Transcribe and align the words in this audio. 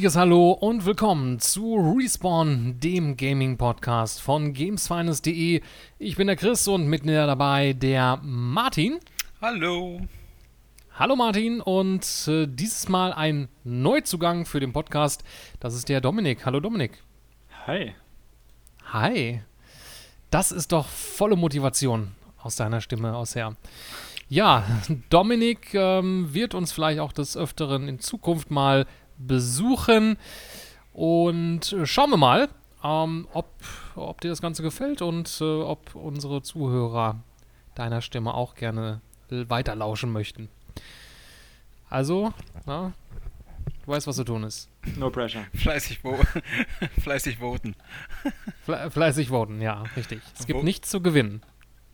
herzliches 0.00 0.16
Hallo 0.16 0.52
und 0.52 0.86
willkommen 0.86 1.40
zu 1.40 1.74
Respawn, 1.76 2.80
dem 2.80 3.18
Gaming-Podcast 3.18 4.22
von 4.22 4.54
GamesFinest.de. 4.54 5.60
Ich 5.98 6.16
bin 6.16 6.26
der 6.26 6.36
Chris 6.36 6.66
und 6.68 6.86
mit 6.86 7.04
mir 7.04 7.26
dabei 7.26 7.74
der 7.74 8.18
Martin. 8.22 8.98
Hallo. 9.42 10.00
Hallo 10.98 11.16
Martin 11.16 11.60
und 11.60 12.06
äh, 12.28 12.46
dieses 12.46 12.88
Mal 12.88 13.12
ein 13.12 13.50
Neuzugang 13.62 14.46
für 14.46 14.58
den 14.58 14.72
Podcast. 14.72 15.22
Das 15.60 15.74
ist 15.74 15.90
der 15.90 16.00
Dominik. 16.00 16.46
Hallo 16.46 16.60
Dominik. 16.60 17.02
Hi. 17.66 17.94
Hi. 18.94 19.42
Das 20.30 20.50
ist 20.50 20.72
doch 20.72 20.86
volle 20.88 21.36
Motivation 21.36 22.12
aus 22.38 22.56
deiner 22.56 22.80
Stimme 22.80 23.14
aus 23.14 23.34
her. 23.34 23.54
Ja, 24.30 24.64
Dominik 25.10 25.74
ähm, 25.74 26.32
wird 26.32 26.54
uns 26.54 26.72
vielleicht 26.72 27.00
auch 27.00 27.12
des 27.12 27.36
Öfteren 27.36 27.86
in 27.86 27.98
Zukunft 27.98 28.50
mal 28.50 28.86
besuchen. 29.26 30.16
Und 30.92 31.72
äh, 31.72 31.86
schauen 31.86 32.10
wir 32.10 32.16
mal, 32.16 32.48
ähm, 32.82 33.28
ob, 33.32 33.52
ob 33.94 34.20
dir 34.20 34.28
das 34.28 34.42
Ganze 34.42 34.62
gefällt 34.62 35.02
und 35.02 35.38
äh, 35.40 35.44
ob 35.44 35.94
unsere 35.94 36.42
Zuhörer 36.42 37.22
deiner 37.74 38.00
Stimme 38.02 38.34
auch 38.34 38.54
gerne 38.54 39.00
weiterlauschen 39.30 40.10
möchten. 40.10 40.48
Also, 41.88 42.32
na, 42.66 42.92
du 43.84 43.92
weißt, 43.92 44.06
was 44.06 44.16
zu 44.16 44.24
tun 44.24 44.44
ist. 44.44 44.68
No 44.96 45.10
pressure. 45.10 45.44
Fleißig, 45.54 46.02
vo 46.02 46.18
Fleißig 47.00 47.38
voten. 47.38 47.74
Fle 48.64 48.90
fleißig 48.90 49.28
voten, 49.28 49.60
ja, 49.60 49.82
richtig. 49.96 50.20
Es 50.38 50.46
gibt 50.46 50.60
Wo 50.60 50.62
nichts 50.62 50.90
zu 50.90 51.00
gewinnen. 51.00 51.42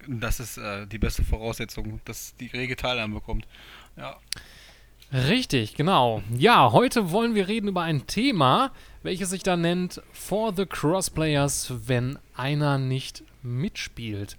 Das 0.06 0.38
ist 0.38 0.58
äh, 0.58 0.86
die 0.86 0.98
beste 0.98 1.24
Voraussetzung, 1.24 2.00
dass 2.04 2.36
die 2.36 2.46
rege 2.46 2.76
Teilnahme 2.76 3.14
bekommt. 3.14 3.46
Ja. 3.96 4.16
Richtig, 5.16 5.74
genau. 5.74 6.22
Ja, 6.36 6.72
heute 6.72 7.10
wollen 7.10 7.34
wir 7.34 7.48
reden 7.48 7.68
über 7.68 7.80
ein 7.80 8.06
Thema, 8.06 8.70
welches 9.02 9.30
sich 9.30 9.42
da 9.42 9.56
nennt 9.56 10.02
For 10.12 10.52
the 10.54 10.66
Crossplayers, 10.66 11.72
wenn 11.86 12.18
einer 12.34 12.76
nicht 12.76 13.24
mitspielt. 13.42 14.36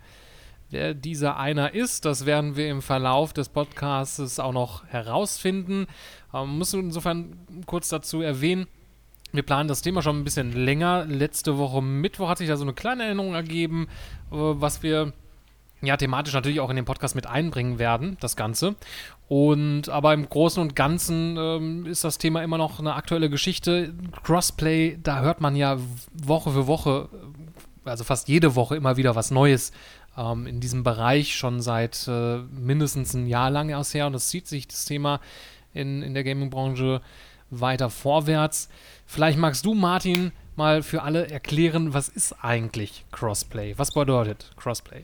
Wer 0.69 0.93
dieser 0.93 1.37
einer 1.37 1.73
ist, 1.73 2.05
das 2.05 2.27
werden 2.27 2.55
wir 2.57 2.69
im 2.69 2.83
Verlauf 2.83 3.33
des 3.33 3.49
Podcasts 3.49 4.39
auch 4.39 4.53
noch 4.53 4.85
herausfinden. 4.85 5.87
Ähm, 6.31 6.59
muss 6.59 6.75
insofern 6.75 7.39
kurz 7.65 7.89
dazu 7.89 8.21
erwähnen, 8.21 8.67
wir 9.31 9.41
planen 9.41 9.67
das 9.67 9.81
Thema 9.81 10.03
schon 10.03 10.19
ein 10.19 10.25
bisschen 10.25 10.53
länger. 10.53 11.05
Letzte 11.05 11.57
Woche 11.57 11.81
Mittwoch 11.81 12.29
hat 12.29 12.37
sich 12.37 12.49
da 12.49 12.55
so 12.55 12.63
eine 12.63 12.73
kleine 12.73 13.05
Erinnerung 13.05 13.33
ergeben, 13.33 13.87
äh, 14.31 14.35
was 14.35 14.83
wir 14.83 15.13
ja 15.81 15.97
thematisch 15.97 16.33
natürlich 16.33 16.59
auch 16.59 16.69
in 16.69 16.75
den 16.75 16.85
Podcast 16.85 17.15
mit 17.15 17.27
einbringen 17.27 17.79
werden, 17.79 18.17
das 18.19 18.35
Ganze. 18.35 18.75
Und 19.27 19.89
aber 19.89 20.13
im 20.13 20.29
Großen 20.29 20.61
und 20.61 20.75
Ganzen 20.75 21.35
ähm, 21.37 21.85
ist 21.85 22.03
das 22.03 22.17
Thema 22.17 22.43
immer 22.43 22.57
noch 22.57 22.79
eine 22.79 22.95
aktuelle 22.95 23.29
Geschichte. 23.29 23.93
Crossplay, 24.23 24.97
da 25.03 25.21
hört 25.21 25.41
man 25.41 25.55
ja 25.55 25.77
Woche 26.13 26.51
für 26.51 26.67
Woche, 26.67 27.09
also 27.83 28.05
fast 28.05 28.29
jede 28.29 28.55
Woche 28.55 28.77
immer 28.77 28.95
wieder 28.95 29.15
was 29.15 29.29
Neues 29.29 29.73
ähm, 30.17 30.47
in 30.47 30.61
diesem 30.61 30.83
Bereich, 30.83 31.35
schon 31.35 31.61
seit 31.61 32.07
äh, 32.07 32.37
mindestens 32.37 33.13
ein 33.13 33.27
Jahr 33.27 33.49
lang 33.49 33.73
aus 33.73 33.93
her. 33.93 34.07
Und 34.07 34.15
es 34.15 34.29
zieht 34.29 34.47
sich 34.47 34.67
das 34.67 34.85
Thema 34.85 35.19
in, 35.73 36.01
in 36.03 36.13
der 36.13 36.23
Gaming-Branche 36.23 37.01
weiter 37.49 37.89
vorwärts. 37.89 38.69
Vielleicht 39.05 39.37
magst 39.37 39.65
du, 39.65 39.73
Martin, 39.73 40.31
mal 40.55 40.83
für 40.83 41.03
alle 41.03 41.29
erklären, 41.29 41.93
was 41.93 42.07
ist 42.07 42.33
eigentlich 42.43 43.05
Crossplay? 43.11 43.77
Was 43.77 43.91
bedeutet 43.91 44.51
Crossplay? 44.55 45.03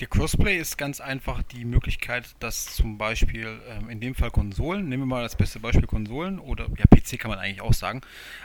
Der 0.00 0.06
Crossplay 0.06 0.56
ist 0.56 0.78
ganz 0.78 1.00
einfach 1.00 1.42
die 1.42 1.64
Möglichkeit, 1.64 2.36
dass 2.38 2.66
zum 2.66 2.98
Beispiel 2.98 3.60
ähm, 3.68 3.90
in 3.90 3.98
dem 3.98 4.14
Fall 4.14 4.30
Konsolen, 4.30 4.88
nehmen 4.88 5.02
wir 5.02 5.06
mal 5.06 5.22
das 5.24 5.34
beste 5.34 5.58
Beispiel 5.58 5.88
Konsolen 5.88 6.38
oder 6.38 6.68
ja 6.78 6.84
PC 6.86 7.18
kann 7.18 7.30
man 7.30 7.40
eigentlich 7.40 7.62
auch 7.62 7.72
sagen, 7.72 8.02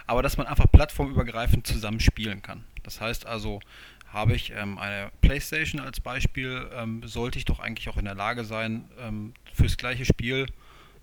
aber 0.07 0.23
dass 0.23 0.37
man 0.37 0.47
einfach 0.47 0.65
plattformübergreifend 0.71 1.67
zusammen 1.67 1.99
spielen 1.99 2.41
kann. 2.41 2.63
Das 2.81 2.99
heißt 3.01 3.27
also, 3.27 3.59
habe 4.07 4.33
ich 4.33 4.51
ähm, 4.51 4.79
eine 4.79 5.11
PlayStation 5.21 5.79
als 5.79 5.99
Beispiel, 5.99 6.67
ähm, 6.73 7.03
sollte 7.05 7.37
ich 7.37 7.45
doch 7.45 7.59
eigentlich 7.59 7.87
auch 7.87 7.97
in 7.97 8.05
der 8.05 8.15
Lage 8.15 8.45
sein, 8.45 8.85
ähm, 8.99 9.35
fürs 9.53 9.77
gleiche 9.77 10.05
Spiel 10.05 10.47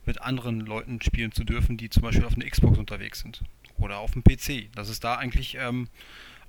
mit 0.04 0.20
anderen 0.20 0.58
Leuten 0.60 1.00
spielen 1.00 1.30
zu 1.30 1.44
dürfen, 1.44 1.76
die 1.76 1.90
zum 1.90 2.02
Beispiel 2.02 2.24
auf 2.24 2.34
einer 2.34 2.50
Xbox 2.50 2.76
unterwegs 2.76 3.20
sind 3.20 3.44
oder 3.78 3.98
auf 3.98 4.12
dem 4.12 4.24
PC. 4.24 4.68
Das 4.74 4.88
ist 4.88 5.04
da 5.04 5.14
eigentlich 5.14 5.56
ähm, 5.60 5.88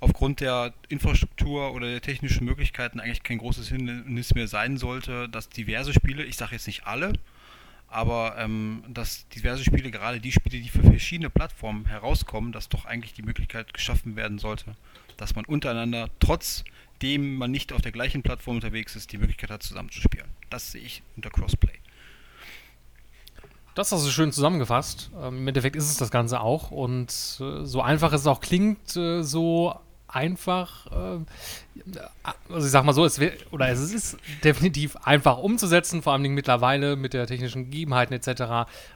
aufgrund 0.01 0.41
der 0.41 0.73
Infrastruktur 0.89 1.73
oder 1.73 1.87
der 1.87 2.01
technischen 2.01 2.43
Möglichkeiten 2.43 2.99
eigentlich 2.99 3.23
kein 3.23 3.37
großes 3.37 3.69
Hindernis 3.69 4.33
mehr 4.33 4.47
sein 4.47 4.77
sollte, 4.77 5.29
dass 5.29 5.47
diverse 5.47 5.93
Spiele, 5.93 6.23
ich 6.23 6.35
sage 6.35 6.53
jetzt 6.53 6.67
nicht 6.67 6.85
alle, 6.85 7.13
aber 7.87 8.35
ähm, 8.37 8.83
dass 8.87 9.27
diverse 9.29 9.63
Spiele, 9.63 9.91
gerade 9.91 10.19
die 10.19 10.31
Spiele, 10.31 10.61
die 10.61 10.69
für 10.69 10.81
verschiedene 10.81 11.29
Plattformen 11.29 11.85
herauskommen, 11.85 12.51
dass 12.51 12.67
doch 12.67 12.85
eigentlich 12.85 13.13
die 13.13 13.21
Möglichkeit 13.21 13.73
geschaffen 13.73 14.15
werden 14.15 14.39
sollte, 14.39 14.75
dass 15.17 15.35
man 15.35 15.45
untereinander, 15.45 16.09
trotzdem 16.19 17.35
man 17.35 17.51
nicht 17.51 17.71
auf 17.71 17.81
der 17.81 17.91
gleichen 17.91 18.23
Plattform 18.23 18.55
unterwegs 18.55 18.95
ist, 18.95 19.11
die 19.11 19.19
Möglichkeit 19.19 19.51
hat, 19.51 19.61
zusammenzuspielen. 19.61 20.27
Das 20.49 20.71
sehe 20.71 20.81
ich 20.81 21.03
unter 21.15 21.29
Crossplay. 21.29 21.73
Das 23.75 23.91
hast 23.91 24.05
du 24.05 24.09
schön 24.09 24.31
zusammengefasst. 24.31 25.11
Ähm, 25.15 25.37
Im 25.37 25.47
Endeffekt 25.47 25.75
ist 25.75 25.89
es 25.89 25.97
das 25.97 26.11
Ganze 26.11 26.41
auch. 26.41 26.71
Und 26.71 27.09
äh, 27.39 27.65
so 27.65 27.81
einfach 27.81 28.13
es 28.13 28.27
auch 28.27 28.41
klingt, 28.41 28.95
äh, 28.97 29.21
so 29.21 29.79
einfach, 30.11 30.87
äh, 30.87 31.19
also 32.49 32.65
ich 32.65 32.71
sag 32.71 32.83
mal 32.83 32.93
so, 32.93 33.05
es 33.05 33.19
wär, 33.19 33.33
oder 33.51 33.69
es 33.69 33.79
ist 33.93 34.17
definitiv 34.43 34.95
einfach 34.97 35.37
umzusetzen, 35.37 36.01
vor 36.01 36.13
allem 36.13 36.33
mittlerweile 36.33 36.95
mit 36.95 37.13
der 37.13 37.27
technischen 37.27 37.65
Gegebenheiten 37.65 38.13
etc. 38.13 38.27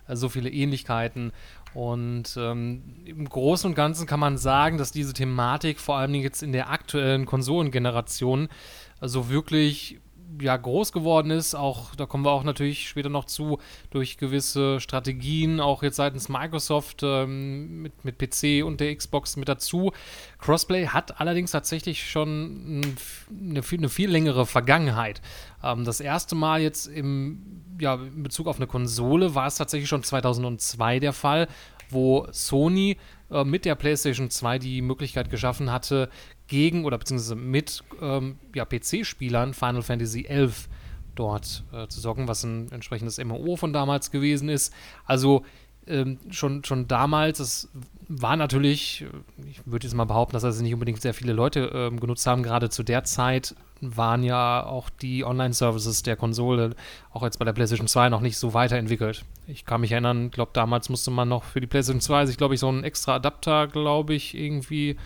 Äh, 0.07 0.15
so 0.15 0.29
viele 0.29 0.49
Ähnlichkeiten. 0.49 1.31
Und 1.73 2.37
ähm, 2.37 2.83
im 3.05 3.27
Großen 3.27 3.69
und 3.69 3.75
Ganzen 3.75 4.07
kann 4.07 4.19
man 4.19 4.37
sagen, 4.37 4.77
dass 4.77 4.93
diese 4.93 5.11
Thematik 5.11 5.79
vor 5.79 5.97
allem 5.97 6.15
jetzt 6.15 6.41
in 6.41 6.53
der 6.53 6.69
aktuellen 6.69 7.25
Konsolengeneration 7.25 8.47
so 8.47 9.19
also 9.19 9.29
wirklich 9.29 9.99
ja, 10.41 10.57
groß 10.57 10.91
geworden 10.91 11.31
ist, 11.31 11.55
auch 11.55 11.95
da 11.95 12.05
kommen 12.05 12.25
wir 12.25 12.31
auch 12.31 12.43
natürlich 12.43 12.89
später 12.89 13.09
noch 13.09 13.25
zu, 13.25 13.59
durch 13.89 14.17
gewisse 14.17 14.79
Strategien, 14.79 15.59
auch 15.59 15.83
jetzt 15.83 15.95
seitens 15.95 16.29
Microsoft 16.29 17.01
ähm, 17.03 17.81
mit, 17.81 18.03
mit 18.03 18.17
PC 18.17 18.65
und 18.65 18.79
der 18.79 18.95
Xbox 18.95 19.37
mit 19.37 19.47
dazu. 19.47 19.91
Crossplay 20.39 20.87
hat 20.87 21.19
allerdings 21.19 21.51
tatsächlich 21.51 22.09
schon 22.09 22.83
eine, 23.29 23.61
eine 23.61 23.89
viel 23.89 24.09
längere 24.09 24.45
Vergangenheit. 24.45 25.21
Ähm, 25.63 25.85
das 25.85 25.99
erste 25.99 26.35
Mal 26.35 26.61
jetzt 26.61 26.87
im, 26.87 27.61
ja, 27.79 27.95
in 27.95 28.23
Bezug 28.23 28.47
auf 28.47 28.57
eine 28.57 28.67
Konsole 28.67 29.35
war 29.35 29.47
es 29.47 29.55
tatsächlich 29.55 29.89
schon 29.89 30.03
2002 30.03 30.99
der 30.99 31.13
Fall, 31.13 31.47
wo 31.89 32.27
Sony 32.31 32.97
äh, 33.31 33.43
mit 33.43 33.65
der 33.65 33.75
PlayStation 33.75 34.29
2 34.29 34.59
die 34.59 34.81
Möglichkeit 34.81 35.29
geschaffen 35.29 35.71
hatte, 35.71 36.09
gegen 36.47 36.85
oder 36.85 36.97
beziehungsweise 36.97 37.35
mit 37.35 37.83
ähm, 38.01 38.37
ja, 38.53 38.65
PC-Spielern 38.65 39.53
Final 39.53 39.81
Fantasy 39.81 40.23
XI 40.23 40.69
dort 41.15 41.63
äh, 41.73 41.87
zu 41.87 41.99
sorgen, 41.99 42.27
was 42.27 42.43
ein 42.43 42.71
entsprechendes 42.71 43.23
MMO 43.23 43.55
von 43.55 43.73
damals 43.73 44.11
gewesen 44.11 44.49
ist. 44.49 44.73
Also 45.05 45.45
ähm, 45.87 46.19
schon, 46.31 46.63
schon 46.63 46.87
damals, 46.87 47.39
es 47.39 47.69
war 48.07 48.35
natürlich, 48.35 49.05
ich 49.49 49.61
würde 49.65 49.87
jetzt 49.87 49.95
mal 49.95 50.05
behaupten, 50.05 50.33
dass 50.33 50.43
das 50.43 50.61
nicht 50.61 50.73
unbedingt 50.73 51.01
sehr 51.01 51.13
viele 51.13 51.33
Leute 51.33 51.71
ähm, 51.73 51.99
genutzt 51.99 52.27
haben. 52.27 52.43
Gerade 52.43 52.69
zu 52.69 52.83
der 52.83 53.03
Zeit 53.03 53.55
waren 53.81 54.23
ja 54.23 54.65
auch 54.65 54.89
die 54.89 55.23
Online-Services 55.23 56.03
der 56.03 56.15
Konsole, 56.15 56.75
auch 57.11 57.23
jetzt 57.23 57.39
bei 57.39 57.45
der 57.45 57.53
PlayStation 57.53 57.87
2, 57.87 58.09
noch 58.09 58.21
nicht 58.21 58.37
so 58.37 58.53
weiterentwickelt. 58.53 59.25
Ich 59.47 59.65
kann 59.65 59.81
mich 59.81 59.91
erinnern, 59.91 60.27
ich 60.27 60.31
glaube, 60.31 60.51
damals 60.53 60.89
musste 60.89 61.11
man 61.11 61.27
noch 61.27 61.43
für 61.43 61.61
die 61.61 61.67
PlayStation 61.67 62.01
2 62.01 62.27
sich, 62.27 62.37
glaube 62.37 62.53
ich, 62.53 62.59
so 62.59 62.67
einen 62.67 62.83
extra 62.83 63.15
Adapter, 63.15 63.67
glaube 63.67 64.13
ich, 64.13 64.35
irgendwie 64.35 64.97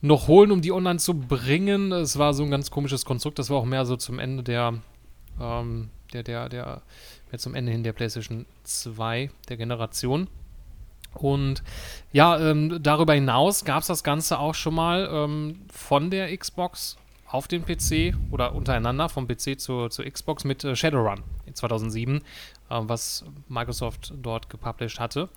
noch 0.00 0.26
holen, 0.28 0.50
um 0.50 0.60
die 0.60 0.72
online 0.72 0.98
zu 0.98 1.14
bringen. 1.14 1.92
Es 1.92 2.18
war 2.18 2.34
so 2.34 2.42
ein 2.42 2.50
ganz 2.50 2.70
komisches 2.70 3.04
Konstrukt. 3.04 3.38
Das 3.38 3.50
war 3.50 3.58
auch 3.58 3.64
mehr 3.64 3.86
so 3.86 3.96
zum 3.96 4.18
Ende 4.18 4.42
der, 4.42 4.74
ähm, 5.40 5.90
der, 6.12 6.24
der, 6.24 6.48
der, 6.48 6.82
mehr 7.32 7.38
zum 7.38 7.54
Ende 7.54 7.72
hin 7.72 7.82
der 7.82 7.92
PlayStation 7.92 8.46
2 8.64 9.30
der 9.48 9.56
Generation. 9.56 10.28
Und 11.14 11.62
ja, 12.12 12.38
ähm, 12.38 12.78
darüber 12.82 13.14
hinaus 13.14 13.64
gab 13.64 13.80
es 13.80 13.88
das 13.88 14.04
Ganze 14.04 14.38
auch 14.38 14.54
schon 14.54 14.74
mal 14.74 15.08
ähm, 15.10 15.62
von 15.70 16.10
der 16.10 16.36
Xbox 16.36 16.96
auf 17.26 17.48
den 17.48 17.64
PC 17.64 18.14
oder 18.30 18.54
untereinander 18.54 19.08
vom 19.08 19.26
PC 19.26 19.58
zur, 19.58 19.90
zur 19.90 20.04
Xbox 20.04 20.44
mit 20.44 20.64
äh, 20.64 20.76
Shadowrun 20.76 21.22
in 21.46 21.54
2007, 21.54 22.18
äh, 22.18 22.20
was 22.68 23.24
Microsoft 23.48 24.12
dort 24.22 24.50
gepublished 24.50 25.00
hatte. 25.00 25.28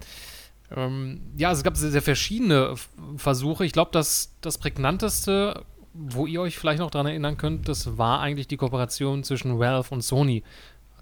Ähm, 0.75 1.21
ja, 1.37 1.51
es 1.51 1.63
gab 1.63 1.77
sehr, 1.77 1.91
sehr 1.91 2.01
verschiedene 2.01 2.75
Versuche. 3.17 3.65
Ich 3.65 3.71
glaube, 3.71 3.91
dass 3.91 4.33
das 4.41 4.57
prägnanteste, 4.57 5.63
wo 5.93 6.25
ihr 6.25 6.41
euch 6.41 6.57
vielleicht 6.57 6.79
noch 6.79 6.91
daran 6.91 7.07
erinnern 7.07 7.37
könnt, 7.37 7.69
das 7.69 7.97
war 7.97 8.19
eigentlich 8.19 8.47
die 8.47 8.57
Kooperation 8.57 9.23
zwischen 9.23 9.59
Valve 9.59 9.93
und 9.93 10.01
Sony 10.01 10.43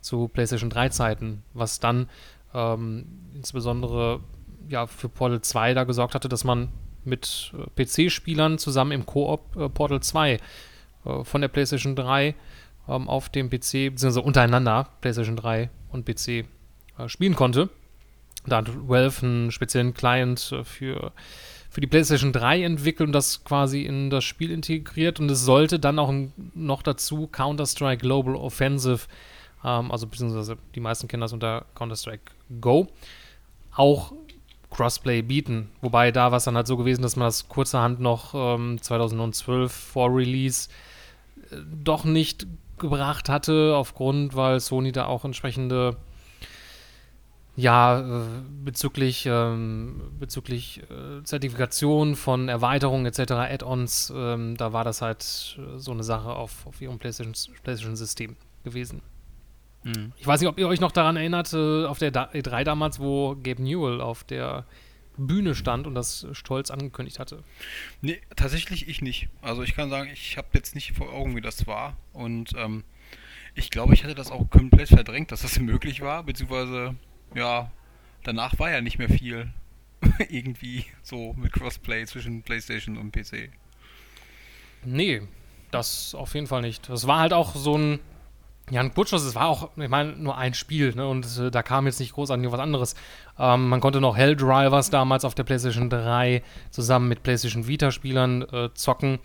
zu 0.04 0.28
PlayStation 0.28 0.70
3 0.70 0.90
Zeiten, 0.90 1.44
was 1.54 1.80
dann 1.80 2.10
ähm, 2.54 3.06
insbesondere 3.34 4.20
ja, 4.70 4.86
für 4.86 5.10
Portal 5.10 5.42
2 5.42 5.74
da 5.74 5.84
gesorgt 5.84 6.14
hatte, 6.16 6.30
dass 6.30 6.44
man 6.44 6.70
mit 7.04 7.54
äh, 7.58 7.84
PC-Spielern 7.84 8.58
zusammen 8.58 8.92
im 8.92 9.06
Koop 9.06 9.56
äh, 9.56 9.70
Portal 9.70 10.02
2 10.02 10.34
äh, 10.34 11.24
von 11.24 11.42
der 11.42 11.48
PlayStation 11.48 11.96
3 11.96 12.36
ähm, 12.88 13.10
auf 13.10 13.30
dem 13.30 13.50
PC, 13.50 13.92
beziehungsweise 13.92 14.22
untereinander 14.22 14.90
PlayStation 15.02 15.36
3 15.36 15.70
und 15.92 16.06
PC 16.06 16.28
äh, 16.28 16.46
spielen 17.08 17.36
konnte. 17.36 17.70
Da 18.46 18.58
hat 18.58 18.70
Valve 18.88 19.26
einen 19.26 19.52
speziellen 19.52 19.94
Client 19.94 20.52
äh, 20.52 20.64
für, 20.64 21.12
für 21.70 21.82
die 21.82 21.88
PlayStation 21.88 22.34
3 22.34 22.64
entwickelt 22.64 23.08
und 23.08 23.14
das 23.14 23.44
quasi 23.44 23.84
in 23.84 24.10
das 24.10 24.24
Spiel 24.24 24.52
integriert. 24.52 25.20
Und 25.20 25.32
es 25.32 25.44
sollte 25.44 25.80
dann 25.80 26.00
auch 26.00 26.14
noch 26.54 26.84
dazu 26.84 27.28
Counter-Strike 27.28 28.02
Global 28.02 28.36
Offensive, 28.36 29.08
ähm, 29.64 29.92
also 29.92 30.08
beziehungsweise 30.08 30.58
die 30.76 30.80
meisten 30.80 31.08
kennen 31.08 31.22
das 31.22 31.34
unter 31.34 31.66
Counter-Strike 31.76 32.32
Go, 32.62 32.88
auch 33.76 34.14
Crossplay 34.70 35.22
bieten. 35.22 35.70
Wobei 35.82 36.12
da 36.12 36.32
war 36.32 36.38
es 36.38 36.46
dann 36.46 36.56
halt 36.56 36.68
so 36.68 36.78
gewesen, 36.78 37.02
dass 37.02 37.16
man 37.16 37.28
das 37.28 37.48
kurzerhand 37.48 38.00
noch 38.00 38.34
ähm, 38.36 38.82
2012 38.82 39.72
vor 39.72 40.16
Release 40.16 40.70
äh, 41.52 41.58
doch 41.84 42.04
nicht 42.04 42.48
gebracht 42.78 43.30
hatte, 43.30 43.76
aufgrund, 43.76 44.36
weil 44.36 44.60
Sony 44.60 44.92
da 44.92 45.06
auch 45.06 45.26
entsprechende 45.26 45.96
ja, 47.56 48.00
äh, 48.00 48.26
bezüglich, 48.64 49.28
ähm, 49.28 50.02
bezüglich 50.20 50.82
äh, 50.90 51.24
Zertifikation 51.24 52.16
von 52.16 52.50
Erweiterungen 52.50 53.06
etc., 53.06 53.32
Add-ons, 53.32 54.12
ähm, 54.16 54.58
da 54.58 54.74
war 54.74 54.84
das 54.84 55.04
halt 55.04 55.22
äh, 55.60 55.78
so 55.78 55.92
eine 55.92 56.04
Sache 56.04 56.30
auf, 56.30 56.66
auf 56.66 56.82
ihrem 56.82 56.98
PlayStation-System 56.98 57.56
PlayStation 57.64 58.38
gewesen. 58.64 59.02
Mhm. 59.84 60.14
Ich 60.18 60.26
weiß 60.26 60.40
nicht, 60.40 60.50
ob 60.50 60.58
ihr 60.60 60.68
euch 60.68 60.80
noch 60.80 60.92
daran 60.92 61.16
erinnert, 61.16 61.54
äh, 61.54 61.86
auf 61.86 62.00
der 62.00 62.12
E3 62.12 62.64
damals, 62.64 63.00
wo 63.00 63.36
Gabe 63.36 63.62
Newell 63.62 64.02
auf 64.02 64.24
der 64.24 64.66
Bühne 65.18 65.56
stand 65.56 65.86
und 65.86 65.96
das 65.96 66.26
stolz 66.32 66.72
angekündigt 66.72 67.20
hatte. 67.20 67.44
Nee, 68.02 68.22
tatsächlich 68.36 68.88
ich 68.88 69.02
nicht. 69.02 69.30
Also 69.42 69.62
ich 69.62 69.76
kann 69.76 69.90
sagen, 69.90 70.10
ich 70.12 70.38
habe 70.38 70.48
jetzt 70.54 70.76
nicht 70.76 70.94
vor 70.94 71.12
Augen, 71.14 71.36
wie 71.36 71.42
das 71.42 71.68
war. 71.68 71.98
Und 72.14 72.54
ähm, 72.58 72.84
ich 73.56 73.70
glaube, 73.70 73.94
ich 73.94 74.04
hatte 74.04 74.16
das 74.16 74.32
auch 74.32 74.50
komplett 74.50 74.90
verdrängt, 74.90 75.32
dass 75.32 75.42
das 75.42 75.60
möglich 75.60 76.02
war, 76.02 76.24
beziehungsweise 76.24 76.96
ja, 77.36 77.72
danach 78.24 78.58
war 78.60 78.72
ja 78.72 78.82
nicht 78.82 78.98
mehr 78.98 79.10
viel 79.10 79.52
irgendwie 80.30 80.86
so 81.02 81.34
mit 81.34 81.54
Crossplay 81.54 82.06
zwischen 82.06 82.42
PlayStation 82.42 82.98
und 82.98 83.12
PC. 83.12 83.50
Nee, 84.86 85.22
das 85.72 86.14
auf 86.14 86.34
jeden 86.36 86.48
Fall 86.48 86.62
nicht. 86.62 86.90
Das 86.90 87.08
war 87.08 87.20
halt 87.20 87.34
auch 87.34 87.56
so 87.56 87.78
ein 87.78 88.00
ja, 88.72 88.80
ein 88.80 88.92
Butchers, 88.92 89.24
es 89.24 89.36
war 89.36 89.48
auch, 89.48 89.70
ich 89.76 89.90
meine, 89.90 90.14
nur 90.14 90.38
ein 90.38 90.54
Spiel, 90.54 90.96
ne? 90.96 91.06
Und 91.08 91.38
äh, 91.38 91.52
da 91.52 91.64
kam 91.64 91.86
jetzt 91.86 92.00
nicht 92.00 92.14
großartig 92.14 92.50
was 92.52 92.60
anderes. 92.60 92.96
Ähm, 93.38 93.68
man 93.68 93.82
konnte 93.82 94.00
noch 94.00 94.16
Helldrivers 94.16 94.90
damals 94.90 95.26
auf 95.26 95.36
der 95.36 95.44
PlayStation 95.44 95.90
3 95.90 96.42
zusammen 96.72 97.10
mit 97.10 97.24
PlayStation 97.24 97.68
Vita-Spielern 97.68 98.42
äh, 98.44 98.70
zocken. 98.74 99.20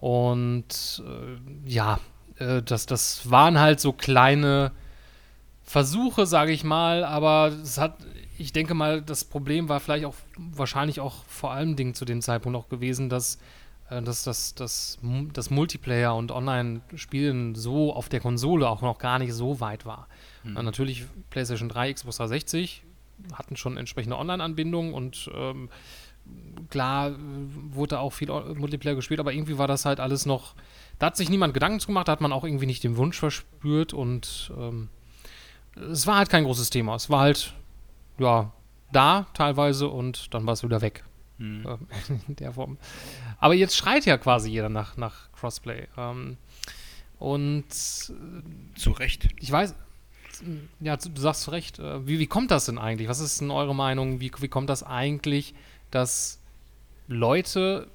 Und 0.00 1.02
äh, 1.06 1.70
ja, 1.70 2.00
äh, 2.38 2.62
das, 2.62 2.86
das 2.86 3.30
waren 3.30 3.60
halt 3.60 3.78
so 3.78 3.92
kleine 3.92 4.72
Versuche, 5.62 6.26
sage 6.26 6.50
ich 6.50 6.64
mal, 6.64 7.04
aber 7.04 7.52
es 7.62 7.78
hat, 7.78 7.98
ich 8.38 8.52
denke 8.52 8.74
mal, 8.74 9.02
das 9.02 9.24
Problem 9.24 9.68
war 9.68 9.78
vielleicht 9.78 10.04
auch 10.04 10.16
wahrscheinlich 10.36 10.98
auch 10.98 11.22
vor 11.28 11.52
allem 11.52 11.76
Dingen 11.76 11.94
zu 11.94 12.04
dem 12.04 12.22
Zeitpunkt 12.22 12.58
auch 12.58 12.68
gewesen, 12.68 13.08
dass, 13.08 13.38
dass, 13.90 14.22
dass, 14.22 14.54
dass 14.54 14.98
das 15.32 15.50
Multiplayer 15.50 16.14
und 16.14 16.30
Online-Spielen 16.30 17.54
so 17.54 17.92
auf 17.92 18.08
der 18.08 18.20
Konsole 18.20 18.68
auch 18.68 18.82
noch 18.82 18.98
gar 18.98 19.18
nicht 19.18 19.32
so 19.32 19.60
weit 19.60 19.84
war. 19.84 20.06
Mhm. 20.44 20.56
Äh, 20.56 20.62
natürlich 20.62 21.04
PlayStation 21.30 21.68
3, 21.68 21.92
Xbox 21.94 22.16
360 22.18 22.84
hatten 23.34 23.56
schon 23.56 23.76
entsprechende 23.76 24.16
Online-Anbindungen 24.16 24.94
und 24.94 25.30
ähm, 25.34 25.68
klar 26.70 27.10
äh, 27.10 27.14
wurde 27.70 27.98
auch 27.98 28.10
viel 28.10 28.30
Multiplayer 28.54 28.94
gespielt, 28.94 29.20
aber 29.20 29.32
irgendwie 29.32 29.58
war 29.58 29.66
das 29.66 29.84
halt 29.84 30.00
alles 30.00 30.24
noch, 30.24 30.54
da 30.98 31.06
hat 31.06 31.16
sich 31.16 31.28
niemand 31.28 31.54
Gedanken 31.54 31.80
zu 31.80 31.88
gemacht, 31.88 32.08
da 32.08 32.12
hat 32.12 32.20
man 32.20 32.32
auch 32.32 32.44
irgendwie 32.44 32.66
nicht 32.66 32.84
den 32.84 32.96
Wunsch 32.96 33.18
verspürt 33.18 33.92
und 33.92 34.52
ähm, 34.56 34.88
es 35.76 36.06
war 36.06 36.16
halt 36.16 36.30
kein 36.30 36.44
großes 36.44 36.70
Thema. 36.70 36.94
Es 36.94 37.10
war 37.10 37.20
halt, 37.20 37.54
ja, 38.18 38.52
da 38.92 39.26
teilweise 39.34 39.88
und 39.88 40.32
dann 40.34 40.46
war 40.46 40.54
es 40.54 40.62
wieder 40.62 40.80
weg. 40.80 41.04
Hm. 41.40 41.66
Ähm, 41.66 42.20
in 42.28 42.36
der 42.36 42.52
Form. 42.52 42.78
Aber 43.38 43.54
jetzt 43.54 43.76
schreit 43.76 44.04
ja 44.04 44.18
quasi 44.18 44.50
jeder 44.50 44.68
nach, 44.68 44.96
nach 44.96 45.32
Crossplay. 45.32 45.88
Ähm, 45.96 46.36
und 47.18 47.66
äh, 47.66 48.78
zu 48.78 48.92
Recht. 48.92 49.28
Ich 49.40 49.50
weiß, 49.50 49.74
ja, 50.80 50.96
du 50.96 51.20
sagst 51.20 51.42
zu 51.42 51.50
Recht. 51.50 51.78
Äh, 51.78 52.06
wie, 52.06 52.18
wie 52.18 52.26
kommt 52.26 52.50
das 52.50 52.66
denn 52.66 52.78
eigentlich? 52.78 53.08
Was 53.08 53.20
ist 53.20 53.40
denn 53.40 53.50
eure 53.50 53.74
Meinung? 53.74 54.20
Wie, 54.20 54.30
wie 54.38 54.48
kommt 54.48 54.70
das 54.70 54.82
eigentlich, 54.82 55.54
dass 55.90 56.40
Leute 57.08 57.88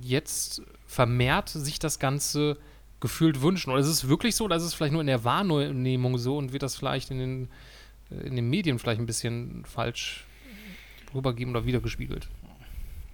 jetzt 0.00 0.62
vermehrt 0.86 1.48
sich 1.48 1.78
das 1.78 1.98
Ganze 1.98 2.56
gefühlt 3.00 3.42
wünschen? 3.42 3.70
Oder 3.70 3.80
ist 3.80 3.88
es 3.88 4.08
wirklich 4.08 4.36
so, 4.36 4.44
oder 4.44 4.56
ist 4.56 4.62
es 4.62 4.74
vielleicht 4.74 4.92
nur 4.92 5.02
in 5.02 5.08
der 5.08 5.24
Wahrnehmung 5.24 6.16
so 6.18 6.36
und 6.36 6.52
wird 6.52 6.62
das 6.62 6.76
vielleicht 6.76 7.10
in 7.10 7.18
den, 7.18 7.48
äh, 8.10 8.26
in 8.26 8.36
den 8.36 8.48
Medien 8.48 8.78
vielleicht 8.78 9.00
ein 9.00 9.06
bisschen 9.06 9.64
falsch 9.64 10.24
rübergeben 11.16 11.54
oder 11.54 11.66
wiedergespiegelt? 11.66 12.28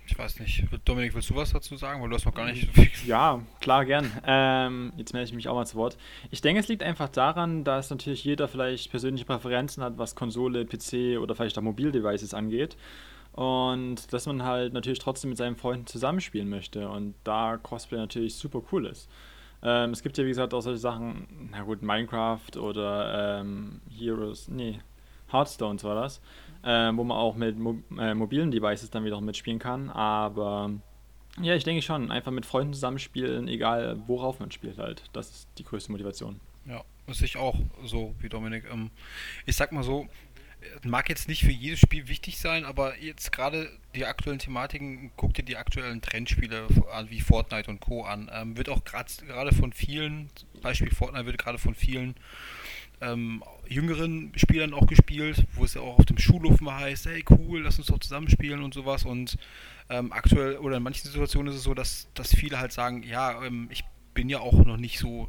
Ich 0.06 0.18
weiß 0.18 0.40
nicht. 0.40 0.64
Dominik, 0.84 1.14
willst 1.14 1.30
du 1.30 1.36
was 1.36 1.52
dazu 1.52 1.76
sagen? 1.76 2.02
Weil 2.02 2.10
du 2.10 2.16
hast 2.16 2.26
noch 2.26 2.34
gar 2.34 2.46
nicht. 2.46 2.68
Ja, 3.06 3.40
klar, 3.60 3.84
gern. 3.84 4.10
Ähm, 4.26 4.92
jetzt 4.96 5.12
melde 5.12 5.28
ich 5.28 5.34
mich 5.34 5.48
auch 5.48 5.54
mal 5.54 5.64
zu 5.64 5.76
Wort. 5.76 5.96
Ich 6.30 6.40
denke, 6.40 6.60
es 6.60 6.68
liegt 6.68 6.82
einfach 6.82 7.08
daran, 7.08 7.64
dass 7.64 7.88
natürlich 7.90 8.24
jeder 8.24 8.46
vielleicht 8.48 8.90
persönliche 8.90 9.24
Präferenzen 9.24 9.82
hat, 9.82 9.98
was 9.98 10.14
Konsole, 10.14 10.66
PC 10.66 11.18
oder 11.18 11.34
vielleicht 11.34 11.56
auch 11.56 11.62
Mobildevices 11.62 12.34
angeht. 12.34 12.76
Und 13.32 14.12
dass 14.12 14.26
man 14.26 14.42
halt 14.42 14.74
natürlich 14.74 14.98
trotzdem 14.98 15.30
mit 15.30 15.38
seinen 15.38 15.56
Freunden 15.56 15.86
zusammenspielen 15.86 16.48
möchte. 16.48 16.88
Und 16.88 17.14
da 17.24 17.56
Cosplay 17.56 17.98
natürlich 17.98 18.34
super 18.34 18.62
cool 18.70 18.86
ist. 18.86 19.08
Ähm, 19.62 19.90
es 19.92 20.02
gibt 20.02 20.18
ja, 20.18 20.24
wie 20.24 20.28
gesagt, 20.28 20.52
auch 20.52 20.60
solche 20.60 20.80
Sachen, 20.80 21.48
na 21.50 21.62
gut, 21.62 21.82
Minecraft 21.82 22.56
oder 22.58 23.40
ähm, 23.40 23.80
Heroes, 23.88 24.48
nee, 24.48 24.80
Hearthstones 25.30 25.84
war 25.84 25.94
das, 25.94 26.20
ähm, 26.64 26.96
wo 26.96 27.04
man 27.04 27.16
auch 27.16 27.36
mit 27.36 27.58
mo 27.58 27.76
äh, 27.98 28.14
mobilen 28.14 28.50
Devices 28.50 28.90
dann 28.90 29.04
wiederum 29.04 29.24
mitspielen 29.24 29.58
kann. 29.58 29.90
Aber 29.90 30.70
ja, 31.40 31.54
ich 31.54 31.64
denke 31.64 31.82
schon, 31.82 32.10
einfach 32.10 32.32
mit 32.32 32.46
Freunden 32.46 32.74
zusammenspielen, 32.74 33.48
egal 33.48 34.00
worauf 34.06 34.40
man 34.40 34.50
spielt 34.50 34.78
halt. 34.78 35.04
Das 35.12 35.30
ist 35.30 35.48
die 35.58 35.64
größte 35.64 35.90
Motivation. 35.90 36.40
Ja, 36.66 36.82
das 37.06 37.22
ich 37.22 37.36
auch 37.36 37.56
so 37.84 38.14
wie 38.20 38.28
Dominik. 38.28 38.64
Ähm, 38.70 38.90
ich 39.46 39.56
sag 39.56 39.72
mal 39.72 39.82
so, 39.82 40.08
mag 40.84 41.08
jetzt 41.08 41.28
nicht 41.28 41.42
für 41.42 41.50
jedes 41.50 41.80
Spiel 41.80 42.08
wichtig 42.08 42.38
sein, 42.38 42.64
aber 42.64 42.98
jetzt 42.98 43.32
gerade 43.32 43.70
die 43.94 44.06
aktuellen 44.06 44.38
Thematiken, 44.38 45.10
guck 45.16 45.34
dir 45.34 45.42
die 45.42 45.56
aktuellen 45.56 46.00
Trendspiele 46.00 46.66
an, 46.92 47.10
wie 47.10 47.20
Fortnite 47.20 47.70
und 47.70 47.80
Co. 47.80 48.04
an. 48.04 48.30
Ähm, 48.32 48.56
wird 48.56 48.68
auch 48.68 48.82
gerade 48.84 49.54
von 49.54 49.72
vielen, 49.72 50.30
Beispiel 50.60 50.90
Fortnite 50.90 51.26
wird 51.26 51.38
gerade 51.38 51.58
von 51.58 51.74
vielen 51.74 52.14
ähm, 53.02 53.42
jüngeren 53.68 54.32
Spielern 54.36 54.72
auch 54.72 54.86
gespielt, 54.86 55.44
wo 55.54 55.64
es 55.64 55.74
ja 55.74 55.80
auch 55.80 55.98
auf 55.98 56.04
dem 56.04 56.18
Schulhof 56.18 56.60
mal 56.60 56.78
heißt, 56.78 57.06
hey 57.06 57.24
cool, 57.30 57.62
lass 57.62 57.78
uns 57.78 57.88
doch 57.88 57.98
zusammenspielen 57.98 58.62
und 58.62 58.74
sowas. 58.74 59.04
Und 59.04 59.36
ähm, 59.90 60.12
aktuell 60.12 60.56
oder 60.58 60.76
in 60.76 60.82
manchen 60.82 61.08
Situationen 61.08 61.52
ist 61.52 61.58
es 61.58 61.64
so, 61.64 61.74
dass, 61.74 62.08
dass 62.14 62.34
viele 62.34 62.58
halt 62.58 62.72
sagen, 62.72 63.02
ja, 63.02 63.42
ähm, 63.44 63.68
ich 63.70 63.84
bin 64.14 64.28
ja 64.28 64.40
auch 64.40 64.64
noch 64.64 64.76
nicht 64.76 64.98
so 64.98 65.28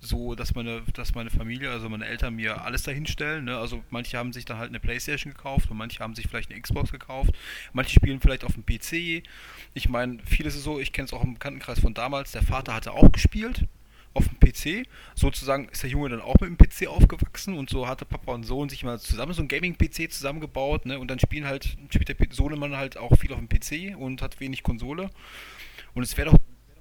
so, 0.00 0.34
dass 0.34 0.54
meine, 0.54 0.82
dass 0.92 1.14
meine 1.14 1.30
Familie, 1.30 1.70
also 1.70 1.88
meine 1.88 2.06
Eltern 2.06 2.34
mir 2.34 2.62
alles 2.62 2.82
dahinstellen. 2.82 3.46
Ne? 3.46 3.56
Also 3.56 3.82
manche 3.90 4.18
haben 4.18 4.32
sich 4.32 4.44
dann 4.44 4.58
halt 4.58 4.68
eine 4.68 4.78
Playstation 4.78 5.32
gekauft 5.32 5.70
und 5.70 5.76
manche 5.78 6.00
haben 6.00 6.14
sich 6.14 6.28
vielleicht 6.28 6.50
eine 6.50 6.60
Xbox 6.60 6.92
gekauft. 6.92 7.32
Manche 7.72 7.94
spielen 7.94 8.20
vielleicht 8.20 8.44
auf 8.44 8.52
dem 8.54 8.64
PC. 8.64 9.26
Ich 9.72 9.88
meine, 9.88 10.18
vieles 10.24 10.54
ist 10.54 10.64
so, 10.64 10.78
ich 10.78 10.92
kenne 10.92 11.06
es 11.06 11.12
auch 11.14 11.24
im 11.24 11.34
Bekanntenkreis 11.34 11.80
von 11.80 11.94
damals, 11.94 12.32
der 12.32 12.42
Vater 12.42 12.74
hatte 12.74 12.92
auch 12.92 13.10
gespielt 13.10 13.66
auf 14.16 14.28
dem 14.28 14.40
PC. 14.40 14.88
Sozusagen 15.14 15.68
ist 15.68 15.82
der 15.82 15.90
Junge 15.90 16.08
dann 16.08 16.20
auch 16.20 16.36
mit 16.40 16.50
dem 16.50 16.58
PC 16.58 16.88
aufgewachsen 16.88 17.56
und 17.56 17.70
so 17.70 17.86
hatte 17.86 18.04
Papa 18.04 18.32
und 18.32 18.44
Sohn 18.44 18.68
sich 18.68 18.84
mal 18.84 18.98
zusammen 18.98 19.32
so 19.32 19.42
ein 19.42 19.48
Gaming-PC 19.48 20.10
zusammengebaut, 20.10 20.86
ne? 20.86 20.98
Und 20.98 21.08
dann 21.08 21.18
spielen 21.18 21.46
halt, 21.46 21.76
spielt 21.90 22.08
der 22.08 22.16
Sohnemann 22.30 22.76
halt 22.76 22.96
auch 22.96 23.16
viel 23.18 23.32
auf 23.32 23.38
dem 23.38 23.48
PC 23.48 23.96
und 23.96 24.22
hat 24.22 24.40
wenig 24.40 24.62
Konsole. 24.62 25.10
Und 25.94 26.02
es 26.02 26.16
wäre 26.16 26.30
doch 26.30 26.38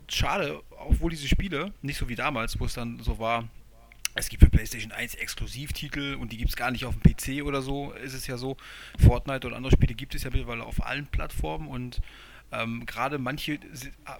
schade, 0.07 0.61
obwohl 0.69 1.11
diese 1.11 1.27
Spiele, 1.27 1.73
nicht 1.81 1.97
so 1.97 2.09
wie 2.09 2.15
damals, 2.15 2.59
wo 2.59 2.65
es 2.65 2.73
dann 2.73 2.99
so 2.99 3.19
war, 3.19 3.47
es 4.17 4.29
gibt 4.29 4.43
für 4.43 4.49
PlayStation 4.49 4.93
1 4.93 5.15
Exklusivtitel 5.15 6.15
und 6.15 6.31
die 6.31 6.37
gibt 6.37 6.49
es 6.49 6.55
gar 6.55 6.71
nicht 6.71 6.85
auf 6.85 6.95
dem 6.95 7.01
PC 7.01 7.43
oder 7.43 7.61
so, 7.61 7.91
ist 7.91 8.13
es 8.13 8.27
ja 8.27 8.37
so. 8.37 8.55
Fortnite 8.97 9.45
und 9.45 9.53
andere 9.53 9.73
Spiele 9.73 9.93
gibt 9.93 10.15
es 10.15 10.23
ja 10.23 10.29
mittlerweile 10.29 10.63
auf 10.63 10.85
allen 10.85 11.05
Plattformen 11.07 11.67
und 11.67 11.99
ähm, 12.61 12.85
gerade 12.85 13.17
manche, 13.17 13.59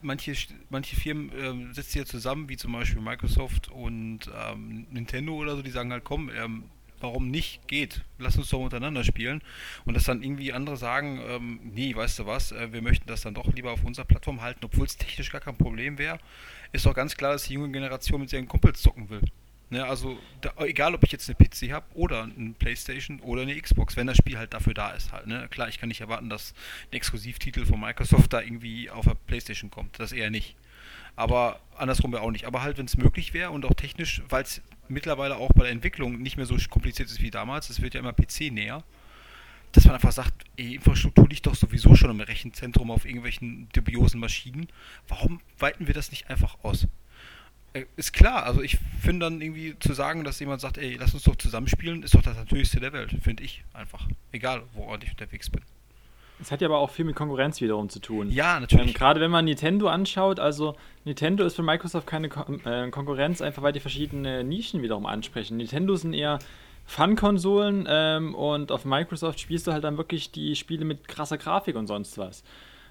manche, 0.01 0.33
manche 0.69 0.95
Firmen 0.95 1.31
ähm, 1.37 1.73
sitzen 1.73 1.93
hier 1.93 2.05
zusammen, 2.05 2.49
wie 2.49 2.57
zum 2.57 2.71
Beispiel 2.71 3.01
Microsoft 3.01 3.69
und 3.69 4.29
ähm, 4.35 4.87
Nintendo 4.91 5.33
oder 5.33 5.55
so, 5.55 5.61
die 5.61 5.71
sagen 5.71 5.91
halt, 5.91 6.03
komm, 6.03 6.29
ähm, 6.29 6.63
warum 6.99 7.29
nicht 7.29 7.67
geht. 7.67 8.01
Lass 8.17 8.37
uns 8.37 8.49
doch 8.49 8.59
untereinander 8.59 9.03
spielen. 9.03 9.41
Und 9.85 9.95
dass 9.95 10.05
dann 10.05 10.23
irgendwie 10.23 10.53
andere 10.53 10.77
sagen, 10.77 11.21
ähm, 11.27 11.59
nee, 11.63 11.95
weißt 11.95 12.19
du 12.19 12.25
was, 12.25 12.51
äh, 12.51 12.71
wir 12.71 12.81
möchten 12.81 13.07
das 13.07 13.21
dann 13.21 13.33
doch 13.33 13.53
lieber 13.53 13.71
auf 13.71 13.83
unserer 13.83 14.05
Plattform 14.05 14.41
halten, 14.41 14.65
obwohl 14.65 14.85
es 14.85 14.97
technisch 14.97 15.31
gar 15.31 15.41
kein 15.41 15.57
Problem 15.57 15.97
wäre, 15.97 16.19
ist 16.71 16.85
doch 16.85 16.93
ganz 16.93 17.15
klar, 17.15 17.33
dass 17.33 17.43
die 17.43 17.53
junge 17.53 17.71
Generation 17.71 18.21
mit 18.21 18.33
ihren 18.33 18.47
Kumpels 18.47 18.81
zocken 18.81 19.09
will. 19.09 19.21
Ne, 19.71 19.83
also 19.83 20.19
da, 20.41 20.53
egal, 20.59 20.93
ob 20.93 21.03
ich 21.03 21.11
jetzt 21.11 21.27
eine 21.27 21.35
PC 21.35 21.73
habe 21.73 21.85
oder 21.95 22.23
eine 22.23 22.51
Playstation 22.51 23.19
oder 23.21 23.41
eine 23.41 23.59
Xbox, 23.59 23.95
wenn 23.95 24.05
das 24.05 24.17
Spiel 24.17 24.37
halt 24.37 24.53
dafür 24.53 24.75
da 24.75 24.91
ist 24.91 25.11
halt. 25.11 25.25
Ne? 25.25 25.47
Klar, 25.49 25.69
ich 25.69 25.79
kann 25.79 25.89
nicht 25.89 26.01
erwarten, 26.01 26.29
dass 26.29 26.53
ein 26.91 26.97
Exklusivtitel 26.97 27.65
von 27.65 27.79
Microsoft 27.79 28.31
da 28.33 28.41
irgendwie 28.41 28.91
auf 28.91 29.05
der 29.05 29.15
Playstation 29.15 29.71
kommt. 29.71 29.99
Das 29.99 30.11
eher 30.11 30.29
nicht. 30.29 30.55
Aber 31.15 31.59
andersrum 31.77 32.11
wäre 32.11 32.21
auch 32.21 32.31
nicht. 32.31 32.45
Aber 32.45 32.61
halt, 32.61 32.77
wenn 32.77 32.85
es 32.85 32.97
möglich 32.97 33.33
wäre 33.33 33.49
und 33.49 33.65
auch 33.65 33.73
technisch, 33.73 34.21
weil 34.29 34.43
es 34.43 34.61
mittlerweile 34.87 35.37
auch 35.37 35.51
bei 35.53 35.63
der 35.63 35.71
Entwicklung 35.71 36.21
nicht 36.21 36.37
mehr 36.37 36.45
so 36.45 36.57
kompliziert 36.69 37.09
ist 37.09 37.21
wie 37.21 37.31
damals, 37.31 37.69
es 37.69 37.81
wird 37.81 37.95
ja 37.95 38.01
immer 38.01 38.13
PC 38.13 38.51
näher, 38.51 38.83
dass 39.71 39.85
man 39.85 39.95
einfach 39.95 40.11
sagt, 40.11 40.43
ey, 40.57 40.75
Infrastruktur 40.75 41.27
liegt 41.27 41.45
doch 41.47 41.55
sowieso 41.55 41.95
schon 41.95 42.11
im 42.11 42.21
Rechenzentrum 42.21 42.91
auf 42.91 43.05
irgendwelchen 43.05 43.67
dubiosen 43.73 44.19
Maschinen. 44.19 44.67
Warum 45.07 45.41
weiten 45.57 45.87
wir 45.87 45.93
das 45.93 46.11
nicht 46.11 46.29
einfach 46.29 46.57
aus? 46.63 46.87
Äh, 47.75 47.85
ist 47.97 48.13
klar, 48.13 48.45
also 48.45 48.61
ich 48.61 48.77
finde 49.01 49.25
dann 49.25 49.41
irgendwie 49.41 49.77
zu 49.79 49.93
sagen, 49.93 50.23
dass 50.23 50.39
jemand 50.39 50.61
sagt, 50.61 50.77
ey, 50.77 50.95
lass 50.97 51.13
uns 51.13 51.23
doch 51.23 51.35
zusammenspielen, 51.35 52.03
ist 52.03 52.15
doch 52.15 52.21
das 52.21 52.37
Natürlichste 52.37 52.79
der 52.79 52.93
Welt, 52.93 53.13
finde 53.21 53.43
ich 53.43 53.63
einfach. 53.73 54.07
Egal, 54.31 54.63
woran 54.73 55.01
ich 55.03 55.11
unterwegs 55.11 55.49
bin. 55.49 55.61
Es 56.39 56.51
hat 56.51 56.61
ja 56.61 56.67
aber 56.67 56.77
auch 56.77 56.89
viel 56.89 57.05
mit 57.05 57.15
Konkurrenz 57.15 57.61
wiederum 57.61 57.89
zu 57.89 57.99
tun. 57.99 58.29
Ja, 58.29 58.59
natürlich. 58.59 58.87
Ähm, 58.87 58.93
Gerade 58.93 59.19
wenn 59.19 59.31
man 59.31 59.45
Nintendo 59.45 59.87
anschaut, 59.87 60.39
also 60.39 60.75
Nintendo 61.03 61.45
ist 61.45 61.55
für 61.55 61.63
Microsoft 61.63 62.07
keine 62.07 62.29
Kon 62.29 62.65
äh, 62.65 62.89
Konkurrenz, 62.91 63.41
einfach 63.41 63.61
weil 63.61 63.73
die 63.73 63.79
verschiedene 63.79 64.43
Nischen 64.43 64.81
wiederum 64.81 65.05
ansprechen. 65.05 65.57
Nintendo 65.57 65.95
sind 65.95 66.13
eher 66.13 66.39
Fun-Konsolen 66.85 67.87
ähm, 67.89 68.35
und 68.35 68.71
auf 68.71 68.85
Microsoft 68.85 69.39
spielst 69.39 69.67
du 69.67 69.73
halt 69.73 69.83
dann 69.83 69.97
wirklich 69.97 70.31
die 70.31 70.55
Spiele 70.55 70.85
mit 70.85 71.07
krasser 71.07 71.37
Grafik 71.37 71.75
und 71.75 71.87
sonst 71.87 72.17
was. 72.17 72.43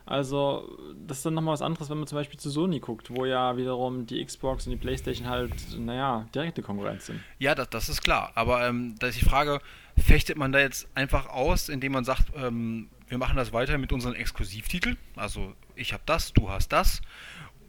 Also, 0.07 0.79
das 1.07 1.19
ist 1.19 1.27
dann 1.27 1.35
nochmal 1.35 1.55
was 1.55 1.63
anderes, 1.63 1.89
wenn 1.89 1.97
man 1.99 2.07
zum 2.07 2.17
Beispiel 2.17 2.39
zu 2.39 2.51
Sony 2.51 2.79
guckt, 2.79 3.11
wo 3.11 3.25
ja 3.25 3.57
wiederum 3.57 4.07
die 4.07 4.23
Xbox 4.23 4.67
und 4.67 4.73
die 4.73 4.77
Playstation 4.77 5.29
halt, 5.29 5.55
naja, 5.79 6.27
direkte 6.35 6.63
Konkurrenz 6.63 7.07
sind. 7.07 7.21
Ja, 7.39 7.55
das, 7.55 7.71
das 7.71 7.89
ist 7.89 8.03
klar. 8.03 8.33
Aber 8.35 8.67
ähm, 8.67 8.97
da 8.99 9.07
ist 9.07 9.21
die 9.21 9.25
Frage, 9.25 9.61
fechtet 9.97 10.37
man 10.37 10.53
da 10.53 10.59
jetzt 10.59 10.89
einfach 10.95 11.29
aus, 11.29 11.71
indem 11.71 11.93
man 11.93 12.05
sagt, 12.05 12.27
ähm, 12.37 12.91
wir 13.09 13.17
machen 13.17 13.37
das 13.37 13.53
weiter 13.53 13.79
mit 13.79 13.93
unseren 13.93 14.15
Exklusivtiteln. 14.15 14.99
Also 15.17 15.55
ich 15.75 15.93
habe 15.93 16.03
das, 16.05 16.33
du 16.33 16.51
hast 16.51 16.69
das. 16.69 17.01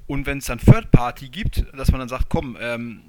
Und 0.08 0.25
wenn 0.25 0.39
es 0.39 0.46
dann 0.46 0.60
Third 0.60 0.92
Party 0.92 1.30
gibt, 1.30 1.65
dass 1.74 1.92
man 1.92 2.00
dann 2.00 2.10
sagt, 2.10 2.30
komm, 2.30 2.58
ähm, 2.60 3.01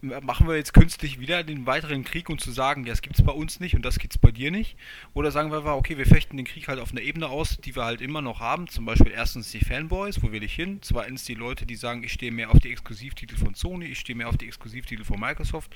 machen 0.00 0.46
wir 0.46 0.56
jetzt 0.56 0.72
künstlich 0.74 1.18
wieder 1.18 1.42
den 1.42 1.66
weiteren 1.66 2.04
Krieg 2.04 2.30
und 2.30 2.40
zu 2.40 2.52
sagen, 2.52 2.84
ja, 2.84 2.92
das 2.92 3.02
gibt 3.02 3.18
es 3.18 3.24
bei 3.24 3.32
uns 3.32 3.58
nicht 3.58 3.74
und 3.74 3.84
das 3.84 3.98
gibt 3.98 4.14
es 4.14 4.18
bei 4.18 4.30
dir 4.30 4.50
nicht? 4.50 4.76
Oder 5.12 5.30
sagen 5.30 5.50
wir, 5.50 5.64
okay, 5.64 5.98
wir 5.98 6.06
fechten 6.06 6.36
den 6.36 6.46
Krieg 6.46 6.68
halt 6.68 6.78
auf 6.78 6.92
einer 6.92 7.00
Ebene 7.00 7.28
aus, 7.28 7.56
die 7.58 7.74
wir 7.74 7.84
halt 7.84 8.00
immer 8.00 8.22
noch 8.22 8.40
haben. 8.40 8.68
Zum 8.68 8.84
Beispiel 8.84 9.12
erstens 9.12 9.50
die 9.50 9.64
Fanboys, 9.64 10.22
wo 10.22 10.30
will 10.30 10.42
ich 10.42 10.54
hin? 10.54 10.78
Zweitens 10.82 11.24
die 11.24 11.34
Leute, 11.34 11.66
die 11.66 11.74
sagen, 11.74 12.04
ich 12.04 12.12
stehe 12.12 12.30
mehr 12.30 12.50
auf 12.50 12.60
die 12.60 12.70
Exklusivtitel 12.70 13.36
von 13.36 13.54
Sony, 13.54 13.86
ich 13.86 13.98
stehe 13.98 14.16
mehr 14.16 14.28
auf 14.28 14.36
die 14.36 14.46
Exklusivtitel 14.46 15.04
von 15.04 15.18
Microsoft. 15.18 15.74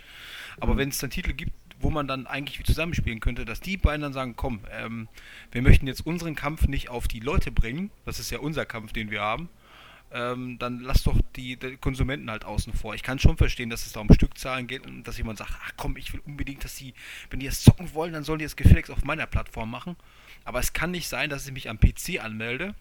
Aber 0.61 0.75
mhm. 0.75 0.79
wenn 0.79 0.89
es 0.91 0.99
dann 0.99 1.11
Titel 1.11 1.33
gibt, 1.33 1.53
wo 1.81 1.91
man 1.91 2.07
dann 2.07 2.27
eigentlich 2.27 2.63
zusammenspielen 2.65 3.19
könnte, 3.19 3.45
dass 3.45 3.61
die 3.61 3.77
beiden 3.77 4.03
dann 4.03 4.13
sagen, 4.13 4.35
komm, 4.37 4.61
ähm, 4.71 5.09
wir 5.51 5.63
möchten 5.63 5.89
jetzt 5.89 6.07
unseren 6.07 6.37
Kampf 6.37 6.69
nicht 6.69 6.89
auf 6.89 7.09
die 7.09 7.21
Leute 7.21 7.51
bringen, 7.51 7.91
das 8.05 8.21
ist 8.21 8.31
ja 8.31 8.39
unser 8.39 8.65
Kampf, 8.67 8.93
den 8.93 9.11
wir 9.11 9.21
haben, 9.21 9.49
ähm, 10.13 10.59
dann 10.59 10.81
lass 10.81 11.03
doch 11.03 11.19
die, 11.37 11.57
die, 11.57 11.77
Konsumenten 11.77 12.31
halt 12.31 12.45
außen 12.45 12.73
vor. 12.73 12.95
Ich 12.95 13.03
kann 13.03 13.19
schon 13.19 13.37
verstehen, 13.37 13.71
dass 13.71 13.87
es 13.87 13.93
da 13.93 14.01
um 14.01 14.13
Stückzahlen 14.13 14.67
geht 14.67 14.87
und 14.87 15.05
dass 15.05 15.19
jemand 15.19 15.39
sagt, 15.39 15.53
ach 15.65 15.73
komm, 15.77 15.97
ich 15.97 16.13
will 16.13 16.21
unbedingt, 16.27 16.65
dass 16.65 16.77
sie, 16.77 16.95
wenn 17.31 17.41
die 17.41 17.47
es 17.47 17.63
zocken 17.63 17.95
wollen, 17.95 18.13
dann 18.13 18.25
sollen 18.25 18.39
die 18.39 18.45
es 18.45 18.57
gefälligst 18.57 18.91
auf 18.91 19.05
meiner 19.05 19.27
Plattform 19.27 19.71
machen. 19.71 19.97
Aber 20.45 20.59
es 20.59 20.73
kann 20.73 20.91
nicht 20.91 21.09
sein, 21.09 21.31
dass 21.31 21.47
ich 21.47 21.53
mich 21.53 21.69
am 21.69 21.79
PC 21.79 22.23
anmelde 22.23 22.75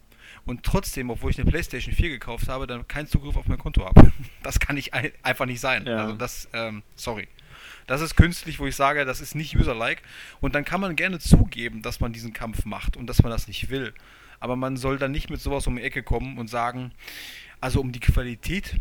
und 0.45 0.63
trotzdem, 0.63 1.09
obwohl 1.09 1.31
ich 1.31 1.39
eine 1.39 1.49
PlayStation 1.49 1.93
4 1.93 2.09
gekauft 2.09 2.47
habe, 2.47 2.67
dann 2.67 2.87
keinen 2.87 3.07
Zugriff 3.07 3.35
auf 3.35 3.47
mein 3.47 3.57
Konto 3.57 3.85
habe. 3.85 4.11
Das 4.43 4.59
kann 4.59 4.75
nicht 4.75 4.93
einfach 4.93 5.45
nicht 5.45 5.59
sein. 5.59 5.85
Ja. 5.85 5.97
Also 5.97 6.15
das, 6.15 6.49
ähm, 6.53 6.81
sorry. 6.95 7.27
Das 7.85 8.01
ist 8.01 8.15
künstlich, 8.15 8.59
wo 8.59 8.65
ich 8.65 8.75
sage, 8.75 9.05
das 9.05 9.21
ist 9.21 9.35
nicht 9.35 9.55
user-like. 9.55 10.01
Und 10.39 10.55
dann 10.55 10.65
kann 10.65 10.81
man 10.81 10.95
gerne 10.95 11.19
zugeben, 11.19 11.81
dass 11.83 11.99
man 11.99 12.11
diesen 12.11 12.33
Kampf 12.33 12.65
macht 12.65 12.97
und 12.97 13.05
dass 13.07 13.21
man 13.21 13.31
das 13.31 13.47
nicht 13.47 13.69
will. 13.69 13.93
Aber 14.41 14.57
man 14.57 14.75
soll 14.75 14.97
dann 14.97 15.11
nicht 15.11 15.29
mit 15.29 15.39
sowas 15.39 15.67
um 15.67 15.77
die 15.77 15.83
Ecke 15.83 16.03
kommen 16.03 16.37
und 16.37 16.49
sagen, 16.49 16.91
also 17.61 17.79
um 17.79 17.93
die 17.93 17.99
Qualität 17.99 18.75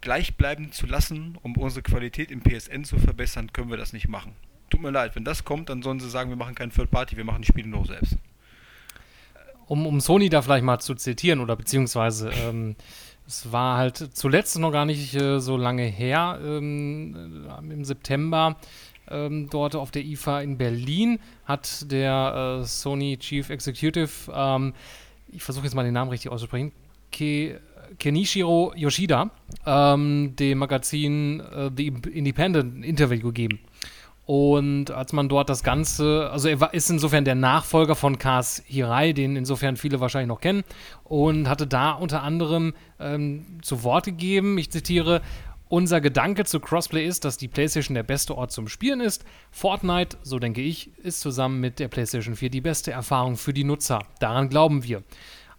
gleich 0.00 0.36
bleiben 0.36 0.72
zu 0.72 0.86
lassen, 0.86 1.36
um 1.42 1.56
unsere 1.56 1.82
Qualität 1.82 2.30
im 2.30 2.40
PSN 2.42 2.84
zu 2.84 2.98
verbessern, 2.98 3.52
können 3.52 3.70
wir 3.70 3.76
das 3.76 3.92
nicht 3.92 4.08
machen. 4.08 4.32
Tut 4.68 4.80
mir 4.80 4.90
leid, 4.90 5.16
wenn 5.16 5.24
das 5.24 5.44
kommt, 5.44 5.68
dann 5.68 5.82
sollen 5.82 5.98
sie 5.98 6.08
sagen, 6.08 6.30
wir 6.30 6.36
machen 6.36 6.54
kein 6.54 6.70
Third 6.70 6.90
Party, 6.90 7.16
wir 7.16 7.24
machen 7.24 7.42
die 7.42 7.48
Spiele 7.48 7.68
nur 7.68 7.86
selbst. 7.86 8.16
Um, 9.66 9.86
um 9.86 10.00
Sony 10.00 10.28
da 10.28 10.42
vielleicht 10.42 10.64
mal 10.64 10.80
zu 10.80 10.94
zitieren 10.94 11.40
oder 11.40 11.56
beziehungsweise 11.56 12.30
ähm, 12.30 12.76
es 13.26 13.52
war 13.52 13.78
halt 13.78 13.96
zuletzt 14.16 14.58
noch 14.58 14.72
gar 14.72 14.84
nicht 14.84 15.14
äh, 15.14 15.40
so 15.40 15.56
lange 15.56 15.84
her, 15.84 16.38
ähm, 16.42 17.46
äh, 17.48 17.72
im 17.72 17.84
September, 17.84 18.56
ähm, 19.10 19.48
dort 19.50 19.76
auf 19.76 19.90
der 19.90 20.04
IFA 20.04 20.40
in 20.40 20.58
Berlin 20.58 21.18
hat 21.44 21.90
der 21.90 22.60
äh, 22.60 22.64
Sony 22.64 23.18
Chief 23.18 23.48
Executive, 23.50 24.32
ähm, 24.34 24.74
ich 25.28 25.42
versuche 25.42 25.64
jetzt 25.64 25.74
mal 25.74 25.84
den 25.84 25.94
Namen 25.94 26.10
richtig 26.10 26.30
auszusprechen, 26.30 26.72
Ke 27.12 27.60
Kenichiro 27.98 28.72
Yoshida, 28.76 29.30
ähm, 29.66 30.34
dem 30.36 30.58
Magazin 30.58 31.40
äh, 31.40 31.70
The 31.76 31.88
Independent 32.12 32.78
ein 32.78 32.82
Interview 32.84 33.20
gegeben. 33.20 33.58
Und 34.32 34.92
als 34.92 35.12
man 35.12 35.28
dort 35.28 35.48
das 35.50 35.64
Ganze, 35.64 36.30
also 36.30 36.48
er 36.48 36.72
ist 36.72 36.88
insofern 36.88 37.24
der 37.24 37.34
Nachfolger 37.34 37.96
von 37.96 38.16
Kars 38.16 38.62
Hirai, 38.64 39.12
den 39.12 39.34
insofern 39.34 39.76
viele 39.76 39.98
wahrscheinlich 39.98 40.28
noch 40.28 40.40
kennen, 40.40 40.62
und 41.02 41.48
hatte 41.48 41.66
da 41.66 41.90
unter 41.90 42.22
anderem 42.22 42.74
ähm, 43.00 43.44
zu 43.60 43.82
Wort 43.82 44.04
gegeben, 44.04 44.56
ich 44.56 44.70
zitiere, 44.70 45.20
unser 45.70 46.00
Gedanke 46.00 46.44
zu 46.44 46.58
Crossplay 46.58 47.06
ist, 47.06 47.24
dass 47.24 47.38
die 47.38 47.48
PlayStation 47.48 47.94
der 47.94 48.02
beste 48.02 48.36
Ort 48.36 48.50
zum 48.50 48.68
Spielen 48.68 49.00
ist. 49.00 49.24
Fortnite, 49.52 50.18
so 50.22 50.38
denke 50.40 50.60
ich, 50.60 50.90
ist 50.98 51.20
zusammen 51.20 51.60
mit 51.60 51.78
der 51.78 51.86
PlayStation 51.88 52.34
4 52.34 52.50
die 52.50 52.60
beste 52.60 52.90
Erfahrung 52.90 53.36
für 53.36 53.54
die 53.54 53.64
Nutzer. 53.64 54.00
Daran 54.18 54.48
glauben 54.48 54.82
wir. 54.82 55.04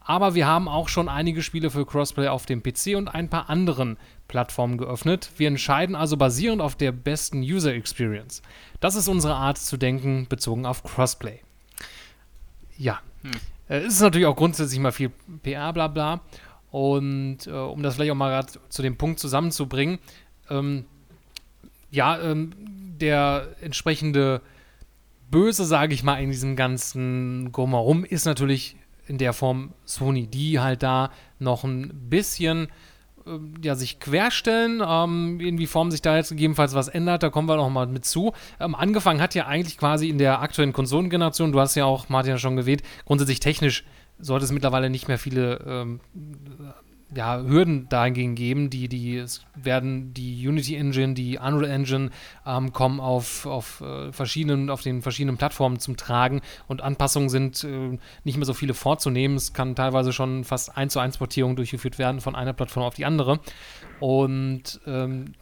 Aber 0.01 0.36
wir 0.36 0.48
haben 0.48 0.68
auch 0.68 0.89
schon 0.89 1.08
einige 1.08 1.41
Spiele 1.41 1.70
für 1.70 1.86
Crossplay 1.86 2.27
auf 2.27 2.46
dem 2.46 2.62
PC 2.62 2.98
und 2.98 3.08
ein 3.08 3.30
paar 3.30 3.50
anderen 3.50 3.98
Plattformen 4.27 4.77
geöffnet. 4.77 5.32
Wir 5.38 5.48
entscheiden 5.48 5.96
also 5.96 6.18
basierend 6.18 6.62
auf 6.62 6.75
der 6.75 6.91
besten 6.91 7.41
User 7.41 7.74
Experience. 7.74 8.41
Das 8.82 8.96
ist 8.96 9.08
unsere 9.08 9.36
Art 9.36 9.60
zu 9.60 9.77
denken 9.77 10.27
bezogen 10.27 10.65
auf 10.65 10.84
Crossplay. 10.84 11.39
Ja, 12.77 13.00
hm. 13.22 13.32
äh, 13.70 13.77
es 13.77 13.94
ist 13.94 14.01
natürlich 14.01 14.27
auch 14.27 14.36
grundsätzlich 14.36 14.80
mal 14.80 14.91
viel 14.91 15.12
PR, 15.44 15.72
bla 15.72 15.88
bla. 15.88 16.20
Und 16.72 17.48
äh, 17.48 17.51
um 17.51 17.84
das 17.84 17.96
vielleicht 17.96 18.12
auch 18.12 18.16
mal 18.16 18.30
gerade 18.30 18.60
zu 18.70 18.82
dem 18.82 18.98
Punkt 18.98 19.20
zusammenzubringen, 19.20 20.00
ähm, 20.50 20.86
ja, 21.92 22.20
ähm, 22.20 22.54
der 23.00 23.50
entsprechende 23.62 24.42
Böse, 25.30 25.66
sage 25.66 25.94
ich 25.94 26.04
mal, 26.04 26.22
in 26.22 26.30
diesem 26.30 26.56
ganzen 26.56 27.51
Gommerum 27.51 28.06
ist 28.06 28.25
natürlich 28.25 28.78
in 29.08 29.18
der 29.18 29.34
Form 29.34 29.74
Sony, 29.86 30.28
die 30.28 30.60
halt 30.60 30.84
da 30.84 31.12
noch 31.40 31.63
ein 31.63 32.10
bisschen 32.10 32.68
äh, 33.25 33.32
ja, 33.62 33.75
sich 33.75 34.00
querstellen. 34.00 34.82
Ähm, 34.86 35.40
irgendwie 35.40 35.68
Form 35.68 35.92
sich 35.92 36.01
da 36.01 36.16
jetzt 36.16 36.30
gegebenenfalls 36.30 36.74
was 36.74 36.88
ändert, 36.88 37.24
da 37.24 37.30
kommen 37.30 37.50
wir 37.50 37.58
noch 37.58 37.70
mal 37.70 37.88
mit 37.88 38.06
zu. 38.06 38.34
Ähm, 38.60 38.75
angefangen 38.75 39.22
hat 39.22 39.36
ja 39.36 39.48
eigentlich 39.48 39.78
quasi 39.78 40.10
in 40.10 40.18
der 40.18 40.42
aktuellen 40.42 40.74
Konsolengeneration, 40.74 41.51
du 41.51 41.60
hast 41.60 41.75
ja 41.75 41.86
auch, 41.86 42.10
Martin, 42.10 42.38
schon 42.38 42.56
gewählt, 42.56 42.84
grundsätzlich 43.06 43.40
technisch 43.40 43.84
sollte 44.22 44.46
es 44.46 44.51
mittlerweile 44.51 44.90
nicht 44.90 45.08
mehr 45.08 45.18
viele 45.18 45.60
ähm, 45.66 46.00
ja, 47.13 47.42
Hürden 47.42 47.90
dahingehend 47.90 48.38
geben. 48.38 48.70
Die, 48.70 48.88
die, 48.88 49.18
es 49.18 49.44
werden 49.56 50.13
die 50.13 50.48
Unity 50.48 50.75
Engine, 50.75 51.13
die 51.13 51.38
Unreal 51.38 51.70
Engine 51.70 52.10
ähm, 52.46 52.72
kommen 52.72 53.00
auf, 53.00 53.46
auf, 53.46 53.82
äh, 53.82 54.12
verschiedenen, 54.12 54.70
auf 54.70 54.82
den 54.82 55.01
verschiedenen 55.01 55.38
Plattformen 55.38 55.80
zum 55.80 55.98
Tragen 55.98 56.42
und 56.68 56.82
Anpassungen 56.82 57.30
sind 57.30 57.63
äh, 57.63 57.98
nicht 58.24 58.38
mehr 58.38 58.46
so 58.46 58.54
viele 58.54 58.74
vorzunehmen. 58.74 59.36
Es 59.36 59.54
kann 59.54 59.75
teilweise 59.75 60.13
schon 60.13 60.44
fast 60.44 60.75
1 60.75 60.94
zu 60.94 61.00
1 61.00 61.18
Portierung 61.18 61.56
durchgeführt 61.56 62.00
werden 62.00 62.22
von 62.22 62.36
einer 62.36 62.54
Plattform 62.54 62.84
auf 62.84 62.96
die 62.96 63.06
andere. 63.06 63.40
Und 64.00 64.80
ähm, 64.88 65.34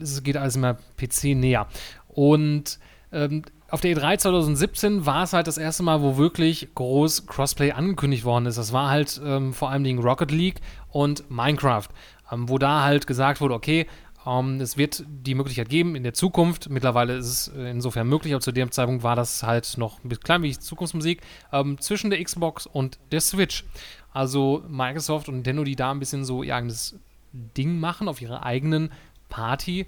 es 0.00 0.22
geht 0.22 0.36
alles 0.36 0.56
immer 0.56 0.74
PC 0.96 1.34
näher. 1.34 1.66
Und 2.08 2.78
ähm, 3.12 3.42
auf 3.68 3.80
der 3.80 3.96
E3 3.96 4.18
2017 4.18 5.06
war 5.06 5.24
es 5.24 5.32
halt 5.32 5.46
das 5.46 5.58
erste 5.58 5.82
Mal, 5.82 6.00
wo 6.00 6.16
wirklich 6.16 6.68
groß 6.74 7.26
Crossplay 7.26 7.72
angekündigt 7.72 8.24
worden 8.24 8.46
ist. 8.46 8.58
Das 8.58 8.72
war 8.72 8.90
halt 8.90 9.20
ähm, 9.24 9.52
vor 9.52 9.70
allem 9.70 9.82
Dingen 9.82 10.02
Rocket 10.02 10.30
League 10.30 10.60
und 10.90 11.28
Minecraft, 11.30 11.88
ähm, 12.30 12.48
wo 12.48 12.58
da 12.58 12.84
halt 12.84 13.06
gesagt 13.06 13.40
wurde, 13.40 13.54
okay, 13.54 13.86
ähm, 14.24 14.60
es 14.60 14.76
wird 14.76 15.04
die 15.06 15.34
Möglichkeit 15.34 15.68
geben 15.68 15.96
in 15.96 16.04
der 16.04 16.14
Zukunft. 16.14 16.70
Mittlerweile 16.70 17.14
ist 17.14 17.26
es 17.26 17.48
äh, 17.56 17.70
insofern 17.70 18.08
möglich, 18.08 18.32
aber 18.34 18.40
zu 18.40 18.52
dem 18.52 18.70
Zeitpunkt 18.70 19.02
war 19.02 19.16
das 19.16 19.42
halt 19.42 19.78
noch 19.78 20.02
ein 20.04 20.08
bisschen 20.08 20.24
klein 20.24 20.42
wie 20.42 20.56
Zukunftsmusik 20.56 21.22
ähm, 21.52 21.80
zwischen 21.80 22.10
der 22.10 22.22
Xbox 22.22 22.66
und 22.66 22.98
der 23.10 23.20
Switch. 23.20 23.64
Also 24.12 24.62
Microsoft 24.68 25.28
und 25.28 25.36
Nintendo, 25.36 25.64
die 25.64 25.76
da 25.76 25.90
ein 25.90 25.98
bisschen 25.98 26.24
so 26.24 26.42
ihr 26.42 26.54
eigenes 26.54 26.96
Ding 27.32 27.80
machen 27.80 28.08
auf 28.08 28.22
ihrer 28.22 28.44
eigenen 28.44 28.90
Party 29.28 29.86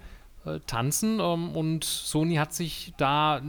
äh, 0.48 0.60
tanzen 0.66 1.20
ähm, 1.20 1.50
und 1.56 1.84
Sony 1.84 2.36
hat 2.36 2.52
sich 2.52 2.94
da 2.96 3.40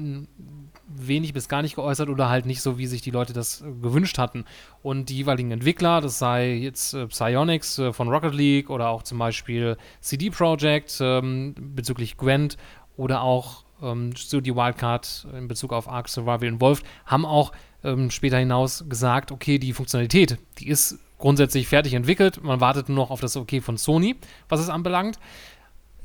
wenig 0.87 1.33
bis 1.33 1.47
gar 1.49 1.61
nicht 1.61 1.75
geäußert 1.75 2.09
oder 2.09 2.29
halt 2.29 2.45
nicht 2.45 2.61
so, 2.61 2.77
wie 2.77 2.87
sich 2.87 3.01
die 3.01 3.11
Leute 3.11 3.33
das 3.33 3.61
äh, 3.61 3.65
gewünscht 3.81 4.17
hatten. 4.17 4.45
Und 4.81 5.09
die 5.09 5.17
jeweiligen 5.17 5.51
Entwickler, 5.51 6.01
das 6.01 6.19
sei 6.19 6.53
jetzt 6.53 6.93
äh, 6.93 7.07
Psyonix 7.07 7.77
äh, 7.79 7.93
von 7.93 8.09
Rocket 8.09 8.33
League 8.33 8.69
oder 8.69 8.89
auch 8.89 9.03
zum 9.03 9.17
Beispiel 9.17 9.77
CD 10.01 10.29
Projekt 10.29 10.97
ähm, 11.01 11.55
bezüglich 11.57 12.17
Gwent 12.17 12.57
oder 12.97 13.21
auch 13.21 13.63
ähm, 13.81 14.15
Studio 14.15 14.55
Wildcard 14.55 15.27
in 15.37 15.47
Bezug 15.47 15.73
auf 15.73 15.87
Ark 15.87 16.09
Survival 16.09 16.45
Involved, 16.45 16.85
haben 17.05 17.25
auch 17.25 17.51
ähm, 17.83 18.11
später 18.11 18.37
hinaus 18.37 18.85
gesagt, 18.89 19.31
okay, 19.31 19.57
die 19.57 19.73
Funktionalität, 19.73 20.37
die 20.57 20.67
ist 20.67 20.99
grundsätzlich 21.17 21.67
fertig 21.67 21.93
entwickelt. 21.93 22.43
Man 22.43 22.61
wartet 22.61 22.89
nur 22.89 22.97
noch 22.97 23.11
auf 23.11 23.21
das 23.21 23.37
Okay 23.37 23.61
von 23.61 23.77
Sony, 23.77 24.15
was 24.47 24.59
es 24.59 24.69
anbelangt 24.69 25.19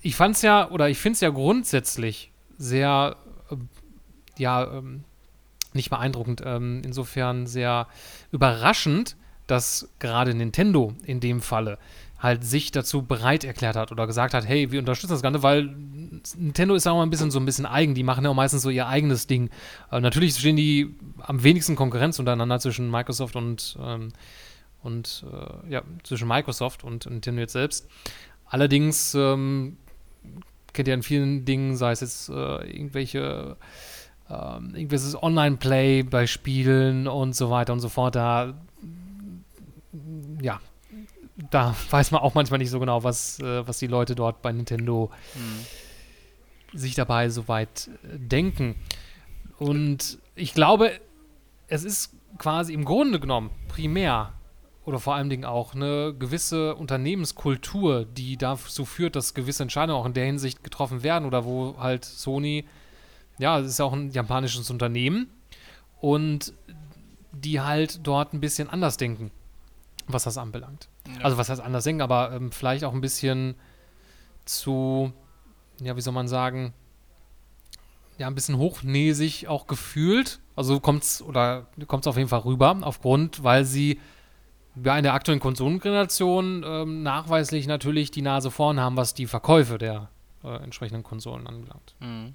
ich 0.04 0.16
fand 0.16 0.36
es 0.36 0.42
ja, 0.42 0.70
oder 0.70 0.90
ich 0.90 0.98
finde 0.98 1.14
es 1.14 1.20
ja 1.22 1.30
grundsätzlich 1.30 2.30
sehr, 2.58 3.16
äh, 3.50 3.56
ja, 4.36 4.70
ähm, 4.70 5.04
nicht 5.72 5.88
beeindruckend. 5.88 6.42
Ähm, 6.44 6.82
insofern 6.84 7.46
sehr 7.46 7.88
überraschend, 8.30 9.16
dass 9.46 9.88
gerade 9.98 10.34
Nintendo 10.34 10.92
in 11.04 11.20
dem 11.20 11.40
Falle 11.40 11.78
halt 12.18 12.44
sich 12.44 12.70
dazu 12.70 13.02
bereit 13.02 13.44
erklärt 13.44 13.76
hat 13.76 13.92
oder 13.92 14.06
gesagt 14.06 14.34
hat, 14.34 14.46
hey, 14.46 14.70
wir 14.70 14.78
unterstützen 14.78 15.14
das 15.14 15.22
Ganze, 15.22 15.42
weil 15.42 15.74
Nintendo 16.36 16.74
ist 16.74 16.86
auch 16.86 16.96
mal 16.96 17.02
ein 17.02 17.10
bisschen 17.10 17.30
so 17.30 17.40
ein 17.40 17.46
bisschen 17.46 17.66
eigen, 17.66 17.94
die 17.94 18.02
machen 18.02 18.24
ja 18.24 18.30
auch 18.30 18.34
meistens 18.34 18.62
so 18.62 18.70
ihr 18.70 18.86
eigenes 18.86 19.26
Ding. 19.26 19.48
Äh, 19.90 20.00
natürlich 20.00 20.36
stehen 20.36 20.56
die 20.56 20.94
am 21.18 21.42
wenigsten 21.42 21.76
Konkurrenz 21.76 22.18
untereinander 22.18 22.60
zwischen 22.60 22.90
Microsoft 22.90 23.36
und, 23.36 23.78
ähm, 23.82 24.10
und 24.82 25.24
äh, 25.32 25.72
ja, 25.72 25.82
zwischen 26.02 26.28
Microsoft 26.28 26.84
und 26.84 27.06
Nintendo 27.06 27.40
jetzt 27.40 27.54
selbst. 27.54 27.88
Allerdings 28.46 29.14
ähm, 29.14 29.78
kennt 30.74 30.88
ihr 30.88 30.94
in 30.94 31.02
vielen 31.02 31.44
Dingen, 31.44 31.76
sei 31.76 31.92
es 31.92 32.00
jetzt 32.00 32.28
äh, 32.28 32.32
irgendwelche 32.32 33.56
ähm, 34.28 34.74
irgendwelches 34.74 35.22
Online-Play 35.22 36.02
bei 36.02 36.26
Spielen 36.26 37.06
und 37.08 37.34
so 37.34 37.50
weiter 37.50 37.72
und 37.72 37.80
so 37.80 37.88
fort, 37.88 38.14
da 38.14 38.54
ja, 40.40 40.60
da 41.50 41.74
weiß 41.90 42.10
man 42.10 42.20
auch 42.22 42.34
manchmal 42.34 42.58
nicht 42.58 42.70
so 42.70 42.80
genau, 42.80 43.04
was, 43.04 43.40
äh, 43.40 43.66
was 43.66 43.78
die 43.78 43.86
Leute 43.86 44.14
dort 44.14 44.42
bei 44.42 44.52
Nintendo 44.52 45.10
mhm. 45.34 46.78
sich 46.78 46.94
dabei 46.94 47.28
soweit 47.28 47.90
äh, 48.04 48.18
denken. 48.18 48.76
Und 49.58 50.18
ich 50.34 50.54
glaube, 50.54 50.92
es 51.68 51.84
ist 51.84 52.12
quasi 52.38 52.72
im 52.72 52.84
Grunde 52.84 53.20
genommen 53.20 53.50
primär 53.68 54.32
oder 54.84 54.98
vor 54.98 55.14
allen 55.14 55.30
Dingen 55.30 55.44
auch 55.44 55.74
eine 55.74 56.14
gewisse 56.18 56.74
Unternehmenskultur, 56.74 58.04
die 58.04 58.36
dazu 58.36 58.84
führt, 58.84 59.16
dass 59.16 59.34
gewisse 59.34 59.62
Entscheidungen 59.62 59.98
auch 59.98 60.06
in 60.06 60.12
der 60.12 60.26
Hinsicht 60.26 60.62
getroffen 60.62 61.02
werden 61.02 61.24
oder 61.24 61.44
wo 61.44 61.76
halt 61.78 62.04
Sony, 62.04 62.66
ja, 63.38 63.58
es 63.58 63.66
ist 63.68 63.78
ja 63.78 63.86
auch 63.86 63.94
ein 63.94 64.10
japanisches 64.10 64.70
Unternehmen 64.70 65.30
und 66.00 66.52
die 67.32 67.60
halt 67.60 68.06
dort 68.06 68.34
ein 68.34 68.40
bisschen 68.40 68.68
anders 68.68 68.96
denken, 68.96 69.30
was 70.06 70.24
das 70.24 70.36
anbelangt. 70.36 70.88
Ja. 71.08 71.24
Also 71.24 71.38
was 71.38 71.48
heißt 71.48 71.60
anders 71.60 71.84
denken, 71.84 72.02
aber 72.02 72.32
ähm, 72.32 72.52
vielleicht 72.52 72.84
auch 72.84 72.92
ein 72.92 73.00
bisschen 73.00 73.54
zu, 74.44 75.12
ja, 75.80 75.96
wie 75.96 76.00
soll 76.02 76.12
man 76.12 76.28
sagen, 76.28 76.74
ja, 78.18 78.26
ein 78.26 78.34
bisschen 78.34 78.58
hochnäsig 78.58 79.48
auch 79.48 79.66
gefühlt. 79.66 80.40
Also 80.56 80.78
kommt 80.78 81.02
es 81.02 81.22
oder 81.22 81.66
kommt 81.88 82.04
es 82.04 82.06
auf 82.06 82.16
jeden 82.16 82.28
Fall 82.28 82.40
rüber, 82.40 82.76
aufgrund, 82.82 83.42
weil 83.42 83.64
sie 83.64 83.98
ja, 84.82 84.96
in 84.96 85.04
der 85.04 85.14
aktuellen 85.14 85.40
Konsolengeneration 85.40 86.64
ähm, 86.66 87.02
nachweislich 87.02 87.66
natürlich 87.66 88.10
die 88.10 88.22
Nase 88.22 88.50
vorn 88.50 88.80
haben, 88.80 88.96
was 88.96 89.14
die 89.14 89.26
Verkäufe 89.26 89.78
der 89.78 90.08
äh, 90.42 90.56
entsprechenden 90.62 91.02
Konsolen 91.02 91.46
anbelangt. 91.46 91.94
Mhm. 92.00 92.34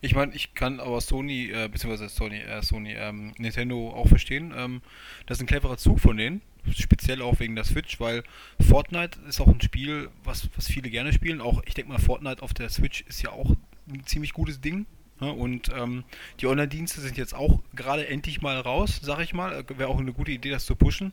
Ich 0.00 0.14
meine, 0.14 0.32
ich 0.34 0.54
kann 0.54 0.78
aber 0.78 1.00
Sony, 1.00 1.50
äh, 1.50 1.68
beziehungsweise 1.68 2.08
Sony, 2.08 2.38
äh, 2.38 2.62
Sony, 2.62 2.92
ähm, 2.92 3.32
Nintendo 3.38 3.90
auch 3.90 4.06
verstehen. 4.06 4.54
Ähm, 4.56 4.82
das 5.26 5.38
ist 5.38 5.42
ein 5.42 5.46
cleverer 5.46 5.76
Zug 5.76 5.98
von 5.98 6.16
denen 6.16 6.42
speziell 6.72 7.22
auch 7.22 7.40
wegen 7.40 7.54
der 7.54 7.64
Switch, 7.64 8.00
weil 8.00 8.24
Fortnite 8.60 9.18
ist 9.28 9.40
auch 9.40 9.48
ein 9.48 9.60
Spiel, 9.60 10.10
was, 10.22 10.48
was 10.56 10.66
viele 10.66 10.90
gerne 10.90 11.12
spielen. 11.12 11.40
Auch 11.40 11.62
ich 11.66 11.74
denke 11.74 11.92
mal, 11.92 11.98
Fortnite 11.98 12.42
auf 12.42 12.54
der 12.54 12.68
Switch 12.70 13.02
ist 13.02 13.22
ja 13.22 13.30
auch 13.30 13.50
ein 13.88 14.06
ziemlich 14.06 14.32
gutes 14.32 14.60
Ding. 14.60 14.86
Ne? 15.20 15.32
Und 15.32 15.70
ähm, 15.74 16.04
die 16.40 16.46
Online-Dienste 16.46 17.00
sind 17.00 17.16
jetzt 17.16 17.34
auch 17.34 17.60
gerade 17.74 18.08
endlich 18.08 18.42
mal 18.42 18.58
raus, 18.58 19.00
sag 19.02 19.20
ich 19.20 19.34
mal. 19.34 19.52
Äh, 19.52 19.78
wäre 19.78 19.88
auch 19.88 19.98
eine 19.98 20.12
gute 20.12 20.32
Idee, 20.32 20.50
das 20.50 20.64
zu 20.64 20.76
pushen. 20.76 21.12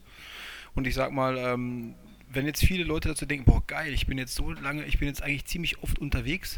Und 0.75 0.87
ich 0.87 0.95
sag 0.95 1.11
mal, 1.11 1.37
ähm, 1.37 1.95
wenn 2.33 2.45
jetzt 2.45 2.63
viele 2.63 2.83
Leute 2.83 3.09
dazu 3.09 3.25
denken, 3.25 3.45
boah 3.45 3.63
geil, 3.67 3.93
ich 3.93 4.07
bin 4.07 4.17
jetzt 4.17 4.35
so 4.35 4.51
lange, 4.51 4.85
ich 4.85 4.99
bin 4.99 5.07
jetzt 5.07 5.21
eigentlich 5.21 5.45
ziemlich 5.45 5.81
oft 5.83 5.99
unterwegs, 5.99 6.57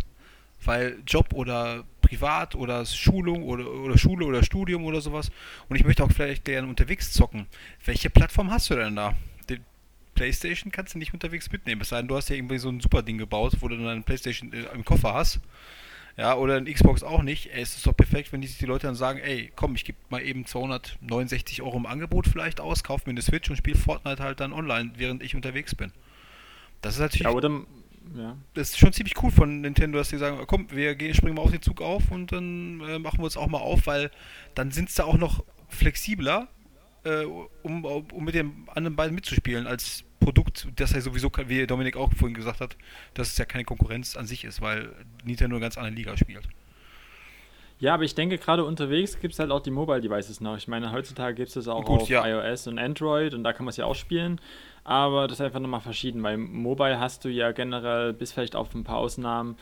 weil 0.63 0.99
Job 1.06 1.34
oder 1.34 1.84
privat 2.02 2.56
oder 2.56 2.86
Schulung 2.86 3.43
oder, 3.43 3.69
oder 3.69 3.97
Schule 3.97 4.26
oder 4.26 4.43
Studium 4.43 4.86
oder 4.86 5.02
sowas 5.02 5.32
und 5.67 5.76
ich 5.76 5.84
möchte 5.84 6.04
auch 6.04 6.12
vielleicht 6.12 6.45
gerne 6.45 6.67
unterwegs 6.67 7.12
zocken. 7.12 7.47
Welche 7.86 8.10
Plattform 8.10 8.52
hast 8.52 8.69
du 8.69 8.76
denn 8.76 8.95
da? 8.95 9.15
Die 9.49 9.60
Playstation 10.13 10.71
kannst 10.71 10.93
du 10.93 10.99
nicht 10.99 11.13
unterwegs 11.13 11.52
mitnehmen, 11.52 11.82
es 11.82 11.89
sei 11.89 11.97
denn, 11.97 12.08
du 12.08 12.15
hast 12.15 12.30
ja 12.30 12.36
irgendwie 12.36 12.60
so 12.60 12.69
ein 12.69 12.80
super 12.80 13.02
Ding 13.02 13.17
gebaut, 13.17 13.54
wo 13.60 13.67
du 13.67 13.78
dann 13.78 13.88
eine 13.88 14.02
Playstation 14.02 14.54
äh, 14.54 14.65
im 14.73 14.86
Koffer 14.86 15.13
hast. 15.13 15.39
Ja, 16.15 16.36
oder 16.36 16.58
ein 16.58 16.65
Xbox 16.65 17.02
auch 17.02 17.23
nicht. 17.23 17.47
Ey, 17.54 17.62
es 17.62 17.76
ist 17.76 17.88
doch 17.88 17.95
perfekt, 17.97 18.32
wenn 18.32 18.41
die, 18.41 18.47
die 18.47 18.65
Leute 18.65 18.86
dann 18.86 18.95
sagen, 18.95 19.19
ey, 19.19 19.52
komm, 19.56 19.76
ich 19.76 19.84
gebe 19.84 19.97
mal 20.10 20.21
eben 20.21 20.45
269 20.45 21.62
Euro 21.63 21.78
im 21.78 21.88
Angebot 21.88 22.28
vielleicht 22.28 22.62
aus, 22.62 22.84
kauf 22.84 23.06
mir 23.06 23.12
eine 23.12 23.21
Switch 23.21 23.49
und 23.49 23.56
spiele 23.56 23.78
Fortnite 23.78 24.21
halt 24.21 24.39
dann 24.39 24.54
online, 24.54 24.91
während 24.95 25.23
ich 25.23 25.36
unterwegs 25.36 25.73
bin. 25.73 25.91
Das 26.82 26.95
ist 26.95 26.99
natürlich. 26.99 27.23
Ja, 27.23 27.32
oder 27.32 27.49
ja. 28.15 28.38
Das 28.54 28.69
ist 28.69 28.78
schon 28.78 28.93
ziemlich 28.93 29.21
cool 29.23 29.32
von 29.32 29.62
Nintendo, 29.62 29.97
dass 29.97 30.10
sie 30.10 30.17
sagen, 30.17 30.38
komm, 30.45 30.67
wir 30.71 30.95
gehen, 30.95 31.13
springen 31.13 31.36
mal 31.36 31.41
auf 31.41 31.52
den 31.52 31.62
Zug 31.62 31.82
auf 31.82 32.12
und 32.12 32.32
dann 32.32 32.82
äh, 32.82 32.99
machen 32.99 33.19
wir 33.19 33.26
uns 33.26 33.38
auch 33.38 33.47
mal 33.47 33.60
auf, 33.60 33.88
weil 33.88 34.12
dann 34.56 34.71
sind 34.71 34.89
sie 34.89 35.04
auch 35.04 35.17
noch 35.17 35.43
flexibler, 35.69 36.47
äh, 37.06 37.23
um, 37.63 37.86
um 37.86 38.23
mit 38.23 38.36
den 38.36 38.67
anderen 38.67 38.95
beiden 38.95 39.15
mitzuspielen, 39.15 39.67
als 39.67 40.04
Produkt, 40.23 40.67
das 40.75 40.93
ja 40.93 41.01
sowieso, 41.01 41.31
wie 41.47 41.65
Dominik 41.67 41.97
auch 41.97 42.12
vorhin 42.13 42.36
gesagt 42.36 42.62
hat, 42.62 42.75
dass 43.13 43.29
es 43.29 43.38
ja 43.38 43.45
keine 43.45 43.63
Konkurrenz 43.63 44.15
an 44.15 44.25
sich 44.25 44.43
ist, 44.43 44.62
weil 44.62 44.89
Nintendo 45.23 45.55
eine 45.55 45.62
ganz 45.62 45.77
andere 45.77 45.95
Liga 45.95 46.17
spielt. 46.17 46.47
Ja, 47.79 47.95
aber 47.95 48.03
ich 48.03 48.15
denke, 48.15 48.38
gerade 48.38 48.63
unterwegs 48.63 49.19
gibt 49.19 49.33
es 49.33 49.39
halt 49.39 49.51
auch 49.51 49.59
die 49.59 49.71
Mobile 49.71 49.99
Devices 49.99 50.39
noch. 50.39 50.55
Ich 50.55 50.69
meine, 50.69 50.91
heutzutage 50.93 51.36
gibt 51.36 51.49
es 51.49 51.55
das 51.55 51.67
auch 51.67 51.83
Gut, 51.83 52.03
auf 52.03 52.09
ja. 52.09 52.25
iOS 52.25 52.67
und 52.67 52.79
Android 52.79 53.33
und 53.33 53.43
da 53.43 53.51
kann 53.51 53.65
man 53.65 53.71
es 53.71 53.77
ja 53.77 53.86
auch 53.86 53.95
spielen 53.95 54.39
aber 54.83 55.27
das 55.27 55.39
ist 55.39 55.45
einfach 55.45 55.59
nochmal 55.59 55.81
verschieden, 55.81 56.23
weil 56.23 56.38
Mobile 56.38 56.99
hast 56.99 57.23
du 57.23 57.29
ja 57.29 57.51
generell, 57.51 58.13
bis 58.13 58.33
vielleicht 58.33 58.55
auf 58.55 58.73
ein 58.75 58.83
paar 58.83 58.97
Ausnahmen, 58.97 59.57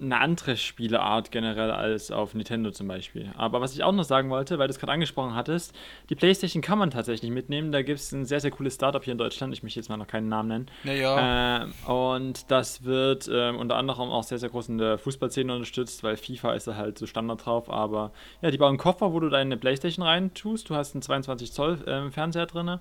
eine 0.00 0.18
andere 0.18 0.56
Spieleart 0.56 1.30
generell 1.30 1.70
als 1.70 2.10
auf 2.10 2.34
Nintendo 2.34 2.70
zum 2.70 2.88
Beispiel. 2.88 3.30
Aber 3.36 3.60
was 3.60 3.74
ich 3.74 3.82
auch 3.82 3.92
noch 3.92 4.04
sagen 4.04 4.30
wollte, 4.30 4.58
weil 4.58 4.66
du 4.66 4.72
es 4.72 4.78
gerade 4.78 4.92
angesprochen 4.92 5.34
hattest, 5.34 5.74
die 6.08 6.14
PlayStation 6.14 6.62
kann 6.62 6.78
man 6.78 6.90
tatsächlich 6.90 7.30
mitnehmen. 7.30 7.72
Da 7.72 7.82
gibt 7.82 8.00
es 8.00 8.12
ein 8.12 8.24
sehr, 8.24 8.40
sehr 8.40 8.50
cooles 8.50 8.74
Startup 8.74 9.02
hier 9.02 9.12
in 9.12 9.18
Deutschland. 9.18 9.52
Ich 9.52 9.62
möchte 9.62 9.78
jetzt 9.78 9.88
mal 9.88 9.96
noch 9.96 10.06
keinen 10.06 10.28
Namen 10.28 10.48
nennen. 10.48 10.66
Ja, 10.84 10.92
ja. 10.92 11.64
Äh, 11.64 11.90
und 11.90 12.50
das 12.50 12.84
wird 12.84 13.28
äh, 13.28 13.50
unter 13.50 13.76
anderem 13.76 14.10
auch 14.10 14.22
sehr, 14.22 14.38
sehr 14.38 14.48
groß 14.48 14.68
in 14.70 14.78
der 14.78 14.98
Fußballszene 14.98 15.52
unterstützt, 15.52 16.02
weil 16.02 16.16
FIFA 16.16 16.54
ist 16.54 16.66
da 16.66 16.76
halt 16.76 16.98
so 16.98 17.06
Standard 17.06 17.44
drauf. 17.44 17.70
Aber 17.70 18.12
ja, 18.42 18.50
die 18.50 18.58
bauen 18.58 18.70
einen 18.70 18.78
Koffer, 18.78 19.12
wo 19.12 19.20
du 19.20 19.28
deine 19.28 19.56
PlayStation 19.56 20.04
rein 20.04 20.32
tust. 20.34 20.70
Du 20.70 20.74
hast 20.74 20.94
einen 20.94 21.02
22 21.02 21.52
Zoll 21.52 21.82
äh, 21.86 22.10
Fernseher 22.10 22.46
drin 22.46 22.78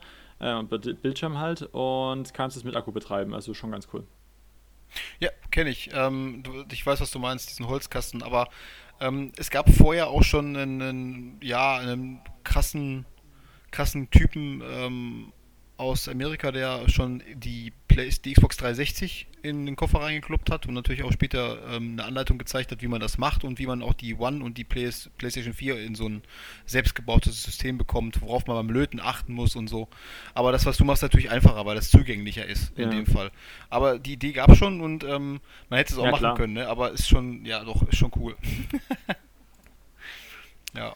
Bildschirm 1.01 1.38
halt 1.38 1.63
und 1.73 2.34
kannst 2.34 2.55
es 2.55 2.63
mit 2.63 2.73
Akku 2.77 2.93
betreiben. 2.93 3.34
Also 3.34 3.53
schon 3.53 3.71
ganz 3.71 3.89
cool. 3.91 4.05
Ja, 5.19 5.30
kenne 5.52 5.69
ich. 5.69 5.89
Ähm, 5.93 6.43
ich 6.71 6.86
weiß, 6.86 7.02
was 7.02 7.12
du 7.12 7.19
meinst, 7.19 7.49
diesen 7.49 7.67
Holzkasten, 7.67 8.23
aber 8.23 8.49
ähm, 8.99 9.32
es 9.38 9.49
gab 9.49 9.69
vorher 9.69 10.10
auch 10.10 10.23
schon 10.23 10.56
einen, 10.56 10.82
einen 10.82 11.39
ja, 11.41 11.78
einen 11.78 12.21
krassen, 12.43 13.06
krassen 13.71 14.10
Typen 14.10 14.62
ähm, 14.65 15.34
aus 15.80 16.10
Amerika, 16.10 16.52
der 16.52 16.89
schon 16.89 17.24
die, 17.36 17.72
Play 17.88 18.10
die 18.26 18.34
Xbox 18.34 18.58
360 18.58 19.28
in 19.44 19.65
den 19.65 19.78
Koffer 19.78 20.02
reingekloppt 20.02 20.52
hat 20.52 20.68
und 20.68 20.74
natürlich 20.74 21.04
auch 21.04 21.12
später 21.13 21.58
ähm, 21.72 21.94
eine 21.94 22.04
Anleitung 22.04 22.38
gezeigt 22.38 22.72
hat, 22.74 22.82
wie 22.82 22.89
man 22.89 23.00
das 23.00 23.18
macht 23.18 23.46
und 23.46 23.60
wie 23.60 23.65
man 23.65 23.82
auch 23.82 23.94
die 23.94 24.15
One 24.15 24.44
und 24.44 24.58
die 24.58 24.65
Play 24.65 24.89
PlayStation 25.18 25.54
4 25.54 25.80
in 25.82 25.96
so 25.96 26.10
ein 26.10 26.22
selbstgebautes 26.65 27.44
System 27.44 27.78
bekommt, 27.78 28.22
worauf 28.22 28.46
man 28.46 28.58
beim 28.58 28.70
Löten 28.70 29.00
achten 29.00 29.34
muss 29.34 29.56
und 29.56 29.70
so. 29.70 29.88
Aber 30.34 30.52
das, 30.52 30.65
was 30.65 30.76
du 30.76 30.84
machst, 30.84 31.02
natürlich 31.02 31.32
einfacher, 31.32 31.65
weil 31.65 31.76
das 31.76 31.89
zugänglicher 31.89 32.46
ist 32.46 32.78
in 32.78 32.84
ja. 32.84 32.89
dem 32.89 33.06
Fall. 33.06 33.32
Aber 33.70 34.00
die 34.00 34.13
Idee 34.13 34.34
gab 34.34 34.50
es 34.50 34.58
schon 34.58 34.82
und 34.82 35.06
ähm, 35.06 35.39
man 35.70 35.78
hätte 35.78 35.94
es 35.94 36.00
auch 36.00 36.04
ja, 36.04 36.12
machen 36.12 36.20
klar. 36.20 36.36
können, 36.36 36.54
ne? 36.54 36.68
aber 36.68 36.92
ist 36.92 37.08
schon, 37.08 37.46
ja 37.46 37.63
doch, 37.63 37.88
ist 37.88 37.98
schon 37.98 38.12
cool. 38.18 38.36
ja. 40.76 40.94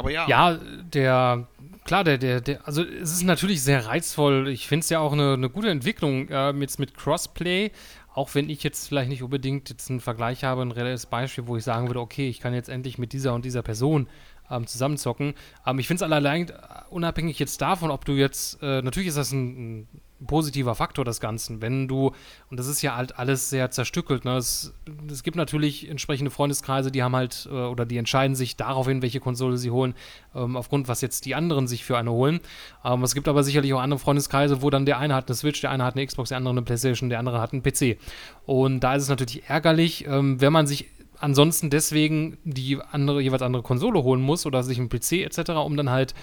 Aber 0.00 0.10
ja. 0.10 0.26
Ja, 0.26 0.58
der, 0.94 1.46
klar, 1.84 2.04
der, 2.04 2.16
der, 2.16 2.40
der, 2.40 2.66
also 2.66 2.82
es 2.82 3.12
ist 3.12 3.22
natürlich 3.22 3.62
sehr 3.62 3.86
reizvoll. 3.86 4.48
Ich 4.48 4.66
finde 4.66 4.84
es 4.84 4.88
ja 4.88 4.98
auch 4.98 5.12
eine, 5.12 5.34
eine 5.34 5.50
gute 5.50 5.68
Entwicklung 5.68 6.28
äh, 6.28 6.54
mit, 6.54 6.78
mit 6.78 6.96
Crossplay. 6.96 7.70
Auch 8.14 8.34
wenn 8.34 8.48
ich 8.48 8.62
jetzt 8.62 8.88
vielleicht 8.88 9.10
nicht 9.10 9.22
unbedingt 9.22 9.68
jetzt 9.68 9.90
einen 9.90 10.00
Vergleich 10.00 10.42
habe, 10.42 10.62
ein 10.62 10.72
reelles 10.72 11.04
Beispiel, 11.04 11.46
wo 11.46 11.56
ich 11.56 11.64
sagen 11.64 11.86
würde, 11.86 12.00
okay, 12.00 12.28
ich 12.30 12.40
kann 12.40 12.54
jetzt 12.54 12.70
endlich 12.70 12.96
mit 12.96 13.12
dieser 13.12 13.34
und 13.34 13.44
dieser 13.44 13.62
Person 13.62 14.08
ähm, 14.50 14.66
zusammenzocken. 14.66 15.34
Ähm, 15.66 15.78
ich 15.78 15.86
finde 15.86 16.04
es 16.04 16.10
allein 16.10 16.48
äh, 16.48 16.52
unabhängig 16.88 17.38
jetzt 17.38 17.60
davon, 17.60 17.90
ob 17.90 18.06
du 18.06 18.12
jetzt, 18.12 18.60
äh, 18.62 18.80
natürlich 18.80 19.10
ist 19.10 19.18
das 19.18 19.32
ein, 19.32 19.80
ein 19.80 19.88
positiver 20.26 20.74
Faktor 20.74 21.04
des 21.04 21.20
Ganzen. 21.20 21.62
Wenn 21.62 21.88
du, 21.88 22.12
und 22.50 22.60
das 22.60 22.66
ist 22.66 22.82
ja 22.82 22.96
halt 22.96 23.18
alles 23.18 23.50
sehr 23.50 23.70
zerstückelt, 23.70 24.24
ne? 24.24 24.36
es, 24.36 24.74
es 25.10 25.22
gibt 25.22 25.36
natürlich 25.36 25.88
entsprechende 25.88 26.30
Freundeskreise, 26.30 26.90
die 26.90 27.02
haben 27.02 27.16
halt, 27.16 27.48
äh, 27.50 27.54
oder 27.54 27.86
die 27.86 27.96
entscheiden 27.96 28.34
sich 28.34 28.56
darauf 28.56 28.86
hin, 28.86 29.02
welche 29.02 29.20
Konsole 29.20 29.56
sie 29.56 29.70
holen, 29.70 29.94
ähm, 30.34 30.56
aufgrund, 30.56 30.88
was 30.88 31.00
jetzt 31.00 31.24
die 31.24 31.34
anderen 31.34 31.66
sich 31.66 31.84
für 31.84 31.96
eine 31.96 32.12
holen. 32.12 32.40
Ähm, 32.84 33.02
es 33.02 33.14
gibt 33.14 33.28
aber 33.28 33.42
sicherlich 33.42 33.72
auch 33.74 33.80
andere 33.80 34.00
Freundeskreise, 34.00 34.62
wo 34.62 34.70
dann 34.70 34.86
der 34.86 34.98
eine 34.98 35.14
hat 35.14 35.28
eine 35.28 35.36
Switch, 35.36 35.60
der 35.60 35.70
eine 35.70 35.84
hat 35.84 35.96
eine 35.96 36.06
Xbox, 36.06 36.28
der 36.28 36.38
andere 36.38 36.52
eine 36.52 36.62
Playstation, 36.62 37.08
der 37.08 37.18
andere 37.18 37.40
hat 37.40 37.52
einen 37.52 37.62
PC. 37.62 37.98
Und 38.46 38.80
da 38.80 38.94
ist 38.94 39.04
es 39.04 39.08
natürlich 39.08 39.48
ärgerlich, 39.48 40.06
ähm, 40.06 40.40
wenn 40.40 40.52
man 40.52 40.66
sich 40.66 40.88
ansonsten 41.20 41.70
deswegen 41.70 42.38
die 42.44 42.78
andere, 42.80 43.20
jeweils 43.20 43.42
andere 43.42 43.62
Konsole 43.62 44.02
holen 44.02 44.22
muss 44.22 44.46
oder 44.46 44.62
sich 44.62 44.78
einen 44.78 44.88
PC 44.88 45.24
etc., 45.24 45.50
um 45.50 45.76
dann 45.76 45.90
halt 45.90 46.14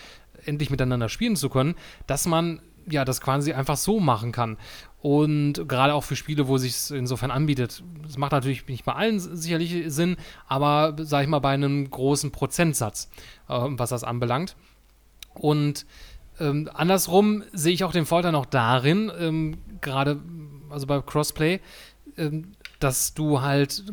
endlich 0.46 0.70
miteinander 0.70 1.10
spielen 1.10 1.36
zu 1.36 1.50
können, 1.50 1.76
dass 2.08 2.26
man 2.26 2.62
ja, 2.90 3.06
das 3.06 3.22
quasi 3.22 3.54
einfach 3.54 3.78
so 3.78 4.00
machen 4.00 4.32
kann. 4.32 4.58
Und 5.02 5.68
gerade 5.68 5.94
auch 5.94 6.04
für 6.04 6.16
Spiele, 6.16 6.48
wo 6.48 6.58
sich 6.58 6.74
es 6.74 6.92
insofern 6.92 7.32
anbietet. 7.32 7.84
Das 8.04 8.18
macht 8.18 8.32
natürlich 8.32 8.68
nicht 8.68 8.86
bei 8.86 8.94
allen 8.94 9.20
sicherlich 9.20 9.92
Sinn, 9.94 10.18
aber 10.48 10.96
sage 11.00 11.24
ich 11.24 11.30
mal 11.30 11.40
bei 11.40 11.52
einem 11.52 11.90
großen 11.90 12.32
Prozentsatz, 12.32 13.10
äh, 13.48 13.54
was 13.60 13.90
das 13.90 14.04
anbelangt. 14.04 14.56
Und 15.34 15.86
ähm, 16.40 16.70
andersrum 16.74 17.44
sehe 17.54 17.74
ich 17.74 17.84
auch 17.84 17.92
den 17.92 18.06
Vorteil 18.06 18.32
noch 18.32 18.46
darin, 18.46 19.12
ähm, 19.20 19.58
gerade 19.82 20.20
also 20.70 20.88
bei 20.88 21.02
Crossplay, 21.02 21.60
ähm, 22.18 22.54
dass 22.80 23.14
du 23.14 23.42
halt 23.42 23.84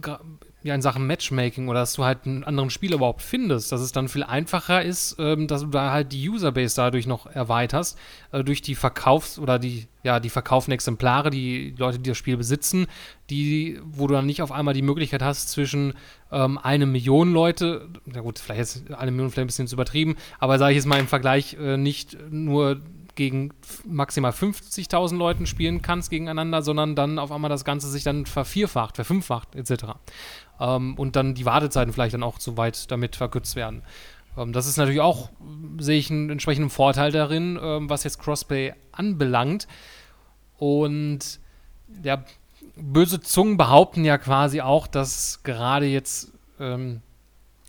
ja 0.64 0.74
in 0.74 0.80
Sachen 0.80 1.06
Matchmaking 1.06 1.68
oder 1.68 1.80
dass 1.80 1.92
du 1.92 2.04
halt 2.04 2.20
einen 2.24 2.42
anderen 2.42 2.70
Spieler 2.70 2.96
überhaupt 2.96 3.20
findest, 3.20 3.70
dass 3.70 3.82
es 3.82 3.92
dann 3.92 4.08
viel 4.08 4.22
einfacher 4.22 4.82
ist, 4.82 5.16
ähm, 5.18 5.46
dass 5.46 5.60
du 5.60 5.66
da 5.66 5.92
halt 5.92 6.10
die 6.10 6.28
Userbase 6.28 6.74
dadurch 6.74 7.06
noch 7.06 7.26
erweiterst, 7.26 7.98
äh, 8.32 8.42
durch 8.42 8.62
die 8.62 8.74
Verkaufs- 8.74 9.38
oder 9.38 9.58
die, 9.58 9.86
ja, 10.02 10.20
die 10.20 10.30
verkauften 10.30 10.72
Exemplare, 10.72 11.28
die 11.28 11.74
Leute, 11.76 11.98
die 11.98 12.08
das 12.08 12.16
Spiel 12.16 12.38
besitzen, 12.38 12.86
die, 13.28 13.78
wo 13.84 14.06
du 14.06 14.14
dann 14.14 14.24
nicht 14.24 14.40
auf 14.40 14.52
einmal 14.52 14.72
die 14.72 14.82
Möglichkeit 14.82 15.22
hast, 15.22 15.50
zwischen 15.50 15.92
ähm, 16.32 16.58
eine 16.58 16.86
Million 16.86 17.34
Leute, 17.34 17.86
na 18.06 18.22
gut, 18.22 18.38
vielleicht 18.38 18.62
ist 18.62 18.92
eine 18.94 19.10
Million 19.10 19.30
vielleicht 19.30 19.44
ein 19.44 19.48
bisschen 19.48 19.68
zu 19.68 19.76
übertrieben, 19.76 20.16
aber 20.38 20.58
sage 20.58 20.72
ich 20.72 20.76
jetzt 20.76 20.86
mal 20.86 20.98
im 20.98 21.08
Vergleich 21.08 21.58
äh, 21.60 21.76
nicht 21.76 22.16
nur 22.30 22.80
gegen 23.14 23.52
maximal 23.84 24.32
50.000 24.32 25.16
Leuten 25.16 25.46
spielen 25.46 25.82
kannst 25.82 26.10
gegeneinander, 26.10 26.62
sondern 26.62 26.96
dann 26.96 27.18
auf 27.18 27.32
einmal 27.32 27.50
das 27.50 27.64
Ganze 27.64 27.88
sich 27.88 28.04
dann 28.04 28.26
vervierfacht, 28.26 28.96
verfünffacht 28.96 29.54
etc. 29.54 29.84
Ähm, 30.60 30.94
und 30.96 31.16
dann 31.16 31.34
die 31.34 31.44
Wartezeiten 31.44 31.92
vielleicht 31.92 32.14
dann 32.14 32.22
auch 32.22 32.40
so 32.40 32.56
weit 32.56 32.90
damit 32.90 33.16
verkürzt 33.16 33.56
werden. 33.56 33.82
Ähm, 34.36 34.52
das 34.52 34.66
ist 34.66 34.76
natürlich 34.76 35.00
auch, 35.00 35.30
sehe 35.78 35.98
ich 35.98 36.10
einen 36.10 36.30
entsprechenden 36.30 36.70
Vorteil 36.70 37.12
darin, 37.12 37.58
ähm, 37.62 37.90
was 37.90 38.04
jetzt 38.04 38.20
Crossplay 38.20 38.74
anbelangt. 38.92 39.68
Und 40.58 41.40
ja, 42.02 42.24
böse 42.76 43.20
Zungen 43.20 43.56
behaupten 43.56 44.04
ja 44.04 44.18
quasi 44.18 44.60
auch, 44.60 44.86
dass 44.86 45.42
gerade 45.42 45.86
jetzt 45.86 46.32
ähm, 46.58 47.02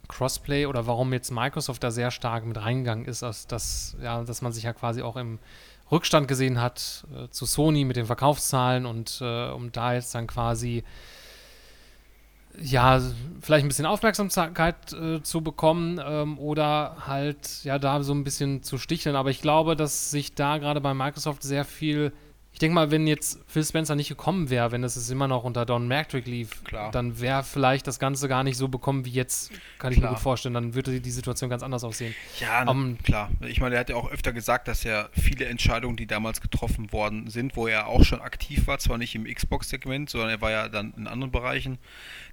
Crossplay 0.08 0.66
oder 0.66 0.88
warum 0.88 1.14
jetzt 1.14 1.32
Microsoft 1.32 1.84
da 1.84 1.92
sehr 1.92 2.12
stark 2.12 2.46
mit 2.46 2.58
reingegangen 2.58 3.06
ist, 3.06 3.22
dass, 3.22 3.48
dass, 3.48 3.96
ja, 4.02 4.24
dass 4.24 4.42
man 4.42 4.52
sich 4.52 4.64
ja 4.64 4.74
quasi 4.74 5.02
auch 5.02 5.16
im 5.16 5.40
Rückstand 5.92 6.28
gesehen 6.28 6.60
hat 6.60 7.06
äh, 7.16 7.30
zu 7.30 7.46
Sony 7.46 7.86
mit 7.86 7.96
den 7.96 8.06
Verkaufszahlen 8.06 8.86
und 8.86 9.20
äh, 9.22 9.50
um 9.50 9.72
da 9.72 9.94
jetzt 9.94 10.16
dann 10.16 10.28
quasi 10.28 10.84
ja, 12.62 13.02
vielleicht 13.42 13.66
ein 13.66 13.68
bisschen 13.68 13.86
Aufmerksamkeit 13.86 14.94
äh, 14.94 15.22
zu 15.22 15.42
bekommen 15.42 16.00
ähm, 16.04 16.40
oder 16.40 16.98
halt 17.06 17.64
ja 17.64 17.80
da 17.80 18.02
so 18.04 18.14
ein 18.14 18.24
bisschen 18.24 18.64
zu 18.64 18.78
sticheln. 18.78 19.16
Aber 19.16 19.30
ich 19.30 19.42
glaube, 19.42 19.76
dass 19.76 20.12
sich 20.12 20.36
da 20.36 20.58
gerade 20.58 20.82
bei 20.82 20.94
Microsoft 20.94 21.44
sehr 21.44 21.66
viel 21.66 22.14
ich 22.56 22.60
denke 22.60 22.74
mal, 22.74 22.90
wenn 22.90 23.06
jetzt 23.06 23.42
Phil 23.48 23.66
Spencer 23.66 23.96
nicht 23.96 24.08
gekommen 24.08 24.50
wäre, 24.50 24.72
wenn 24.72 24.82
es 24.82 25.10
immer 25.10 25.28
noch 25.28 25.44
unter 25.44 25.66
Don 25.66 25.90
Mertrick 25.90 26.26
lief, 26.26 26.64
Klar. 26.64 26.90
dann 26.90 27.20
wäre 27.20 27.44
vielleicht 27.44 27.86
das 27.86 28.00
Ganze 28.00 28.30
gar 28.30 28.46
nicht 28.46 28.56
so 28.56 28.70
bekommen 28.70 29.04
wie 29.04 29.10
jetzt, 29.10 29.52
kann 29.78 29.92
ich 29.92 30.00
klar. 30.00 30.12
mir 30.12 30.16
gut 30.16 30.24
vorstellen. 30.24 30.54
Dann 30.54 30.74
würde 30.74 31.02
die 31.02 31.12
Situation 31.12 31.50
ganz 31.50 31.64
anders 31.64 31.84
aussehen. 31.84 32.16
Ja, 32.40 32.66
um, 32.66 32.92
ähm, 32.92 32.98
klar. 33.04 33.30
Ich 33.42 33.60
meine, 33.60 33.76
er 33.76 33.82
hat 33.82 33.90
ja 33.90 33.98
auch 33.98 34.10
öfter 34.10 34.32
gesagt, 34.32 34.70
dass 34.70 34.86
er 34.86 35.10
viele 35.12 35.48
Entscheidungen, 35.48 35.98
die 35.98 36.08
damals 36.08 36.40
getroffen 36.40 36.94
worden 36.94 37.30
sind, 37.30 37.58
wo 37.58 37.68
er 37.68 37.88
auch 37.88 38.06
schon 38.06 38.22
aktiv 38.22 38.68
war, 38.68 38.80
zwar 38.80 38.98
nicht 38.98 39.16
im 39.16 39.26
Xbox-Segment, 39.26 40.10
sondern 40.10 40.30
er 40.30 40.40
war 40.40 40.52
ja 40.52 40.70
dann 40.70 40.94
in 40.96 41.08
anderen 41.08 41.34
Bereichen, 41.34 41.78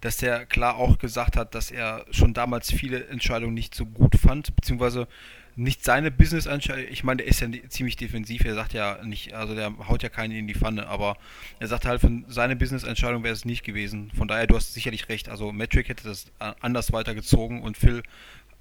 dass 0.02 0.22
er 0.22 0.46
klar 0.46 0.76
auch 0.76 0.98
gesagt 0.98 1.36
hat, 1.36 1.56
dass 1.56 1.72
er 1.72 2.06
schon 2.12 2.32
damals 2.32 2.70
viele 2.70 3.08
Entscheidungen 3.08 3.54
nicht 3.54 3.74
so 3.74 3.86
gut 3.86 4.14
fand, 4.14 4.54
beziehungsweise 4.54 5.08
nicht 5.56 5.84
seine 5.84 6.10
Business-Einstellung, 6.10 6.84
ich 6.90 7.04
meine, 7.04 7.18
der 7.18 7.26
ist 7.26 7.40
ja 7.40 7.48
ziemlich 7.68 7.96
defensiv, 7.96 8.44
er 8.44 8.54
sagt 8.54 8.72
ja 8.72 9.02
nicht, 9.04 9.34
also 9.34 9.54
der 9.54 9.72
haut 9.88 10.02
ja 10.02 10.08
keinen 10.08 10.32
in 10.32 10.46
die 10.46 10.54
Pfanne, 10.54 10.86
aber 10.86 11.16
er 11.58 11.68
sagt 11.68 11.84
halt, 11.84 12.00
von 12.00 12.24
seine 12.28 12.56
Business-Entscheidung 12.56 13.22
wäre 13.22 13.34
es 13.34 13.44
nicht 13.44 13.64
gewesen. 13.64 14.10
Von 14.16 14.28
daher, 14.28 14.46
du 14.46 14.56
hast 14.56 14.72
sicherlich 14.74 15.08
recht, 15.08 15.28
also 15.28 15.52
Metric 15.52 15.88
hätte 15.88 16.04
das 16.04 16.26
anders 16.38 16.92
weitergezogen 16.92 17.62
und 17.62 17.76
Phil 17.76 18.02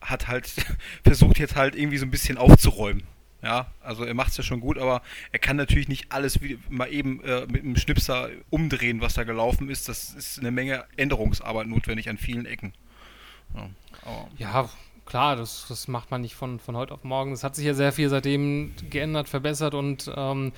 hat 0.01 0.27
halt 0.27 0.51
versucht 1.03 1.39
jetzt 1.39 1.55
halt 1.55 1.75
irgendwie 1.75 1.97
so 1.97 2.05
ein 2.05 2.11
bisschen 2.11 2.37
aufzuräumen. 2.37 3.03
Ja, 3.43 3.71
also 3.81 4.03
er 4.03 4.13
macht 4.13 4.31
es 4.31 4.37
ja 4.37 4.43
schon 4.43 4.59
gut, 4.59 4.77
aber 4.77 5.01
er 5.31 5.39
kann 5.39 5.55
natürlich 5.55 5.87
nicht 5.87 6.11
alles 6.11 6.43
wie, 6.43 6.59
mal 6.69 6.93
eben 6.93 7.23
äh, 7.23 7.47
mit 7.47 7.63
einem 7.63 7.75
Schnipser 7.75 8.29
umdrehen, 8.51 9.01
was 9.01 9.15
da 9.15 9.23
gelaufen 9.23 9.67
ist. 9.69 9.89
Das 9.89 10.13
ist 10.13 10.37
eine 10.37 10.51
Menge 10.51 10.85
Änderungsarbeit 10.95 11.65
notwendig 11.65 12.07
an 12.07 12.19
vielen 12.19 12.45
Ecken. 12.45 12.73
Ja, 13.55 13.69
ja 14.37 14.69
klar, 15.05 15.35
das, 15.35 15.65
das 15.67 15.87
macht 15.87 16.11
man 16.11 16.21
nicht 16.21 16.35
von, 16.35 16.59
von 16.59 16.75
heute 16.77 16.93
auf 16.93 17.03
morgen. 17.03 17.31
Es 17.31 17.43
hat 17.43 17.55
sich 17.55 17.65
ja 17.65 17.73
sehr 17.73 17.91
viel 17.91 18.09
seitdem 18.09 18.73
geändert, 18.89 19.29
verbessert 19.29 19.73
und 19.73 20.11
ähm, 20.15 20.53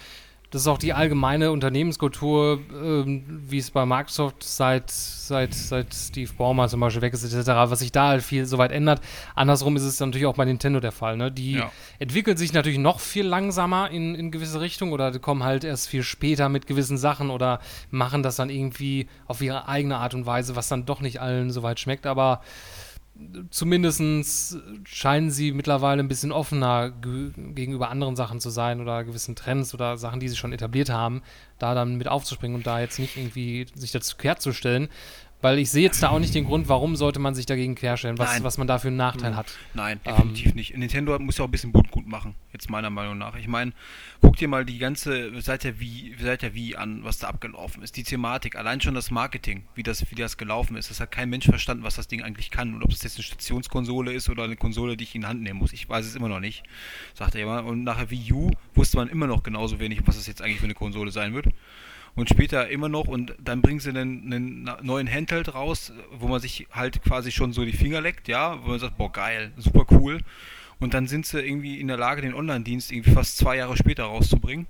das 0.53 0.61
ist 0.61 0.67
auch 0.67 0.77
die 0.77 0.93
allgemeine 0.93 1.51
Unternehmenskultur, 1.51 2.59
ähm, 2.71 3.23
wie 3.27 3.57
es 3.57 3.71
bei 3.71 3.87
Microsoft 3.87 4.43
seit, 4.43 4.91
seit, 4.91 5.51
seit 5.51 5.91
Steve 5.91 6.29
Ballmer 6.37 6.67
zum 6.67 6.79
Beispiel 6.79 7.01
weg 7.01 7.11
ist, 7.11 7.23
etc., 7.23 7.47
was 7.47 7.79
sich 7.79 7.91
da 7.91 8.09
halt 8.09 8.21
viel 8.21 8.45
so 8.45 8.59
weit 8.59 8.71
ändert. 8.71 9.01
Andersrum 9.33 9.75
ist 9.75 9.81
es 9.81 9.99
natürlich 9.99 10.27
auch 10.27 10.35
bei 10.35 10.45
Nintendo 10.45 10.79
der 10.79 10.91
Fall. 10.91 11.17
Ne? 11.17 11.31
Die 11.31 11.53
ja. 11.53 11.71
entwickeln 11.97 12.37
sich 12.37 12.53
natürlich 12.53 12.77
noch 12.77 12.99
viel 12.99 13.25
langsamer 13.25 13.89
in, 13.89 14.13
in 14.13 14.29
gewisse 14.29 14.61
Richtungen 14.61 14.93
oder 14.93 15.17
kommen 15.17 15.43
halt 15.43 15.63
erst 15.63 15.87
viel 15.87 16.03
später 16.03 16.49
mit 16.49 16.67
gewissen 16.67 16.99
Sachen 16.99 17.31
oder 17.31 17.59
machen 17.89 18.21
das 18.21 18.35
dann 18.35 18.51
irgendwie 18.51 19.07
auf 19.25 19.41
ihre 19.41 19.67
eigene 19.67 19.97
Art 19.97 20.13
und 20.13 20.27
Weise, 20.27 20.55
was 20.55 20.67
dann 20.67 20.85
doch 20.85 21.01
nicht 21.01 21.19
allen 21.19 21.49
so 21.49 21.63
weit 21.63 21.79
schmeckt, 21.79 22.05
aber 22.05 22.41
zumindest 23.51 24.57
scheinen 24.85 25.29
sie 25.29 25.51
mittlerweile 25.51 26.01
ein 26.01 26.07
bisschen 26.07 26.31
offener 26.31 26.91
gegenüber 26.91 27.89
anderen 27.89 28.15
Sachen 28.15 28.39
zu 28.39 28.49
sein 28.49 28.81
oder 28.81 29.03
gewissen 29.03 29.35
Trends 29.35 29.73
oder 29.73 29.97
Sachen, 29.97 30.19
die 30.19 30.29
sie 30.29 30.35
schon 30.35 30.53
etabliert 30.53 30.89
haben, 30.89 31.21
da 31.59 31.75
dann 31.75 31.95
mit 31.95 32.07
aufzuspringen 32.07 32.55
und 32.55 32.65
da 32.65 32.79
jetzt 32.79 32.99
nicht 32.99 33.15
irgendwie 33.17 33.67
sich 33.75 33.91
dazu 33.91 34.17
kehrt 34.17 34.41
zu 34.41 34.51
stellen. 34.51 34.89
Weil 35.43 35.59
ich 35.59 35.69
sehe 35.69 35.83
jetzt 35.83 36.01
da 36.01 36.07
auch 36.07 36.19
nicht 36.19 36.33
den 36.33 36.45
Grund, 36.45 36.69
warum 36.69 36.95
sollte 36.95 37.19
man 37.19 37.35
sich 37.35 37.45
dagegen 37.45 37.75
querstellen, 37.75 38.17
was, 38.17 38.41
was 38.45 38.57
man 38.57 38.65
da 38.65 38.79
für 38.79 38.87
einen 38.87 38.95
Nachteil 38.95 39.31
hm. 39.31 39.35
hat. 39.35 39.53
Nein, 39.73 39.99
definitiv 40.05 40.51
ähm, 40.51 40.55
nicht. 40.55 40.77
Nintendo 40.77 41.19
muss 41.19 41.37
ja 41.37 41.43
auch 41.43 41.49
ein 41.49 41.51
bisschen 41.51 41.73
Boot 41.73 41.91
gut 41.91 42.07
machen, 42.07 42.33
jetzt 42.53 42.69
meiner 42.69 42.89
Meinung 42.89 43.17
nach. 43.17 43.35
Ich 43.35 43.49
meine, 43.49 43.73
guck 44.21 44.37
dir 44.37 44.47
mal 44.47 44.63
die 44.63 44.77
ganze, 44.77 45.41
seit 45.41 45.65
der 45.65 45.81
Wii, 45.81 46.15
seit 46.17 46.43
der 46.43 46.55
Wii 46.55 46.77
an, 46.77 47.03
was 47.03 47.19
da 47.19 47.27
abgelaufen 47.27 47.83
ist. 47.83 47.97
Die 47.97 48.03
Thematik, 48.03 48.55
allein 48.55 48.79
schon 48.79 48.95
das 48.95 49.11
Marketing, 49.11 49.65
wie 49.75 49.83
das, 49.83 50.09
wie 50.09 50.15
das 50.15 50.37
gelaufen 50.37 50.77
ist. 50.77 50.89
Das 50.89 51.01
hat 51.01 51.11
kein 51.11 51.29
Mensch 51.29 51.45
verstanden, 51.45 51.83
was 51.83 51.95
das 51.95 52.07
Ding 52.07 52.23
eigentlich 52.23 52.49
kann. 52.49 52.73
Und 52.73 52.81
ob 52.81 52.91
es 52.91 53.03
jetzt 53.03 53.17
eine 53.17 53.23
Stationskonsole 53.23 54.13
ist 54.13 54.29
oder 54.29 54.45
eine 54.45 54.55
Konsole, 54.55 54.95
die 54.95 55.03
ich 55.03 55.13
in 55.13 55.23
die 55.23 55.27
Hand 55.27 55.41
nehmen 55.41 55.59
muss. 55.59 55.73
Ich 55.73 55.89
weiß 55.89 56.05
es 56.05 56.15
immer 56.15 56.29
noch 56.29 56.39
nicht, 56.39 56.63
sagt 57.15 57.35
er 57.35 57.41
immer. 57.41 57.65
Und 57.65 57.83
nachher 57.83 58.09
Wii 58.09 58.31
U 58.31 58.51
wusste 58.75 58.95
man 58.95 59.09
immer 59.09 59.27
noch 59.27 59.43
genauso 59.43 59.81
wenig, 59.81 59.99
was 60.05 60.15
das 60.15 60.25
jetzt 60.25 60.41
eigentlich 60.41 60.59
für 60.59 60.67
eine 60.67 60.73
Konsole 60.73 61.11
sein 61.11 61.33
wird 61.33 61.47
und 62.15 62.29
später 62.29 62.69
immer 62.69 62.89
noch 62.89 63.07
und 63.07 63.35
dann 63.39 63.61
bringen 63.61 63.79
sie 63.79 63.89
einen, 63.89 64.31
einen, 64.31 64.69
neuen 64.81 65.11
Handheld 65.11 65.53
raus, 65.53 65.91
wo 66.11 66.27
man 66.27 66.39
sich 66.39 66.67
halt 66.71 67.01
quasi 67.03 67.31
schon 67.31 67.53
so 67.53 67.65
die 67.65 67.73
Finger 67.73 68.01
leckt, 68.01 68.27
ja, 68.27 68.63
wo 68.63 68.69
man 68.69 68.79
sagt, 68.79 68.97
boah 68.97 69.11
geil, 69.11 69.51
super 69.57 69.85
cool. 69.91 70.19
Und 70.79 70.93
dann 70.93 71.07
sind 71.07 71.25
sie 71.25 71.39
irgendwie 71.39 71.79
in 71.79 71.87
der 71.87 71.97
Lage, 71.97 72.21
den 72.21 72.33
Online-Dienst 72.33 72.91
irgendwie 72.91 73.11
fast 73.11 73.37
zwei 73.37 73.57
Jahre 73.57 73.77
später 73.77 74.03
rauszubringen. 74.03 74.67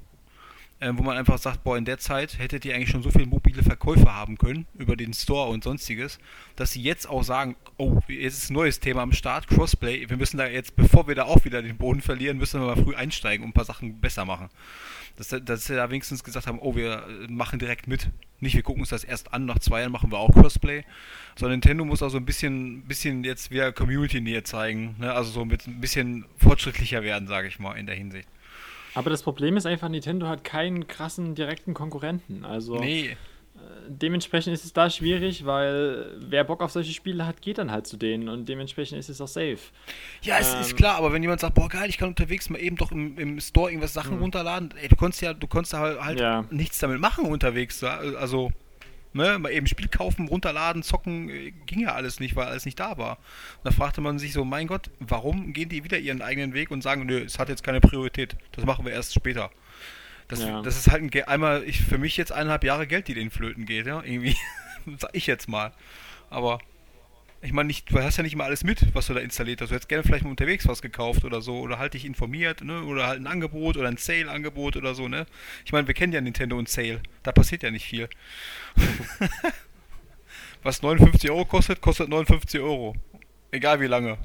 Äh, 0.79 0.91
wo 0.97 1.03
man 1.03 1.17
einfach 1.17 1.37
sagt, 1.37 1.63
boah, 1.63 1.77
in 1.77 1.85
der 1.85 1.97
Zeit 1.97 2.39
hättet 2.39 2.65
ihr 2.65 2.75
eigentlich 2.75 2.89
schon 2.89 3.03
so 3.03 3.09
viele 3.09 3.25
mobile 3.25 3.63
Verkäufe 3.63 4.13
haben 4.13 4.37
können 4.37 4.65
über 4.77 4.97
den 4.97 5.13
Store 5.13 5.49
und 5.49 5.63
sonstiges, 5.63 6.19
dass 6.57 6.71
sie 6.71 6.81
jetzt 6.81 7.07
auch 7.07 7.23
sagen, 7.23 7.55
oh, 7.77 7.99
jetzt 8.09 8.43
ist 8.43 8.49
ein 8.49 8.55
neues 8.55 8.81
Thema 8.81 9.01
am 9.03 9.13
Start, 9.13 9.47
Crossplay, 9.47 10.09
wir 10.09 10.17
müssen 10.17 10.37
da 10.37 10.45
jetzt, 10.45 10.75
bevor 10.75 11.07
wir 11.07 11.15
da 11.15 11.23
auch 11.23 11.45
wieder 11.45 11.61
den 11.61 11.77
Boden 11.77 12.01
verlieren, 12.01 12.37
müssen 12.37 12.59
wir 12.59 12.75
mal 12.75 12.83
früh 12.83 12.95
einsteigen 12.95 13.45
und 13.45 13.51
ein 13.51 13.53
paar 13.53 13.63
Sachen 13.63 14.01
besser 14.01 14.25
machen 14.25 14.49
dass, 15.15 15.35
dass 15.43 15.65
sie 15.65 15.75
da 15.75 15.89
wenigstens 15.89 16.23
gesagt 16.23 16.47
haben, 16.47 16.59
oh, 16.59 16.75
wir 16.75 17.05
äh, 17.07 17.31
machen 17.31 17.59
direkt 17.59 17.87
mit. 17.87 18.09
Nicht, 18.39 18.55
wir 18.55 18.63
gucken 18.63 18.81
uns 18.81 18.89
das 18.89 19.03
erst 19.03 19.33
an, 19.33 19.45
nach 19.45 19.59
zwei 19.59 19.81
Jahren 19.81 19.91
machen 19.91 20.11
wir 20.11 20.17
auch 20.17 20.31
Crossplay. 20.31 20.83
Sondern 21.37 21.59
Nintendo 21.59 21.85
muss 21.85 22.03
auch 22.03 22.09
so 22.09 22.17
ein 22.17 22.25
bisschen, 22.25 22.83
bisschen 22.83 23.23
jetzt 23.23 23.51
wieder 23.51 23.71
Community-Nähe 23.71 24.43
zeigen. 24.43 24.95
Ne? 24.99 25.13
Also 25.13 25.31
so 25.31 25.45
mit 25.45 25.67
ein 25.67 25.79
bisschen 25.79 26.25
fortschrittlicher 26.37 27.03
werden, 27.03 27.27
sage 27.27 27.47
ich 27.47 27.59
mal, 27.59 27.73
in 27.73 27.85
der 27.85 27.95
Hinsicht. 27.95 28.27
Aber 28.95 29.09
das 29.09 29.23
Problem 29.23 29.57
ist 29.57 29.65
einfach, 29.65 29.89
Nintendo 29.89 30.27
hat 30.27 30.43
keinen 30.43 30.87
krassen 30.87 31.35
direkten 31.35 31.73
Konkurrenten. 31.73 32.45
Also 32.45 32.79
nee 32.79 33.15
dementsprechend 33.87 34.53
ist 34.53 34.65
es 34.65 34.73
da 34.73 34.89
schwierig, 34.89 35.45
weil 35.45 36.15
wer 36.17 36.43
Bock 36.43 36.61
auf 36.61 36.71
solche 36.71 36.93
Spiele 36.93 37.25
hat, 37.25 37.41
geht 37.41 37.57
dann 37.57 37.71
halt 37.71 37.87
zu 37.87 37.97
denen 37.97 38.29
und 38.29 38.47
dementsprechend 38.47 38.99
ist 38.99 39.09
es 39.09 39.21
auch 39.21 39.27
safe. 39.27 39.59
Ja, 40.21 40.37
es 40.39 40.53
ähm, 40.53 40.61
ist 40.61 40.75
klar, 40.75 40.95
aber 40.95 41.13
wenn 41.13 41.21
jemand 41.21 41.41
sagt, 41.41 41.55
boah 41.55 41.69
geil, 41.69 41.89
ich 41.89 41.97
kann 41.97 42.09
unterwegs 42.09 42.49
mal 42.49 42.59
eben 42.59 42.75
doch 42.75 42.91
im, 42.91 43.17
im 43.17 43.39
Store 43.39 43.69
irgendwas 43.69 43.93
Sachen 43.93 44.15
mhm. 44.15 44.23
runterladen, 44.23 44.73
ey, 44.81 44.87
du 44.87 44.95
konntest 44.95 45.21
ja, 45.21 45.33
du 45.33 45.47
konntest 45.47 45.73
halt, 45.73 46.01
halt 46.01 46.19
ja. 46.19 46.45
nichts 46.49 46.79
damit 46.79 46.99
machen 46.99 47.25
unterwegs, 47.25 47.83
also 47.83 48.51
ne, 49.13 49.39
mal 49.39 49.51
eben 49.51 49.67
Spiel 49.67 49.87
kaufen, 49.87 50.27
runterladen, 50.27 50.83
zocken, 50.83 51.29
äh, 51.29 51.51
ging 51.65 51.81
ja 51.81 51.93
alles 51.93 52.19
nicht, 52.19 52.35
weil 52.35 52.47
alles 52.47 52.65
nicht 52.65 52.79
da 52.79 52.97
war. 52.97 53.17
Und 53.57 53.65
da 53.65 53.71
fragte 53.71 54.01
man 54.01 54.19
sich 54.19 54.33
so, 54.33 54.43
mein 54.45 54.67
Gott, 54.67 54.89
warum 54.99 55.53
gehen 55.53 55.69
die 55.69 55.83
wieder 55.83 55.97
ihren 55.97 56.21
eigenen 56.21 56.53
Weg 56.53 56.71
und 56.71 56.81
sagen, 56.81 57.05
nö, 57.05 57.19
es 57.19 57.39
hat 57.39 57.49
jetzt 57.49 57.63
keine 57.63 57.81
Priorität, 57.81 58.35
das 58.53 58.65
machen 58.65 58.85
wir 58.85 58.93
erst 58.93 59.13
später. 59.13 59.51
Das, 60.33 60.43
ja. 60.43 60.61
das 60.61 60.77
ist 60.77 60.89
halt 60.89 61.03
ein, 61.03 61.23
einmal 61.25 61.63
ich, 61.63 61.81
für 61.81 61.97
mich 61.97 62.17
jetzt 62.17 62.31
eineinhalb 62.31 62.63
Jahre 62.63 62.87
Geld, 62.87 63.07
die 63.07 63.13
den 63.13 63.29
Flöten 63.29 63.65
geht, 63.65 63.85
ja, 63.85 64.01
irgendwie. 64.03 64.35
sag 64.97 65.11
ich 65.13 65.27
jetzt 65.27 65.47
mal. 65.47 65.73
Aber. 66.29 66.59
Ich 67.45 67.51
meine, 67.51 67.67
nicht, 67.67 67.91
du 67.91 67.99
hast 67.99 68.15
ja 68.15 68.23
nicht 68.23 68.31
immer 68.31 68.45
alles 68.45 68.63
mit, 68.63 68.95
was 68.95 69.07
du 69.07 69.13
da 69.13 69.19
installiert 69.19 69.59
hast. 69.59 69.67
Du 69.67 69.75
hättest 69.75 69.89
gerne 69.89 70.01
vielleicht 70.03 70.23
mal 70.23 70.29
unterwegs 70.29 70.65
was 70.65 70.81
gekauft 70.81 71.25
oder 71.25 71.41
so, 71.41 71.59
oder 71.59 71.77
halt 71.77 71.93
dich 71.93 72.05
informiert, 72.05 72.63
ne? 72.63 72.83
Oder 72.83 73.05
halt 73.05 73.19
ein 73.19 73.27
Angebot 73.27 73.75
oder 73.75 73.89
ein 73.89 73.97
Sale-Angebot 73.97 74.77
oder 74.77 74.95
so, 74.95 75.09
ne? 75.09 75.25
Ich 75.65 75.73
meine, 75.73 75.85
wir 75.85 75.93
kennen 75.93 76.13
ja 76.13 76.21
Nintendo 76.21 76.57
und 76.57 76.69
Sale. 76.69 77.01
Da 77.21 77.33
passiert 77.33 77.61
ja 77.63 77.69
nicht 77.69 77.85
viel. 77.85 78.07
was 80.63 80.81
59 80.81 81.29
Euro 81.29 81.43
kostet, 81.43 81.81
kostet 81.81 82.07
59 82.07 82.61
Euro. 82.61 82.95
Egal 83.51 83.81
wie 83.81 83.87
lange. 83.87 84.17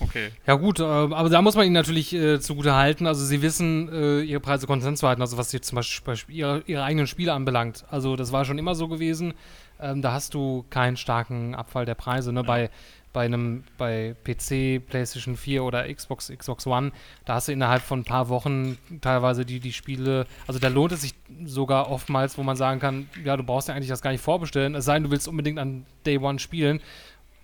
Okay. 0.00 0.30
Ja 0.46 0.54
gut, 0.54 0.80
äh, 0.80 0.82
aber 0.82 1.28
da 1.28 1.42
muss 1.42 1.54
man 1.54 1.66
ihnen 1.66 1.74
natürlich 1.74 2.12
äh, 2.14 2.40
zugute 2.40 2.74
halten. 2.74 3.06
Also 3.06 3.24
sie 3.24 3.42
wissen, 3.42 3.88
äh, 3.92 4.20
ihre 4.22 4.40
Preise 4.40 4.66
konstant 4.66 4.98
zu 4.98 5.06
halten, 5.06 5.22
also 5.22 5.38
was 5.38 5.52
jetzt 5.52 5.68
zum 5.68 5.76
Beispiel 5.76 6.34
ihre, 6.34 6.62
ihre, 6.66 6.82
eigenen 6.82 7.06
Spiele 7.06 7.32
anbelangt. 7.32 7.84
Also 7.90 8.16
das 8.16 8.32
war 8.32 8.44
schon 8.44 8.58
immer 8.58 8.74
so 8.74 8.88
gewesen. 8.88 9.34
Ähm, 9.80 10.02
da 10.02 10.12
hast 10.12 10.34
du 10.34 10.64
keinen 10.70 10.96
starken 10.96 11.54
Abfall 11.54 11.84
der 11.84 11.94
Preise. 11.94 12.32
Ne? 12.32 12.40
Ja. 12.40 12.46
Bei, 12.46 12.70
bei 13.12 13.24
einem 13.24 13.64
bei 13.78 14.16
PC, 14.24 14.84
PlayStation 14.84 15.36
4 15.36 15.62
oder 15.62 15.92
Xbox, 15.92 16.32
Xbox 16.36 16.66
One, 16.66 16.90
da 17.24 17.34
hast 17.34 17.48
du 17.48 17.52
innerhalb 17.52 17.82
von 17.82 18.00
ein 18.00 18.04
paar 18.04 18.28
Wochen 18.28 18.76
teilweise 19.00 19.46
die, 19.46 19.60
die 19.60 19.72
Spiele, 19.72 20.26
also 20.48 20.58
da 20.58 20.66
lohnt 20.66 20.92
es 20.92 21.02
sich 21.02 21.14
sogar 21.44 21.90
oftmals, 21.90 22.36
wo 22.36 22.42
man 22.42 22.56
sagen 22.56 22.80
kann, 22.80 23.08
ja, 23.24 23.36
du 23.36 23.44
brauchst 23.44 23.68
ja 23.68 23.74
eigentlich 23.74 23.88
das 23.88 24.02
gar 24.02 24.10
nicht 24.10 24.20
vorbestellen, 24.20 24.74
es 24.74 24.84
sei 24.84 24.94
denn, 24.94 25.04
du 25.04 25.10
willst 25.12 25.28
unbedingt 25.28 25.60
an 25.60 25.86
Day 26.04 26.18
One 26.18 26.40
spielen 26.40 26.80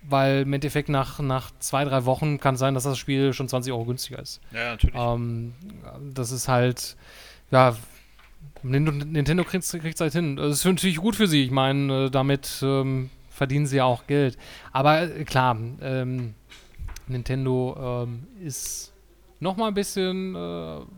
weil 0.03 0.41
im 0.41 0.53
Endeffekt 0.53 0.89
nach, 0.89 1.19
nach 1.19 1.51
zwei, 1.59 1.85
drei 1.85 2.05
Wochen 2.05 2.39
kann 2.39 2.55
es 2.55 2.59
sein, 2.59 2.73
dass 2.73 2.83
das 2.83 2.97
Spiel 2.97 3.33
schon 3.33 3.47
20 3.47 3.71
Euro 3.71 3.85
günstiger 3.85 4.19
ist. 4.19 4.41
Ja, 4.51 4.71
natürlich. 4.71 4.95
Ähm, 4.95 5.53
das 6.13 6.31
ist 6.31 6.47
halt, 6.47 6.95
ja, 7.51 7.75
Nintendo 8.63 9.43
kriegt 9.43 9.63
es 9.63 10.01
halt 10.01 10.13
hin. 10.13 10.35
Das 10.35 10.59
ist 10.59 10.65
natürlich 10.65 10.97
gut 10.97 11.15
für 11.15 11.27
sie. 11.27 11.43
Ich 11.43 11.51
meine, 11.51 12.05
äh, 12.05 12.09
damit 12.09 12.59
ähm, 12.61 13.09
verdienen 13.29 13.65
sie 13.65 13.77
ja 13.77 13.85
auch 13.85 14.07
Geld. 14.07 14.37
Aber 14.71 15.01
äh, 15.03 15.23
klar, 15.23 15.57
ähm, 15.81 16.35
Nintendo 17.07 18.05
ähm, 18.05 18.27
ist 18.43 18.93
noch 19.39 19.57
mal 19.57 19.67
ein 19.67 19.73
bisschen, 19.73 20.35
äh, 20.35 20.37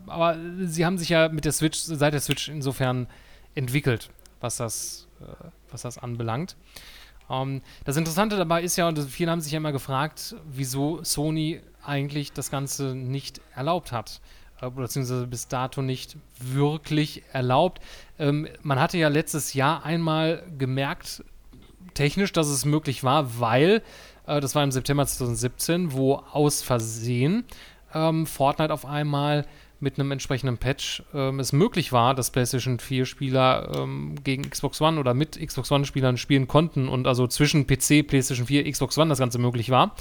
aber 0.06 0.36
sie 0.64 0.84
haben 0.84 0.98
sich 0.98 1.08
ja 1.08 1.28
mit 1.28 1.44
der 1.44 1.52
Switch, 1.52 1.78
seit 1.78 2.12
der 2.12 2.20
Switch 2.20 2.48
insofern 2.48 3.06
entwickelt, 3.54 4.10
was 4.40 4.58
das, 4.58 5.08
äh, 5.20 5.46
was 5.70 5.82
das 5.82 5.98
anbelangt. 5.98 6.56
Um, 7.28 7.48
ähm, 7.48 7.62
das 7.84 7.96
Interessante 7.96 8.36
dabei 8.36 8.62
ist 8.62 8.76
ja, 8.76 8.86
und 8.86 8.98
viele 8.98 9.30
haben 9.30 9.40
sich 9.40 9.52
ja 9.52 9.56
immer 9.56 9.72
gefragt, 9.72 10.36
wieso 10.46 11.02
Sony 11.02 11.60
eigentlich 11.82 12.32
das 12.32 12.50
Ganze 12.50 12.94
nicht 12.94 13.40
erlaubt 13.54 13.92
hat. 13.92 14.20
Äh, 14.60 14.70
beziehungsweise 14.70 15.26
bis 15.26 15.48
dato 15.48 15.82
nicht 15.82 16.16
wirklich 16.38 17.22
erlaubt. 17.32 17.80
Ähm, 18.18 18.48
man 18.62 18.80
hatte 18.80 18.98
ja 18.98 19.08
letztes 19.08 19.54
Jahr 19.54 19.84
einmal 19.84 20.44
gemerkt, 20.58 21.24
technisch, 21.94 22.32
dass 22.32 22.48
es 22.48 22.64
möglich 22.64 23.04
war, 23.04 23.40
weil, 23.40 23.82
äh, 24.26 24.40
das 24.40 24.54
war 24.54 24.62
im 24.62 24.72
September 24.72 25.06
2017, 25.06 25.92
wo 25.92 26.16
aus 26.32 26.62
Versehen 26.62 27.44
ähm, 27.94 28.26
Fortnite 28.26 28.72
auf 28.72 28.86
einmal 28.86 29.46
mit 29.80 29.98
einem 29.98 30.12
entsprechenden 30.12 30.58
Patch 30.58 31.02
ähm, 31.12 31.40
es 31.40 31.52
möglich 31.52 31.92
war, 31.92 32.14
dass 32.14 32.30
PlayStation 32.30 32.78
4 32.78 33.04
Spieler 33.06 33.72
ähm, 33.76 34.14
gegen 34.22 34.48
Xbox 34.48 34.80
One 34.80 34.98
oder 34.98 35.14
mit 35.14 35.38
Xbox 35.38 35.70
One 35.70 35.84
Spielern 35.84 36.16
spielen 36.16 36.48
konnten 36.48 36.88
und 36.88 37.06
also 37.06 37.26
zwischen 37.26 37.66
PC, 37.66 38.06
PlayStation 38.06 38.46
4, 38.46 38.70
Xbox 38.70 38.96
One 38.98 39.08
das 39.08 39.18
Ganze 39.18 39.38
möglich 39.38 39.70
war. 39.70 39.94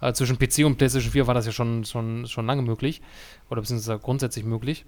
Äh, 0.00 0.12
zwischen 0.12 0.38
PC 0.38 0.64
und 0.64 0.76
PlayStation 0.76 1.12
4 1.12 1.26
war 1.26 1.34
das 1.34 1.46
ja 1.46 1.52
schon, 1.52 1.84
schon, 1.84 2.26
schon 2.26 2.46
lange 2.46 2.62
möglich 2.62 3.02
oder 3.50 3.60
beziehungsweise 3.60 3.98
grundsätzlich 3.98 4.44
möglich. 4.44 4.84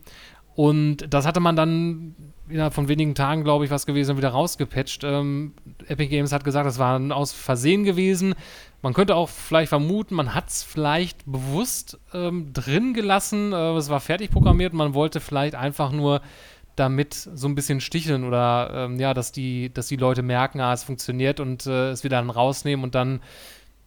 Und 0.55 1.13
das 1.13 1.27
hatte 1.27 1.41
man 1.41 1.57
dann 1.57 2.15
innerhalb 2.49 2.75
von 2.75 2.89
wenigen 2.89 3.15
Tagen, 3.15 3.45
glaube 3.45 3.65
ich, 3.65 3.71
was 3.71 3.87
gewesen, 3.87 4.17
wieder 4.17 4.31
rausgepatcht. 4.31 5.05
Ähm, 5.05 5.55
Epic 5.87 6.09
Games 6.09 6.33
hat 6.33 6.45
gesagt, 6.45 6.67
das 6.67 6.79
war 6.79 7.01
aus 7.13 7.33
Versehen 7.33 7.85
gewesen. 7.85 8.35
Man 8.83 8.95
könnte 8.95 9.15
auch 9.15 9.29
vielleicht 9.29 9.69
vermuten, 9.69 10.15
man 10.15 10.35
hat 10.35 10.49
es 10.49 10.63
vielleicht 10.63 11.25
bewusst 11.31 11.99
ähm, 12.13 12.53
drin 12.53 12.95
gelassen. 12.95 13.53
Äh, 13.53 13.77
es 13.77 13.89
war 13.89 14.01
fertig 14.01 14.31
programmiert. 14.31 14.73
Man 14.73 14.95
wollte 14.95 15.21
vielleicht 15.21 15.55
einfach 15.55 15.93
nur 15.93 16.21
damit 16.77 17.15
so 17.15 17.47
ein 17.47 17.55
bisschen 17.55 17.81
sticheln 17.81 18.25
oder 18.25 18.71
ähm, 18.75 18.99
ja, 18.99 19.13
dass 19.13 19.33
die, 19.33 19.73
dass 19.73 19.89
die 19.89 19.97
Leute 19.97 20.23
merken, 20.23 20.61
ah, 20.61 20.73
es 20.73 20.83
funktioniert 20.83 21.39
und 21.39 21.67
äh, 21.67 21.91
es 21.91 22.05
wieder 22.05 22.17
dann 22.17 22.31
rausnehmen 22.31 22.85
und 22.85 22.95
dann 22.95 23.21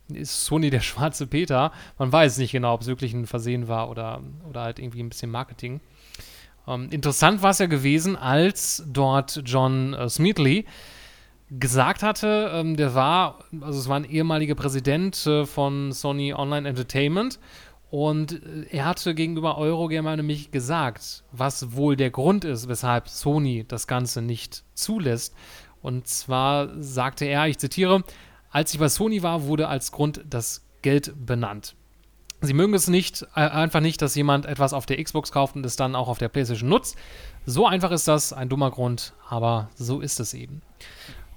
ist 0.09 0.45
Sony 0.45 0.69
der 0.69 0.79
schwarze 0.81 1.27
Peter. 1.27 1.71
Man 1.97 2.11
weiß 2.11 2.37
nicht 2.37 2.51
genau, 2.51 2.73
ob 2.73 2.81
es 2.81 2.87
wirklich 2.87 3.13
ein 3.13 3.25
Versehen 3.25 3.67
war 3.67 3.89
oder, 3.89 4.21
oder 4.47 4.61
halt 4.61 4.79
irgendwie 4.79 5.01
ein 5.01 5.09
bisschen 5.09 5.31
Marketing. 5.31 5.81
Ähm, 6.67 6.89
interessant 6.91 7.41
war 7.41 7.51
es 7.51 7.59
ja 7.59 7.65
gewesen, 7.65 8.15
als 8.15 8.83
dort 8.87 9.41
John 9.45 9.93
äh, 9.93 10.09
Smeatley 10.09 10.65
gesagt 11.49 12.03
hatte, 12.03 12.51
ähm, 12.53 12.77
der 12.77 12.95
war, 12.95 13.39
also 13.61 13.79
es 13.79 13.87
war 13.87 13.97
ein 13.97 14.05
ehemaliger 14.05 14.55
Präsident 14.55 15.25
äh, 15.27 15.45
von 15.45 15.91
Sony 15.91 16.33
Online 16.33 16.67
Entertainment 16.67 17.39
und 17.93 18.43
äh, 18.43 18.65
er 18.71 18.85
hatte 18.85 19.13
gegenüber 19.13 19.57
Eurogamer 19.57 20.15
nämlich 20.15 20.51
gesagt, 20.51 21.23
was 21.31 21.75
wohl 21.75 21.95
der 21.95 22.09
Grund 22.09 22.43
ist, 22.45 22.67
weshalb 22.67 23.07
Sony 23.07 23.65
das 23.67 23.85
Ganze 23.85 24.21
nicht 24.21 24.63
zulässt. 24.73 25.35
Und 25.81 26.07
zwar 26.07 26.69
sagte 26.81 27.25
er, 27.25 27.47
ich 27.47 27.59
zitiere, 27.59 28.03
als 28.49 28.73
ich 28.73 28.79
bei 28.79 28.89
Sony 28.89 29.21
war, 29.21 29.43
wurde 29.43 29.67
als 29.67 29.91
Grund 29.91 30.23
das 30.27 30.65
Geld 30.81 31.13
benannt. 31.25 31.75
Sie 32.43 32.53
mögen 32.53 32.73
es 32.73 32.89
nicht, 32.89 33.25
äh, 33.35 33.39
einfach 33.39 33.79
nicht, 33.79 34.01
dass 34.01 34.15
jemand 34.15 34.45
etwas 34.45 34.73
auf 34.73 34.85
der 34.85 35.01
Xbox 35.01 35.31
kauft 35.31 35.55
und 35.55 35.65
es 35.65 35.77
dann 35.77 35.95
auch 35.95 36.09
auf 36.09 36.17
der 36.17 36.27
PlayStation 36.27 36.69
nutzt. 36.69 36.97
So 37.45 37.65
einfach 37.65 37.91
ist 37.91 38.07
das, 38.07 38.33
ein 38.33 38.49
dummer 38.49 38.69
Grund, 38.69 39.13
aber 39.29 39.69
so 39.75 40.01
ist 40.01 40.19
es 40.19 40.33
eben. 40.33 40.61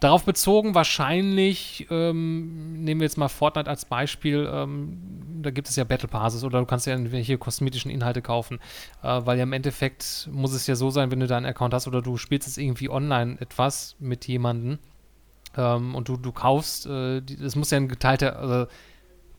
Darauf 0.01 0.25
bezogen 0.25 0.75
wahrscheinlich, 0.75 1.87
ähm, 1.91 2.83
nehmen 2.83 3.01
wir 3.01 3.07
jetzt 3.07 3.19
mal 3.19 3.29
Fortnite 3.29 3.71
als 3.71 3.85
Beispiel, 3.85 4.51
ähm, 4.53 4.99
da 5.43 5.51
gibt 5.51 5.69
es 5.69 5.77
ja 5.77 5.85
Battle 5.85 6.09
Passes 6.09 6.43
oder 6.43 6.59
du 6.59 6.67
kannst 6.67 6.87
ja 6.87 6.93
irgendwelche 6.93 7.39
kosmetischen 7.39 7.91
Inhalte 7.91 8.21
kaufen, 8.21 8.59
äh, 9.03 9.21
weil 9.25 9.39
ja 9.39 9.45
im 9.45 9.53
Endeffekt 9.53 10.29
muss 10.33 10.53
es 10.53 10.67
ja 10.67 10.75
so 10.75 10.91
sein, 10.91 11.13
wenn 11.13 11.21
du 11.21 11.29
deinen 11.29 11.47
Account 11.47 11.73
hast 11.73 11.87
oder 11.87 12.03
du 12.03 12.17
spielst 12.17 12.49
jetzt 12.49 12.59
irgendwie 12.59 12.91
online 12.91 13.41
etwas 13.41 13.95
mit 14.01 14.27
jemandem 14.27 14.81
ähm, 15.57 15.95
und 15.95 16.09
du, 16.09 16.17
du 16.17 16.33
kaufst, 16.33 16.87
äh, 16.87 17.23
das 17.23 17.55
muss 17.55 17.71
ja 17.71 17.79
ein 17.79 17.89
geteilter, 17.89 18.39
also 18.39 18.67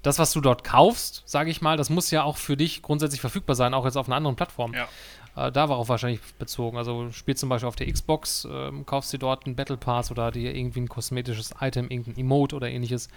das, 0.02 0.20
was 0.20 0.32
du 0.32 0.42
dort 0.42 0.64
kaufst, 0.64 1.24
sage 1.26 1.50
ich 1.50 1.62
mal, 1.62 1.78
das 1.78 1.90
muss 1.90 2.12
ja 2.12 2.24
auch 2.24 2.38
für 2.38 2.56
dich 2.56 2.82
grundsätzlich 2.82 3.22
verfügbar 3.22 3.56
sein, 3.56 3.74
auch 3.74 3.86
jetzt 3.86 3.98
auf 3.98 4.08
einer 4.08 4.16
anderen 4.16 4.36
Plattform. 4.36 4.74
Ja. 4.74 4.88
Äh, 5.36 5.52
da 5.52 5.70
war 5.70 5.78
auch 5.78 5.90
wahrscheinlich 5.90 6.22
bezogen. 6.40 6.78
Also 6.78 7.06
du 7.06 7.14
spielst 7.14 7.40
zum 7.42 7.50
Beispiel 7.50 7.68
auf 7.68 7.76
der 7.76 7.92
Xbox, 7.92 8.46
äh, 8.46 8.72
kaufst 8.86 9.14
dir 9.14 9.20
dort 9.20 9.46
einen 9.46 9.56
Battle 9.56 9.78
Pass 9.78 10.12
oder 10.12 10.32
dir 10.32 10.56
irgendwie 10.56 10.82
ein 10.82 10.90
kosmetisches 10.90 11.54
Item, 11.60 11.90
irgendein 11.90 12.18
Emote 12.18 12.56
oder 12.56 12.70
ähnliches, 12.70 13.10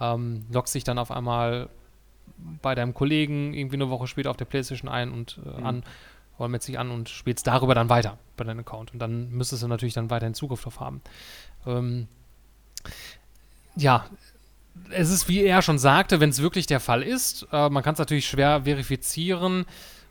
ähm, 0.00 0.46
loggst 0.50 0.74
dich 0.74 0.84
dann 0.84 0.98
auf 0.98 1.10
einmal 1.10 1.68
bei 2.62 2.74
deinem 2.74 2.94
Kollegen 2.94 3.54
irgendwie 3.54 3.76
eine 3.76 3.90
Woche 3.90 4.06
später 4.06 4.30
auf 4.30 4.36
der 4.36 4.44
Playstation 4.44 4.90
ein 4.90 5.12
und 5.12 5.38
äh, 5.44 5.60
mhm. 5.60 5.66
an 5.66 5.82
oder 6.38 6.48
mit 6.48 6.62
sich 6.62 6.78
an 6.78 6.90
und 6.90 7.08
spielst 7.08 7.46
darüber 7.46 7.74
dann 7.74 7.88
weiter 7.88 8.18
bei 8.36 8.44
deinem 8.44 8.60
Account. 8.60 8.92
Und 8.92 8.98
dann 8.98 9.30
müsstest 9.30 9.62
du 9.62 9.68
natürlich 9.68 9.94
dann 9.94 10.10
weiterhin 10.10 10.34
Zugriff 10.34 10.62
drauf 10.62 10.80
haben. 10.80 11.00
Ähm, 11.66 12.08
ja, 13.74 14.06
es 14.90 15.10
ist, 15.10 15.28
wie 15.28 15.42
er 15.42 15.62
schon 15.62 15.78
sagte, 15.78 16.20
wenn 16.20 16.30
es 16.30 16.42
wirklich 16.42 16.66
der 16.66 16.80
Fall 16.80 17.02
ist, 17.02 17.46
äh, 17.52 17.68
man 17.68 17.82
kann 17.82 17.94
es 17.94 17.98
natürlich 17.98 18.28
schwer 18.28 18.62
verifizieren, 18.64 19.66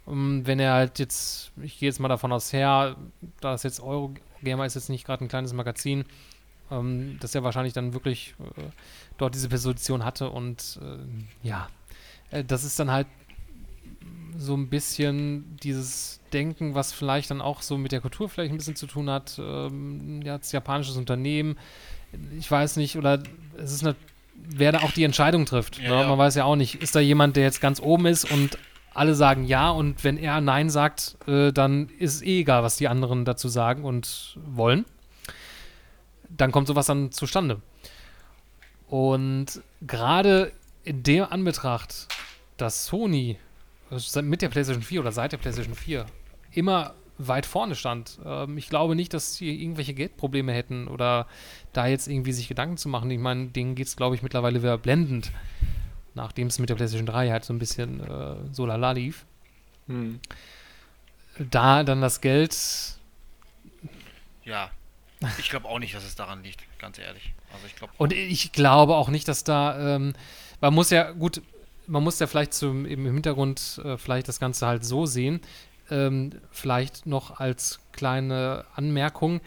um, 0.05 0.13
ähm, 0.13 0.47
wenn 0.47 0.59
er 0.59 0.73
halt 0.73 0.99
jetzt, 0.99 1.51
ich 1.61 1.79
gehe 1.79 1.89
jetzt 1.89 1.99
mal 1.99 2.07
davon 2.07 2.31
aus 2.31 2.53
her, 2.53 2.95
da 3.41 3.51
das 3.51 3.63
jetzt 3.63 3.79
Eurogamer 3.79 4.65
ist 4.65 4.75
jetzt 4.75 4.89
nicht 4.89 5.05
gerade 5.05 5.25
ein 5.25 5.27
kleines 5.27 5.53
Magazin, 5.53 6.05
ähm, 6.71 7.17
dass 7.19 7.35
er 7.35 7.43
wahrscheinlich 7.43 7.73
dann 7.73 7.93
wirklich 7.93 8.35
äh, 8.57 8.61
dort 9.17 9.35
diese 9.35 9.49
Position 9.49 10.03
hatte 10.03 10.29
und 10.29 10.79
äh, 10.81 11.47
ja, 11.47 11.67
äh, 12.31 12.43
das 12.43 12.63
ist 12.63 12.79
dann 12.79 12.91
halt 12.91 13.07
so 14.37 14.55
ein 14.55 14.69
bisschen 14.69 15.57
dieses 15.63 16.19
Denken, 16.33 16.75
was 16.75 16.91
vielleicht 16.91 17.31
dann 17.31 17.41
auch 17.41 17.61
so 17.61 17.77
mit 17.77 17.93
der 17.93 18.01
Kultur 18.01 18.27
vielleicht 18.27 18.53
ein 18.53 18.57
bisschen 18.57 18.75
zu 18.75 18.85
tun 18.85 19.09
hat. 19.09 19.39
Ähm, 19.39 20.21
ja, 20.23 20.37
das 20.37 20.51
japanisches 20.51 20.97
Unternehmen, 20.97 21.57
ich 22.37 22.49
weiß 22.49 22.75
nicht, 22.75 22.97
oder 22.97 23.23
es 23.57 23.71
ist 23.71 23.83
eine 23.85 23.95
wer 24.35 24.71
da 24.71 24.79
auch 24.79 24.91
die 24.91 25.03
Entscheidung 25.03 25.45
trifft. 25.45 25.77
Ja, 25.77 25.89
ne? 25.89 26.01
ja. 26.01 26.07
Man 26.07 26.17
weiß 26.17 26.35
ja 26.35 26.45
auch 26.45 26.55
nicht, 26.55 26.81
ist 26.81 26.95
da 26.95 26.99
jemand, 26.99 27.35
der 27.35 27.43
jetzt 27.43 27.61
ganz 27.61 27.79
oben 27.79 28.05
ist 28.05 28.29
und 28.29 28.57
alle 28.93 29.13
sagen 29.13 29.43
ja 29.43 29.69
und 29.69 30.03
wenn 30.03 30.17
er 30.17 30.39
nein 30.41 30.69
sagt, 30.69 31.17
äh, 31.27 31.51
dann 31.51 31.89
ist 31.99 32.15
es 32.15 32.21
eh 32.21 32.41
egal, 32.41 32.63
was 32.63 32.77
die 32.77 32.87
anderen 32.87 33.25
dazu 33.25 33.49
sagen 33.49 33.83
und 33.83 34.37
wollen. 34.45 34.85
Dann 36.29 36.51
kommt 36.51 36.67
sowas 36.67 36.85
dann 36.85 37.11
zustande. 37.11 37.61
Und 38.87 39.61
gerade 39.81 40.51
in 40.83 41.03
der 41.03 41.31
Anbetracht, 41.31 42.07
dass 42.57 42.85
Sony 42.85 43.37
mit 44.21 44.41
der 44.41 44.49
PlayStation 44.49 44.83
4 44.83 45.01
oder 45.01 45.11
seit 45.11 45.31
der 45.31 45.37
PlayStation 45.37 45.75
4 45.75 46.05
immer 46.51 46.93
weit 47.17 47.45
vorne 47.45 47.75
stand. 47.75 48.19
Ähm, 48.25 48.57
ich 48.57 48.69
glaube 48.69 48.95
nicht, 48.95 49.13
dass 49.13 49.35
sie 49.35 49.61
irgendwelche 49.61 49.93
Geldprobleme 49.93 50.53
hätten 50.53 50.87
oder 50.87 51.27
da 51.73 51.87
jetzt 51.87 52.07
irgendwie 52.07 52.31
sich 52.31 52.47
Gedanken 52.47 52.77
zu 52.77 52.89
machen. 52.89 53.09
Ich 53.11 53.19
meine, 53.19 53.47
denen 53.47 53.75
geht 53.75 53.87
es, 53.87 53.95
glaube 53.95 54.15
ich, 54.15 54.21
mittlerweile 54.21 54.61
wieder 54.61 54.77
blendend, 54.77 55.31
nachdem 56.13 56.47
es 56.47 56.59
mit 56.59 56.69
der 56.69 56.75
PlayStation 56.75 57.05
3 57.05 57.29
halt 57.29 57.45
so 57.45 57.53
ein 57.53 57.59
bisschen 57.59 58.01
äh, 58.01 58.35
so 58.51 58.65
lala 58.65 58.91
lief. 58.91 59.25
Hm. 59.87 60.19
Da 61.37 61.83
dann 61.83 62.01
das 62.01 62.21
Geld. 62.21 62.55
Ja. 64.43 64.71
Ich 65.39 65.49
glaube 65.49 65.67
auch 65.67 65.79
nicht, 65.79 65.95
dass 65.95 66.03
es 66.03 66.15
daran 66.15 66.43
liegt, 66.43 66.65
ganz 66.79 66.99
ehrlich. 66.99 67.33
Also 67.51 67.65
ich 67.67 67.75
glaub, 67.75 67.89
Und 67.97 68.13
ich 68.13 68.51
glaube 68.51 68.95
auch 68.95 69.09
nicht, 69.09 69.27
dass 69.27 69.43
da, 69.43 69.95
ähm, 69.95 70.13
man 70.61 70.73
muss 70.73 70.89
ja, 70.89 71.11
gut, 71.11 71.41
man 71.87 72.03
muss 72.03 72.19
ja 72.19 72.27
vielleicht 72.27 72.53
zum, 72.53 72.85
im 72.85 73.05
Hintergrund 73.05 73.81
äh, 73.83 73.97
vielleicht 73.97 74.27
das 74.27 74.39
Ganze 74.39 74.67
halt 74.67 74.85
so 74.85 75.05
sehen, 75.05 75.41
ähm, 75.89 76.31
vielleicht 76.51 77.05
noch 77.05 77.39
als 77.39 77.79
kleine 77.91 78.65
Anmerkung, 78.75 79.41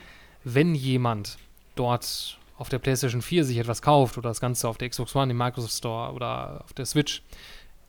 wenn 0.44 0.74
jemand 0.74 1.38
dort 1.74 2.38
auf 2.56 2.68
der 2.68 2.78
PlayStation 2.78 3.22
4 3.22 3.44
sich 3.44 3.58
etwas 3.58 3.82
kauft 3.82 4.18
oder 4.18 4.30
das 4.30 4.40
Ganze 4.40 4.68
auf 4.68 4.78
der 4.78 4.88
Xbox 4.88 5.14
One 5.14 5.30
im 5.30 5.38
Microsoft 5.38 5.74
Store 5.74 6.12
oder 6.12 6.62
auf 6.64 6.72
der 6.72 6.86
Switch, 6.86 7.22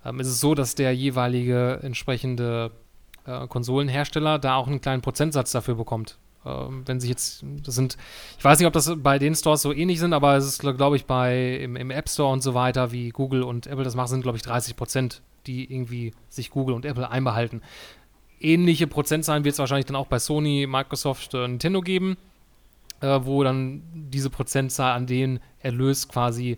ähm, 0.05 0.19
ist 0.19 0.27
es 0.27 0.39
so, 0.39 0.55
dass 0.55 0.75
der 0.75 0.93
jeweilige 0.93 1.79
entsprechende 1.81 2.71
äh, 3.25 3.47
Konsolenhersteller 3.47 4.39
da 4.39 4.55
auch 4.55 4.67
einen 4.67 4.81
kleinen 4.81 5.01
Prozentsatz 5.01 5.51
dafür 5.51 5.75
bekommt. 5.75 6.17
Ähm, 6.45 6.83
wenn 6.85 6.99
sich 6.99 7.09
jetzt, 7.09 7.43
das 7.63 7.75
sind, 7.75 7.97
ich 8.38 8.43
weiß 8.43 8.59
nicht, 8.59 8.67
ob 8.67 8.73
das 8.73 8.91
bei 8.97 9.19
den 9.19 9.35
Stores 9.35 9.62
so 9.62 9.73
ähnlich 9.73 9.99
sind, 9.99 10.13
aber 10.13 10.38
es 10.38 10.45
ist, 10.45 10.59
glaube 10.59 10.95
ich, 10.95 11.05
bei 11.05 11.57
im, 11.57 11.75
im, 11.75 11.91
App 11.91 12.09
Store 12.09 12.31
und 12.31 12.41
so 12.41 12.53
weiter, 12.53 12.91
wie 12.91 13.09
Google 13.09 13.43
und 13.43 13.67
Apple 13.67 13.83
das 13.83 13.95
machen, 13.95 14.07
sind, 14.07 14.21
glaube 14.21 14.38
ich, 14.38 14.43
30 14.43 14.75
Prozent, 14.77 15.21
die 15.47 15.71
irgendwie 15.71 16.13
sich 16.29 16.49
Google 16.49 16.75
und 16.75 16.85
Apple 16.85 17.09
einbehalten. 17.09 17.62
Ähnliche 18.39 18.88
Prozentzahlen 18.88 19.43
wird 19.43 19.54
es 19.54 19.60
wahrscheinlich 19.60 19.86
dann 19.86 19.95
auch 19.95 20.08
bei 20.08 20.19
Sony, 20.19 20.65
Microsoft, 20.67 21.34
äh, 21.34 21.47
Nintendo 21.47 21.82
geben, 21.82 22.17
äh, 23.02 23.19
wo 23.23 23.43
dann 23.43 23.82
diese 23.93 24.30
Prozentzahl 24.30 24.93
an 24.93 25.08
den 25.08 25.39
Erlös 25.62 26.08
quasi 26.08 26.58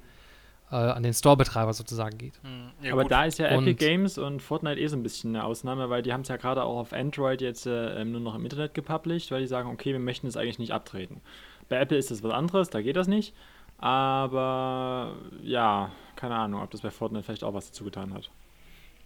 äh, 0.71 0.75
an 0.75 1.03
den 1.03 1.13
Store-Betreiber 1.13 1.73
sozusagen 1.73 2.17
geht. 2.17 2.33
Hm, 2.43 2.71
ja, 2.81 2.93
Aber 2.93 3.03
gut. 3.03 3.11
da 3.11 3.25
ist 3.25 3.39
ja 3.39 3.55
und 3.57 3.67
Epic 3.67 3.85
Games 3.85 4.17
und 4.17 4.41
Fortnite 4.41 4.79
eh 4.79 4.87
so 4.87 4.95
ein 4.95 5.03
bisschen 5.03 5.35
eine 5.35 5.43
Ausnahme, 5.43 5.89
weil 5.89 6.01
die 6.01 6.13
haben 6.13 6.21
es 6.21 6.29
ja 6.29 6.37
gerade 6.37 6.63
auch 6.63 6.77
auf 6.77 6.93
Android 6.93 7.41
jetzt 7.41 7.65
äh, 7.65 8.05
nur 8.05 8.21
noch 8.21 8.35
im 8.35 8.43
Internet 8.43 8.73
gepublished, 8.73 9.31
weil 9.31 9.41
die 9.41 9.47
sagen, 9.47 9.69
okay, 9.69 9.91
wir 9.91 9.99
möchten 9.99 10.27
es 10.27 10.37
eigentlich 10.37 10.59
nicht 10.59 10.71
abtreten. 10.71 11.21
Bei 11.67 11.77
Apple 11.77 11.97
ist 11.97 12.11
das 12.11 12.23
was 12.23 12.31
anderes, 12.31 12.69
da 12.69 12.81
geht 12.81 12.95
das 12.95 13.07
nicht. 13.07 13.33
Aber 13.77 15.15
ja, 15.41 15.91
keine 16.15 16.35
Ahnung, 16.35 16.61
ob 16.61 16.69
das 16.71 16.81
bei 16.81 16.91
Fortnite 16.91 17.23
vielleicht 17.23 17.43
auch 17.43 17.53
was 17.53 17.67
dazu 17.67 17.83
getan 17.83 18.13
hat. 18.13 18.29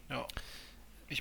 Ja. 0.10 0.26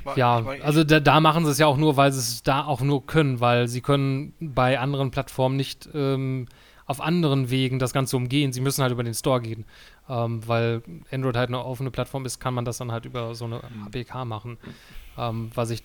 War, 0.05 0.16
ja, 0.16 0.44
war, 0.44 0.57
also 0.62 0.83
da, 0.83 0.99
da, 0.99 1.20
machen 1.20 1.44
sie 1.44 1.51
es 1.51 1.59
ja 1.59 1.66
auch 1.66 1.77
nur, 1.77 1.97
weil 1.97 2.11
sie 2.11 2.18
es 2.18 2.42
da 2.42 2.64
auch 2.64 2.81
nur 2.81 3.07
können, 3.07 3.40
weil 3.40 3.68
sie 3.68 3.83
können 3.83 4.33
bei 4.40 4.79
anderen 4.79 5.11
Plattformen 5.11 5.57
nicht 5.57 5.88
ähm, 5.92 6.47
auf 6.87 7.01
anderen 7.01 7.51
Wegen 7.51 7.79
das 7.79 7.92
Ganze 7.92 8.16
umgehen. 8.16 8.53
Sie 8.53 8.61
müssen 8.61 8.83
halt 8.83 8.92
über 8.92 9.05
den 9.05 9.14
Store 9.14 9.40
gehen. 9.40 9.64
Ähm, 10.09 10.47
weil 10.47 10.83
Android 11.11 11.37
halt 11.37 11.49
eine 11.49 11.64
offene 11.64 11.90
Plattform 11.90 12.27
ist, 12.27 12.38
kann 12.38 12.55
man 12.55 12.64
das 12.64 12.79
dann 12.79 12.92
halt 12.92 13.05
über 13.05 13.35
so 13.35 13.47
eine 13.47 13.62
APK 13.87 14.25
machen. 14.25 14.59
Ähm, 15.16 15.51
was 15.55 15.70
ich 15.70 15.83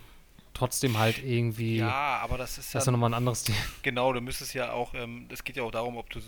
trotzdem 0.59 0.97
halt 0.97 1.23
irgendwie. 1.23 1.77
Ja, 1.77 2.19
aber 2.21 2.37
das 2.37 2.57
ist 2.57 2.67
das 2.67 2.73
ja. 2.73 2.79
ist 2.79 2.85
ja 2.87 2.91
nochmal 2.91 3.11
ein 3.11 3.15
anderes 3.15 3.43
Ding. 3.43 3.55
Genau, 3.81 4.11
du 4.13 4.21
müsstest 4.21 4.53
ja 4.53 4.73
auch, 4.73 4.93
ähm, 4.93 5.27
es 5.31 5.43
geht 5.43 5.55
ja 5.55 5.63
auch 5.63 5.71
darum, 5.71 5.97
ob 5.97 6.09
du 6.09 6.19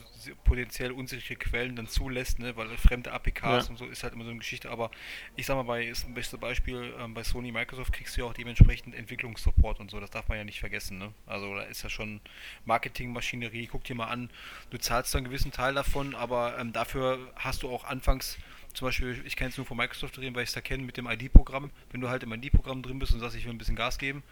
potenziell 0.44 0.92
unsichere 0.92 1.38
Quellen 1.38 1.76
dann 1.76 1.88
zulässt, 1.88 2.40
ne, 2.40 2.56
weil 2.56 2.70
fremde 2.78 3.12
APKs 3.12 3.66
ja. 3.66 3.70
und 3.70 3.78
so 3.78 3.86
ist 3.86 4.04
halt 4.04 4.14
immer 4.14 4.24
so 4.24 4.30
eine 4.30 4.40
Geschichte. 4.40 4.70
Aber 4.70 4.90
ich 5.36 5.46
sag 5.46 5.56
mal, 5.56 5.64
bei, 5.64 5.86
ist 5.86 6.08
ein 6.08 6.14
bestes 6.14 6.40
Beispiel, 6.40 6.94
ähm, 7.00 7.14
bei 7.14 7.24
Sony 7.24 7.52
Microsoft 7.52 7.94
kriegst 7.94 8.16
du 8.16 8.22
ja 8.22 8.28
auch 8.28 8.34
dementsprechend 8.34 8.96
Entwicklungssupport 8.96 9.80
und 9.80 9.92
so, 9.92 10.00
das 10.00 10.10
darf 10.10 10.30
man 10.30 10.38
ja 10.38 10.44
nicht 10.44 10.60
vergessen, 10.60 10.98
ne? 10.98 11.14
Also 11.26 11.54
da 11.54 11.64
ist 11.64 11.84
ja 11.84 11.90
schon 11.90 12.22
Marketingmaschinerie, 12.66 13.68
guck 13.68 13.84
dir 13.84 13.96
mal 13.96 14.08
an, 14.08 14.30
du 14.70 14.78
zahlst 14.78 15.16
einen 15.16 15.26
gewissen 15.26 15.52
Teil 15.52 15.74
davon, 15.74 16.16
aber 16.16 16.58
ähm, 16.58 16.72
dafür 16.72 17.20
hast 17.36 17.64
du 17.64 17.70
auch 17.70 17.84
anfangs 17.84 18.38
zum 18.74 18.88
Beispiel, 18.88 19.22
ich 19.26 19.36
kann 19.36 19.48
jetzt 19.48 19.58
nur 19.58 19.66
von 19.66 19.78
Microsoft 19.78 20.18
reden, 20.18 20.36
weil 20.36 20.44
ich 20.44 20.50
es 20.50 20.56
da 20.56 20.62
kenne 20.62 20.84
mit 20.84 20.98
dem 20.98 21.08
ID-Programm. 21.08 21.72
Wenn 21.92 22.02
du 22.02 22.10
halt 22.10 22.24
im 22.24 22.32
ID-Programm 22.34 22.82
drin 22.82 23.00
bist 23.00 23.14
und 23.14 23.20
sagst, 23.20 23.36
ich 23.36 23.46
will 23.46 23.52
ein 23.52 23.58
bisschen 23.58 23.76
Gas 23.76 23.98
geben, 23.98 24.24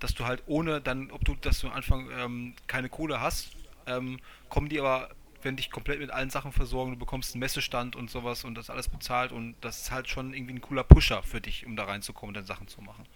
dass 0.00 0.14
du 0.14 0.24
halt 0.24 0.42
ohne 0.46 0.80
dann, 0.80 1.10
ob 1.10 1.24
du, 1.24 1.34
dass 1.34 1.64
am 1.64 1.72
Anfang 1.72 2.08
ähm, 2.10 2.54
keine 2.66 2.88
Kohle 2.88 3.20
hast, 3.20 3.50
ähm, 3.86 4.20
kommen 4.48 4.68
die 4.68 4.78
aber, 4.78 5.10
wenn 5.42 5.56
dich 5.56 5.70
komplett 5.70 6.00
mit 6.00 6.10
allen 6.10 6.30
Sachen 6.30 6.52
versorgen, 6.52 6.92
du 6.92 6.98
bekommst 6.98 7.34
einen 7.34 7.40
Messestand 7.40 7.94
und 7.94 8.10
sowas 8.10 8.44
und 8.44 8.56
das 8.56 8.70
alles 8.70 8.88
bezahlt 8.88 9.30
und 9.30 9.54
das 9.60 9.82
ist 9.82 9.90
halt 9.92 10.08
schon 10.08 10.34
irgendwie 10.34 10.54
ein 10.54 10.60
cooler 10.60 10.82
Pusher 10.82 11.22
für 11.22 11.40
dich, 11.40 11.64
um 11.64 11.76
da 11.76 11.84
reinzukommen 11.84 12.30
und 12.30 12.34
dann 12.34 12.46
Sachen 12.46 12.66
zu 12.66 12.80
machen. 12.82 13.06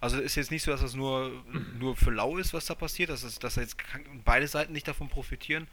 Also 0.00 0.20
ist 0.20 0.34
jetzt 0.34 0.50
nicht 0.50 0.62
so, 0.62 0.70
dass 0.70 0.82
das 0.82 0.94
nur, 0.94 1.32
nur 1.78 1.96
für 1.96 2.10
lau 2.10 2.36
ist, 2.36 2.52
was 2.52 2.66
da 2.66 2.74
passiert, 2.74 3.08
dass, 3.10 3.22
es, 3.22 3.38
dass 3.38 3.56
jetzt 3.56 3.76
beide 4.24 4.46
Seiten 4.46 4.72
nicht 4.72 4.88
davon 4.88 5.08
profitieren. 5.08 5.68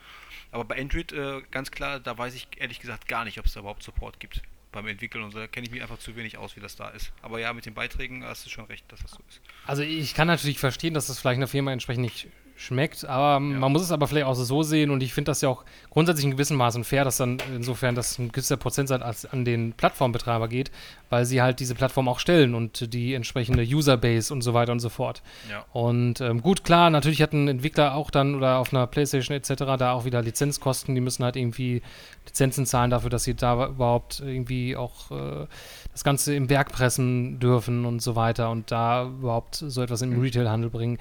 Aber 0.51 0.63
bei 0.63 0.79
Android 0.79 1.11
äh, 1.11 1.41
ganz 1.51 1.71
klar, 1.71 1.99
da 1.99 2.17
weiß 2.17 2.35
ich 2.35 2.47
ehrlich 2.57 2.79
gesagt 2.79 3.07
gar 3.07 3.25
nicht, 3.25 3.37
ob 3.37 3.45
es 3.45 3.53
da 3.53 3.59
überhaupt 3.59 3.83
Support 3.83 4.19
gibt 4.19 4.41
beim 4.77 4.87
Entwickeln 4.87 5.23
und 5.23 5.31
so, 5.31 5.39
da 5.39 5.47
kenne 5.47 5.65
ich 5.65 5.71
mich 5.71 5.81
einfach 5.81 5.99
zu 5.99 6.15
wenig 6.15 6.37
aus, 6.37 6.55
wie 6.55 6.59
das 6.59 6.75
da 6.75 6.89
ist. 6.89 7.11
Aber 7.21 7.39
ja, 7.39 7.51
mit 7.53 7.65
den 7.65 7.73
Beiträgen 7.73 8.23
hast 8.23 8.45
du 8.45 8.49
schon 8.49 8.65
recht, 8.65 8.85
dass 8.91 9.01
das 9.01 9.11
so 9.11 9.19
ist. 9.27 9.41
Also 9.65 9.81
ich 9.81 10.13
kann 10.13 10.27
natürlich 10.27 10.59
verstehen, 10.59 10.93
dass 10.93 11.07
das 11.07 11.19
vielleicht 11.19 11.37
einer 11.37 11.47
Firma 11.47 11.71
entsprechend 11.71 12.03
nicht 12.03 12.27
schmeckt. 12.57 13.05
Aber 13.05 13.33
ja. 13.33 13.39
man 13.39 13.71
muss 13.71 13.83
es 13.83 13.91
aber 13.91 14.07
vielleicht 14.07 14.25
auch 14.25 14.33
so 14.33 14.63
sehen 14.63 14.89
und 14.89 15.01
ich 15.01 15.13
finde 15.13 15.29
das 15.29 15.41
ja 15.41 15.49
auch 15.49 15.63
grundsätzlich 15.91 16.25
in 16.25 16.31
gewissem 16.31 16.57
Maße 16.57 16.83
fair, 16.83 17.05
dass 17.05 17.17
dann 17.17 17.37
insofern 17.55 17.95
das 17.95 18.17
ein 18.17 18.31
gewisser 18.31 18.57
Prozentsatz 18.57 19.25
an 19.25 19.45
den 19.45 19.73
Plattformbetreiber 19.73 20.47
geht, 20.47 20.71
weil 21.09 21.25
sie 21.25 21.41
halt 21.41 21.59
diese 21.59 21.75
Plattform 21.75 22.09
auch 22.09 22.19
stellen 22.19 22.55
und 22.55 22.93
die 22.93 23.13
entsprechende 23.13 23.63
Userbase 23.63 24.33
und 24.33 24.41
so 24.41 24.53
weiter 24.53 24.71
und 24.71 24.79
so 24.79 24.89
fort. 24.89 25.21
Ja. 25.49 25.65
Und 25.71 26.19
ähm, 26.19 26.41
gut, 26.41 26.63
klar, 26.63 26.89
natürlich 26.89 27.21
hat 27.21 27.31
ein 27.33 27.47
Entwickler 27.47 27.95
auch 27.95 28.09
dann 28.09 28.35
oder 28.35 28.57
auf 28.57 28.73
einer 28.73 28.87
Playstation 28.87 29.37
etc. 29.37 29.53
da 29.77 29.93
auch 29.93 30.05
wieder 30.05 30.21
Lizenzkosten, 30.21 30.95
die 30.95 31.01
müssen 31.01 31.23
halt 31.23 31.35
irgendwie 31.35 31.83
Lizenzen 32.25 32.65
zahlen 32.65 32.89
dafür, 32.89 33.11
dass 33.11 33.23
sie 33.23 33.35
da 33.35 33.67
überhaupt 33.67 34.19
irgendwie 34.19 34.75
auch 34.75 35.11
äh, 35.11 35.45
das 35.91 36.03
Ganze 36.03 36.35
im 36.35 36.49
Werk 36.49 36.71
pressen 36.71 37.39
dürfen 37.39 37.85
und 37.85 38.01
so 38.01 38.15
weiter 38.15 38.49
und 38.49 38.71
da 38.71 39.05
überhaupt 39.05 39.55
so 39.55 39.81
etwas 39.81 40.01
in 40.01 40.09
den 40.09 40.19
mhm. 40.19 40.25
Retailhandel 40.25 40.69
bringen. 40.69 40.97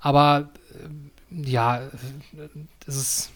Aber 0.00 0.50
äh, 0.72 1.50
ja, 1.50 1.82
das 2.86 2.96
ist. 2.96 3.32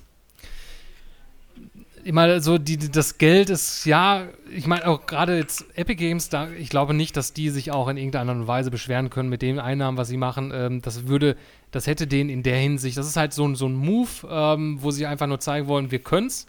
Meine, 2.04 2.40
so 2.40 2.58
die, 2.58 2.78
das 2.78 3.18
Geld 3.18 3.48
ist, 3.48 3.84
ja, 3.84 4.26
ich 4.50 4.66
meine 4.66 4.88
auch 4.88 5.06
gerade 5.06 5.36
jetzt 5.36 5.64
Epic 5.78 5.94
Games, 5.94 6.28
da, 6.28 6.50
ich 6.50 6.68
glaube 6.68 6.94
nicht, 6.94 7.16
dass 7.16 7.32
die 7.32 7.48
sich 7.48 7.70
auch 7.70 7.86
in 7.86 7.96
irgendeiner 7.96 8.48
Weise 8.48 8.72
beschweren 8.72 9.08
können 9.08 9.28
mit 9.28 9.40
den 9.40 9.60
Einnahmen, 9.60 9.96
was 9.96 10.08
sie 10.08 10.16
machen. 10.16 10.50
Ähm, 10.52 10.82
das 10.82 11.06
würde, 11.06 11.36
das 11.70 11.86
hätte 11.86 12.08
denen 12.08 12.28
in 12.28 12.42
der 12.42 12.56
Hinsicht, 12.56 12.96
das 12.96 13.06
ist 13.06 13.16
halt 13.16 13.32
so, 13.32 13.54
so 13.54 13.66
ein 13.66 13.74
Move, 13.74 14.08
ähm, 14.28 14.78
wo 14.80 14.90
sie 14.90 15.06
einfach 15.06 15.28
nur 15.28 15.38
zeigen 15.38 15.68
wollen, 15.68 15.92
wir 15.92 16.00
können's. 16.00 16.48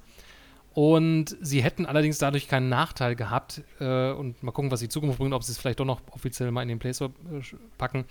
Und 0.74 1.38
sie 1.40 1.62
hätten 1.62 1.86
allerdings 1.86 2.18
dadurch 2.18 2.48
keinen 2.48 2.70
Nachteil 2.70 3.16
gehabt. 3.16 3.62
Äh, 3.80 4.12
und 4.12 4.42
mal 4.42 4.52
gucken, 4.52 4.72
was 4.72 4.80
die 4.80 4.90
Zukunft 4.90 5.20
bringt, 5.20 5.34
ob 5.34 5.44
sie 5.44 5.52
es 5.52 5.60
vielleicht 5.60 5.80
doch 5.80 5.86
noch 5.86 6.02
offiziell 6.12 6.50
mal 6.50 6.64
in 6.64 6.68
den 6.68 6.80
Play 6.80 6.94
Store 6.94 7.12
äh, 7.32 7.42
packen. 7.78 8.06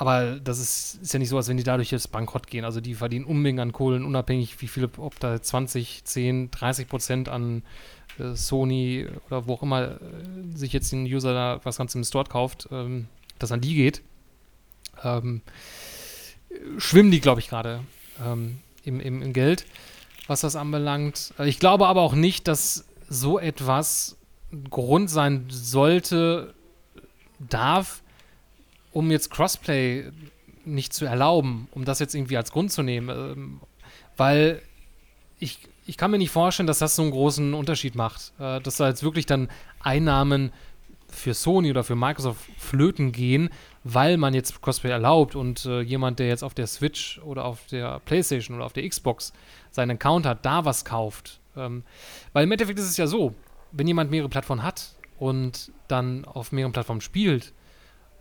Aber 0.00 0.40
das 0.40 0.58
ist, 0.58 0.94
ist 1.02 1.12
ja 1.12 1.18
nicht 1.18 1.28
so, 1.28 1.36
als 1.36 1.48
wenn 1.48 1.58
die 1.58 1.62
dadurch 1.62 1.90
jetzt 1.90 2.10
bankrott 2.10 2.46
gehen. 2.46 2.64
Also 2.64 2.80
die 2.80 2.94
verdienen 2.94 3.26
Unmengen 3.26 3.60
an 3.60 3.72
Kohlen, 3.72 4.06
unabhängig 4.06 4.58
wie 4.62 4.66
viele, 4.66 4.88
ob 4.96 5.20
da 5.20 5.42
20, 5.42 6.06
10, 6.06 6.50
30 6.50 6.88
Prozent 6.88 7.28
an 7.28 7.62
äh, 8.18 8.34
Sony 8.34 9.06
oder 9.26 9.46
wo 9.46 9.52
auch 9.52 9.62
immer 9.62 9.88
äh, 9.88 9.96
sich 10.54 10.72
jetzt 10.72 10.90
ein 10.92 11.04
User 11.04 11.34
da 11.34 11.60
was 11.64 11.76
ganz 11.76 11.94
im 11.94 12.02
Store 12.02 12.24
kauft, 12.24 12.66
ähm, 12.72 13.08
das 13.38 13.52
an 13.52 13.60
die 13.60 13.74
geht. 13.74 14.00
Ähm, 15.04 15.42
schwimmen 16.78 17.10
die, 17.10 17.20
glaube 17.20 17.40
ich, 17.40 17.50
gerade 17.50 17.80
ähm, 18.24 18.60
im, 18.84 19.00
im, 19.00 19.20
im 19.20 19.34
Geld, 19.34 19.66
was 20.28 20.40
das 20.40 20.56
anbelangt. 20.56 21.34
Ich 21.44 21.58
glaube 21.58 21.88
aber 21.88 22.00
auch 22.00 22.14
nicht, 22.14 22.48
dass 22.48 22.86
so 23.10 23.38
etwas 23.38 24.16
Grund 24.70 25.10
sein 25.10 25.44
sollte, 25.50 26.54
darf, 27.38 27.99
um 28.92 29.10
jetzt 29.10 29.30
Crossplay 29.30 30.10
nicht 30.64 30.92
zu 30.92 31.04
erlauben, 31.04 31.68
um 31.72 31.84
das 31.84 31.98
jetzt 31.98 32.14
irgendwie 32.14 32.36
als 32.36 32.52
Grund 32.52 32.72
zu 32.72 32.82
nehmen, 32.82 33.08
ähm, 33.08 33.60
weil 34.16 34.62
ich, 35.38 35.58
ich 35.86 35.96
kann 35.96 36.10
mir 36.10 36.18
nicht 36.18 36.30
vorstellen, 36.30 36.66
dass 36.66 36.78
das 36.78 36.96
so 36.96 37.02
einen 37.02 37.10
großen 37.10 37.54
Unterschied 37.54 37.94
macht, 37.94 38.32
äh, 38.38 38.60
dass 38.60 38.76
da 38.76 38.88
jetzt 38.88 39.02
wirklich 39.02 39.26
dann 39.26 39.48
Einnahmen 39.80 40.52
für 41.08 41.34
Sony 41.34 41.70
oder 41.70 41.82
für 41.82 41.96
Microsoft 41.96 42.40
flöten 42.56 43.12
gehen, 43.12 43.50
weil 43.82 44.16
man 44.16 44.34
jetzt 44.34 44.62
Crossplay 44.62 44.90
erlaubt 44.90 45.34
und 45.34 45.64
äh, 45.64 45.80
jemand, 45.80 46.18
der 46.18 46.28
jetzt 46.28 46.44
auf 46.44 46.54
der 46.54 46.66
Switch 46.66 47.18
oder 47.24 47.44
auf 47.44 47.66
der 47.66 48.00
PlayStation 48.00 48.56
oder 48.56 48.66
auf 48.66 48.72
der 48.72 48.88
Xbox 48.88 49.32
seinen 49.70 49.92
Account 49.92 50.26
hat, 50.26 50.44
da 50.44 50.64
was 50.64 50.84
kauft. 50.84 51.40
Ähm, 51.56 51.82
weil 52.32 52.44
im 52.44 52.52
Endeffekt 52.52 52.78
ist 52.78 52.88
es 52.88 52.96
ja 52.96 53.06
so, 53.06 53.34
wenn 53.72 53.86
jemand 53.86 54.10
mehrere 54.10 54.28
Plattformen 54.28 54.62
hat 54.62 54.94
und 55.18 55.72
dann 55.88 56.24
auf 56.24 56.52
mehreren 56.52 56.72
Plattformen 56.72 57.00
spielt, 57.00 57.52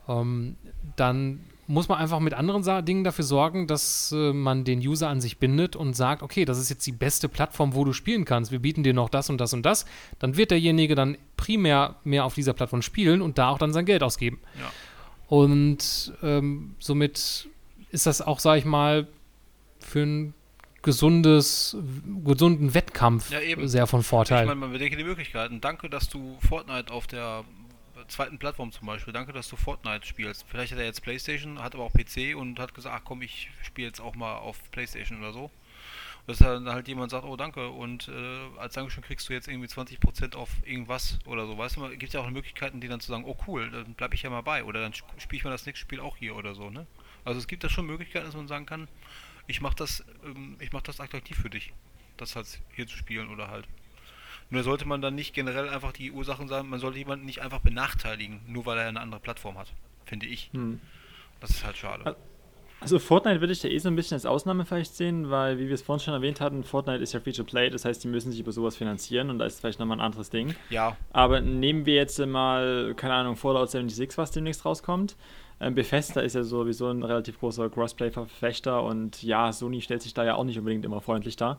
ähm, 0.10 0.58
dann 0.96 1.40
muss 1.68 1.88
man 1.88 2.00
einfach 2.00 2.20
mit 2.20 2.34
anderen 2.34 2.64
Dingen 2.84 3.04
dafür 3.04 3.24
sorgen, 3.24 3.68
dass 3.68 4.12
äh, 4.12 4.34
man 4.34 4.64
den 4.64 4.80
User 4.80 5.08
an 5.08 5.22
sich 5.22 5.38
bindet 5.38 5.76
und 5.76 5.94
sagt, 5.94 6.24
okay, 6.24 6.44
das 6.44 6.58
ist 6.58 6.70
jetzt 6.70 6.86
die 6.88 6.92
beste 6.92 7.30
Plattform, 7.30 7.76
wo 7.76 7.86
du 7.86 7.94
spielen 7.94 8.26
kannst. 8.26 8.52
Wir 8.52 8.58
bieten 8.58 8.82
dir 8.82 8.96
noch 8.96 9.08
das 9.08 9.30
und 9.30 9.40
das 9.40 9.54
und 9.54 9.64
das. 9.64 9.86
Dann 10.18 10.36
wird 10.36 10.50
derjenige 10.50 10.96
dann 10.96 11.16
primär 11.38 11.96
mehr 12.04 12.26
auf 12.26 12.34
dieser 12.34 12.54
Plattform 12.54 12.82
spielen 12.82 13.22
und 13.22 13.38
da 13.38 13.50
auch 13.50 13.60
dann 13.60 13.72
sein 13.72 13.86
Geld 13.86 14.02
ausgeben. 14.02 14.40
Ja. 14.58 14.72
Und 15.28 16.12
ähm, 16.24 16.76
somit 16.80 17.48
ist 17.92 18.08
das 18.08 18.22
auch, 18.24 18.40
sag 18.40 18.58
ich 18.58 18.66
mal, 18.66 19.08
für 19.80 20.02
einen 20.02 20.34
gesundes, 20.82 21.78
gesunden 22.26 22.74
Wettkampf 22.74 23.30
ja, 23.32 23.40
sehr 23.68 23.86
von 23.86 24.02
Vorteil. 24.02 24.42
Ich 24.42 24.48
meine, 24.48 24.60
man 24.60 24.72
bedenke 24.72 24.98
die 24.98 25.04
Möglichkeiten. 25.04 25.62
Danke, 25.62 25.88
dass 25.88 26.10
du 26.10 26.38
Fortnite 26.42 26.92
auf 26.92 27.06
der 27.06 27.44
zweiten 28.08 28.40
Plattform 28.40 28.72
zum 28.72 28.88
Beispiel. 28.88 29.14
Danke, 29.14 29.34
dass 29.34 29.50
du 29.50 29.56
Fortnite 29.56 30.06
spielst. 30.06 30.46
Vielleicht 30.48 30.72
hat 30.72 30.80
er 30.80 30.86
jetzt 30.86 31.02
Playstation, 31.02 31.62
hat 31.62 31.76
aber 31.76 31.84
auch 31.84 31.94
PC 31.94 32.36
und 32.36 32.60
hat 32.60 32.74
gesagt, 32.74 32.96
ach 32.96 33.04
komm, 33.06 33.22
ich 33.22 33.50
spiele 33.64 33.88
jetzt 33.88 34.00
auch 34.00 34.16
mal 34.16 34.38
auf 34.38 34.58
Playstation 34.72 35.20
oder 35.20 35.34
so. 35.34 35.52
dass 36.28 36.38
dann 36.38 36.70
halt 36.70 36.88
jemand 36.88 37.10
sagt, 37.12 37.26
oh 37.26 37.36
danke, 37.36 37.70
und 37.70 38.08
äh, 38.08 38.60
als 38.60 38.76
Dankeschön 38.76 39.04
kriegst 39.04 39.28
du 39.30 39.34
jetzt 39.34 39.48
irgendwie 39.48 39.68
20% 39.68 40.36
auf 40.36 40.50
irgendwas 40.64 41.18
oder 41.26 41.48
so. 41.48 41.58
Weißt 41.58 41.78
du, 41.78 41.86
es 41.86 41.98
gibt 41.98 42.14
ja 42.14 42.22
auch 42.22 42.30
Möglichkeiten, 42.30 42.80
die 42.82 42.88
dann 42.88 43.00
zu 43.00 43.08
sagen, 43.12 43.24
oh 43.26 43.36
cool, 43.48 43.72
dann 43.72 43.96
bleibe 43.96 44.14
ich 44.16 44.22
ja 44.22 44.30
mal 44.30 44.42
bei. 44.42 44.64
Oder 44.64 44.82
dann 44.82 44.94
spiele 44.94 45.38
ich 45.38 45.44
mal 45.44 45.50
das 45.50 45.66
nächste 45.66 45.82
Spiel 45.82 46.00
auch 46.00 46.18
hier 46.18 46.36
oder 46.36 46.54
so, 46.54 46.70
ne? 46.70 46.86
Also 47.26 47.40
es 47.40 47.48
gibt 47.48 47.64
da 47.64 47.70
schon 47.70 47.86
Möglichkeiten, 47.86 48.26
dass 48.26 48.36
man 48.36 48.48
sagen 48.48 48.66
kann, 48.66 48.88
ich 49.48 49.62
mache 49.62 49.76
das, 49.76 50.06
ähm, 50.24 50.56
ich 50.60 50.72
mache 50.72 50.84
das 50.84 51.00
attraktiv 51.00 51.38
für 51.38 51.50
dich, 51.50 51.74
das 52.18 52.36
halt 52.36 52.62
hier 52.76 52.88
zu 52.88 52.96
spielen 52.96 53.30
oder 53.30 53.48
halt. 53.50 53.68
Nur 54.50 54.64
sollte 54.64 54.88
man 54.88 55.02
dann 55.02 55.16
nicht 55.16 55.34
generell 55.34 55.70
einfach 55.70 55.92
die 55.92 56.12
Ursachen 56.12 56.48
sagen, 56.48 56.70
man 56.70 56.80
sollte 56.80 56.98
jemanden 56.98 57.26
nicht 57.26 57.42
einfach 57.42 57.60
benachteiligen, 57.60 58.42
nur 58.48 58.66
weil 58.66 58.78
er 58.80 58.88
eine 58.88 59.00
andere 59.00 59.22
Plattform 59.22 59.58
hat, 59.58 59.74
finde 60.06 60.26
ich. 60.26 60.50
Hm. 60.54 60.80
Das 61.40 61.52
ist 61.52 61.64
halt 61.64 61.78
schade. 61.78 62.16
Also 62.82 62.98
Fortnite 62.98 63.42
würde 63.42 63.52
ich 63.52 63.60
da 63.60 63.68
eh 63.68 63.78
so 63.78 63.90
ein 63.90 63.96
bisschen 63.96 64.16
als 64.16 64.26
Ausnahme 64.26 64.66
vielleicht 64.66 64.96
sehen, 64.96 65.30
weil, 65.30 65.60
wie 65.60 65.68
wir 65.68 65.74
es 65.74 65.82
vorhin 65.82 66.04
schon 66.04 66.14
erwähnt 66.14 66.40
hatten, 66.40 66.64
Fortnite 66.64 67.04
ist 67.04 67.14
ja 67.14 67.20
Free-to-Play, 67.20 67.70
das 67.70 67.84
heißt, 67.84 68.04
die 68.04 68.08
müssen 68.08 68.32
sich 68.32 68.40
über 68.40 68.54
sowas 68.54 68.78
finanzieren 68.78 69.30
und 69.30 69.40
da 69.40 69.46
ist 69.46 69.60
vielleicht 69.60 69.80
nochmal 69.80 69.98
ein 69.98 70.02
anderes 70.02 70.30
Ding. 70.30 70.56
Ja. 70.70 70.96
Aber 71.12 71.42
nehmen 71.42 71.86
wir 71.86 71.96
jetzt 71.96 72.18
mal, 72.26 72.94
keine 72.96 73.16
Ahnung, 73.16 73.36
Fallout 73.36 73.70
76, 73.70 74.18
was 74.18 74.32
demnächst 74.32 74.66
rauskommt. 74.66 75.18
Ähm, 75.60 75.76
Bethesda 75.76 76.22
ist 76.22 76.36
ja 76.36 76.44
sowieso 76.44 76.88
ein 76.88 77.04
relativ 77.04 77.40
großer 77.40 77.70
Crossplay-Verfechter 77.70 78.82
und 78.82 79.22
ja, 79.24 79.52
Sony 79.52 79.82
stellt 79.82 80.02
sich 80.02 80.14
da 80.14 80.24
ja 80.24 80.36
auch 80.36 80.46
nicht 80.46 80.58
unbedingt 80.58 80.86
immer 80.86 81.02
freundlich 81.02 81.36
dar. 81.36 81.58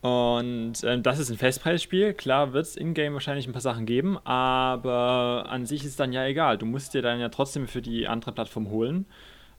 Und 0.00 0.82
äh, 0.82 1.00
das 1.00 1.18
ist 1.18 1.30
ein 1.30 1.36
Festpreisspiel. 1.36 2.14
Klar 2.14 2.52
wird 2.52 2.66
es 2.66 2.76
in-game 2.76 3.12
wahrscheinlich 3.12 3.46
ein 3.46 3.52
paar 3.52 3.60
Sachen 3.60 3.84
geben, 3.84 4.18
aber 4.24 5.46
an 5.48 5.66
sich 5.66 5.84
ist 5.84 6.00
dann 6.00 6.12
ja 6.12 6.24
egal. 6.24 6.56
Du 6.56 6.66
musst 6.66 6.94
dir 6.94 7.02
dann 7.02 7.20
ja 7.20 7.28
trotzdem 7.28 7.68
für 7.68 7.82
die 7.82 8.08
andere 8.08 8.32
Plattform 8.32 8.70
holen 8.70 9.06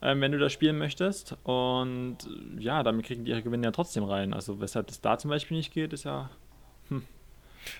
ähm, 0.01 0.21
wenn 0.21 0.31
du 0.31 0.39
das 0.39 0.51
spielen 0.51 0.77
möchtest. 0.77 1.35
Und 1.43 2.17
ja, 2.57 2.83
damit 2.83 3.05
kriegen 3.05 3.25
die 3.25 3.31
ihre 3.31 3.43
Gewinne 3.43 3.67
ja 3.67 3.71
trotzdem 3.71 4.03
rein. 4.03 4.33
Also 4.33 4.59
weshalb 4.59 4.87
das 4.87 5.01
da 5.01 5.17
zum 5.17 5.29
Beispiel 5.29 5.57
nicht 5.57 5.73
geht, 5.73 5.93
ist 5.93 6.05
ja. 6.05 6.29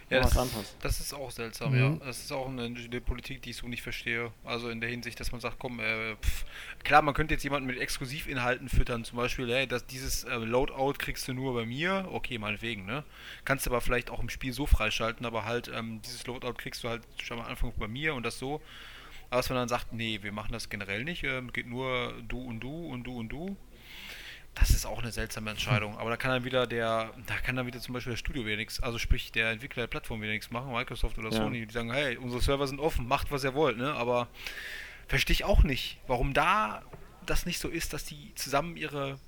Ja, 0.10 0.20
das, 0.20 0.76
das, 0.80 1.00
ist 1.00 1.14
auch 1.14 1.32
seltsam, 1.32 1.74
mhm. 1.74 1.80
ja. 1.80 2.06
Das 2.06 2.20
ist 2.20 2.32
auch 2.32 2.48
eine, 2.48 2.64
eine, 2.64 3.02
Politik, 3.02 3.42
die 3.42 3.52
ich 3.52 3.58
so 3.58 3.68
nicht 3.68 3.82
verstehe. 3.82 4.32
Also 4.44 4.70
in 4.70 4.82
der 4.82 4.90
Hinsicht, 4.90 5.20
dass 5.20 5.32
man 5.32 5.42
sagt, 5.42 5.58
komm, 5.60 5.80
äh, 5.80 6.16
pff, 6.16 6.46
klar, 6.84 7.02
man 7.02 7.14
könnte 7.14 7.34
jetzt 7.34 7.44
jemanden 7.44 7.68
mit 7.68 7.80
Exklusivinhalten 7.80 8.70
füttern, 8.70 9.04
zum 9.04 9.18
Beispiel, 9.18 9.52
hey, 9.52 9.68
dass 9.68 9.86
dieses 9.86 10.24
äh, 10.26 10.36
Loadout 10.36 10.94
kriegst 11.00 11.28
du 11.28 11.34
nur 11.34 11.54
bei 11.54 11.66
mir, 11.66 12.08
okay, 12.12 12.38
meinetwegen, 12.38 12.86
ne? 12.86 13.04
Kannst 13.46 13.66
du 13.66 13.72
aber 13.72 13.82
vielleicht 13.82 14.10
auch 14.10 14.20
im 14.20 14.30
Spiel 14.30 14.54
so 14.54 14.66
freischalten, 14.66 15.26
aber 15.26 15.46
halt, 15.46 15.72
ähm, 15.74 16.02
dieses 16.02 16.28
Loadout 16.28 16.54
kriegst 16.54 16.84
du 16.84 16.90
halt 16.90 17.04
schon 17.22 17.40
am 17.40 17.46
Anfang 17.46 17.74
bei 17.78 17.88
mir 17.88 18.14
und 18.14 18.24
das 18.24 18.38
so. 18.38 18.62
Aber 19.30 19.38
dass 19.40 19.50
man 19.50 19.60
dann 19.60 19.70
sagt, 19.70 19.94
nee, 19.94 20.20
wir 20.22 20.34
machen 20.34 20.52
das 20.52 20.70
generell 20.70 21.06
nicht, 21.06 21.24
ähm, 21.24 21.54
geht 21.54 21.66
nur 21.66 22.14
du 22.28 22.42
und 22.42 22.60
du 22.60 22.88
und 22.88 23.04
du 23.06 23.18
und 23.18 23.30
du. 23.30 23.56
Das 24.56 24.72
ist 24.72 24.86
auch 24.86 25.02
eine 25.02 25.12
seltsame 25.12 25.50
Entscheidung. 25.50 25.98
Aber 25.98 26.10
da 26.10 26.18
kann 26.18 26.32
dann 26.32 26.44
wieder 26.44 26.68
der, 26.68 27.12
da 27.26 27.38
kann 27.38 27.56
dann 27.56 27.66
wieder 27.68 27.80
zum 27.80 27.94
Beispiel 27.94 28.14
das 28.14 28.20
Studio 28.20 28.46
wieder 28.46 28.58
nichts, 28.58 28.82
also 28.82 28.98
sprich 28.98 29.32
der 29.32 29.52
Entwickler 29.52 29.84
der 29.84 29.88
Plattform 29.88 30.22
wieder 30.22 30.32
nichts 30.32 30.52
machen, 30.52 30.72
Microsoft 30.72 31.18
oder 31.18 31.30
ja. 31.30 31.38
Sony, 31.38 31.66
die 31.66 31.74
sagen, 31.74 31.92
hey, 31.92 32.18
unsere 32.18 32.42
Server 32.42 32.68
sind 32.68 32.80
offen, 32.80 33.08
macht 33.08 33.32
was 33.32 33.44
ihr 33.44 33.54
wollt, 33.54 33.78
ne? 33.78 33.94
Aber 33.94 34.28
verstehe 35.08 35.34
ich 35.34 35.46
auch 35.46 35.64
nicht, 35.64 36.00
warum 36.08 36.34
da 36.34 36.84
das 37.26 37.46
nicht 37.46 37.60
so 37.60 37.70
ist, 37.70 37.94
dass 37.94 38.04
die 38.04 38.34
zusammen 38.36 38.76
ihre 38.76 39.20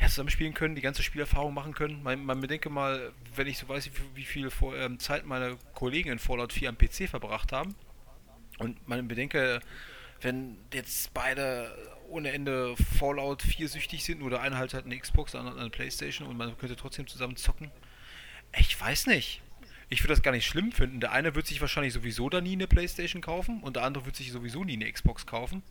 ja, 0.00 0.08
zusammenspielen 0.08 0.54
können, 0.54 0.74
die 0.74 0.80
ganze 0.80 1.02
Spielerfahrung 1.02 1.52
machen 1.52 1.74
können. 1.74 2.02
Man, 2.02 2.24
man 2.24 2.40
bedenke 2.40 2.70
mal, 2.70 3.12
wenn 3.36 3.46
ich 3.46 3.58
so 3.58 3.68
weiß, 3.68 3.86
wie, 3.86 4.16
wie 4.16 4.24
viel 4.24 4.50
vor, 4.50 4.74
ähm, 4.74 4.98
Zeit 4.98 5.26
meine 5.26 5.58
Kollegen 5.74 6.10
in 6.10 6.18
Fallout 6.18 6.52
4 6.52 6.70
am 6.70 6.78
PC 6.78 7.08
verbracht 7.08 7.52
haben, 7.52 7.74
und 8.60 8.86
man 8.86 9.08
bedenke, 9.08 9.60
wenn 10.20 10.58
jetzt 10.72 11.14
beide 11.14 11.74
ohne 12.10 12.32
Ende 12.32 12.74
Fallout 12.98 13.42
4 13.42 13.68
süchtig 13.68 14.04
sind 14.04 14.22
oder 14.22 14.40
einer 14.40 14.58
halt 14.58 14.74
hat 14.74 14.84
eine 14.84 14.98
Xbox, 14.98 15.32
der 15.32 15.40
andere 15.40 15.60
eine 15.60 15.70
Playstation 15.70 16.28
und 16.28 16.36
man 16.36 16.56
könnte 16.58 16.76
trotzdem 16.76 17.06
zusammen 17.06 17.36
zocken. 17.36 17.70
Ich 18.58 18.78
weiß 18.78 19.06
nicht. 19.06 19.42
Ich 19.88 20.02
würde 20.02 20.14
das 20.14 20.22
gar 20.22 20.32
nicht 20.32 20.46
schlimm 20.46 20.72
finden. 20.72 21.00
Der 21.00 21.12
eine 21.12 21.34
wird 21.34 21.46
sich 21.46 21.60
wahrscheinlich 21.60 21.92
sowieso 21.92 22.28
da 22.28 22.40
nie 22.40 22.52
eine 22.52 22.66
Playstation 22.66 23.22
kaufen 23.22 23.62
und 23.62 23.76
der 23.76 23.84
andere 23.84 24.06
wird 24.06 24.16
sich 24.16 24.30
sowieso 24.30 24.64
nie 24.64 24.74
eine 24.74 24.90
Xbox 24.90 25.26
kaufen. 25.26 25.62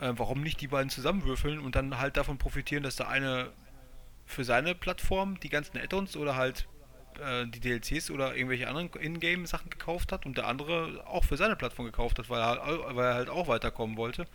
Äh, 0.00 0.12
warum 0.16 0.42
nicht 0.42 0.60
die 0.60 0.68
beiden 0.68 0.90
zusammenwürfeln 0.90 1.58
und 1.58 1.76
dann 1.76 1.98
halt 1.98 2.16
davon 2.16 2.38
profitieren, 2.38 2.82
dass 2.82 2.96
der 2.96 3.08
eine 3.08 3.50
für 4.26 4.44
seine 4.44 4.74
Plattform 4.74 5.38
die 5.40 5.50
ganzen 5.50 5.78
Add-ons 5.78 6.16
oder 6.16 6.36
halt 6.36 6.66
äh, 7.20 7.46
die 7.46 7.60
DLCs 7.60 8.10
oder 8.10 8.34
irgendwelche 8.36 8.68
anderen 8.68 8.90
Ingame-Sachen 9.00 9.70
gekauft 9.70 10.12
hat 10.12 10.26
und 10.26 10.36
der 10.36 10.46
andere 10.46 11.04
auch 11.06 11.24
für 11.24 11.36
seine 11.36 11.56
Plattform 11.56 11.86
gekauft 11.86 12.18
hat, 12.18 12.30
weil 12.30 12.40
er, 12.40 12.96
weil 12.96 13.04
er 13.04 13.14
halt 13.14 13.28
auch 13.28 13.48
weiterkommen 13.48 13.96
wollte. 13.96 14.26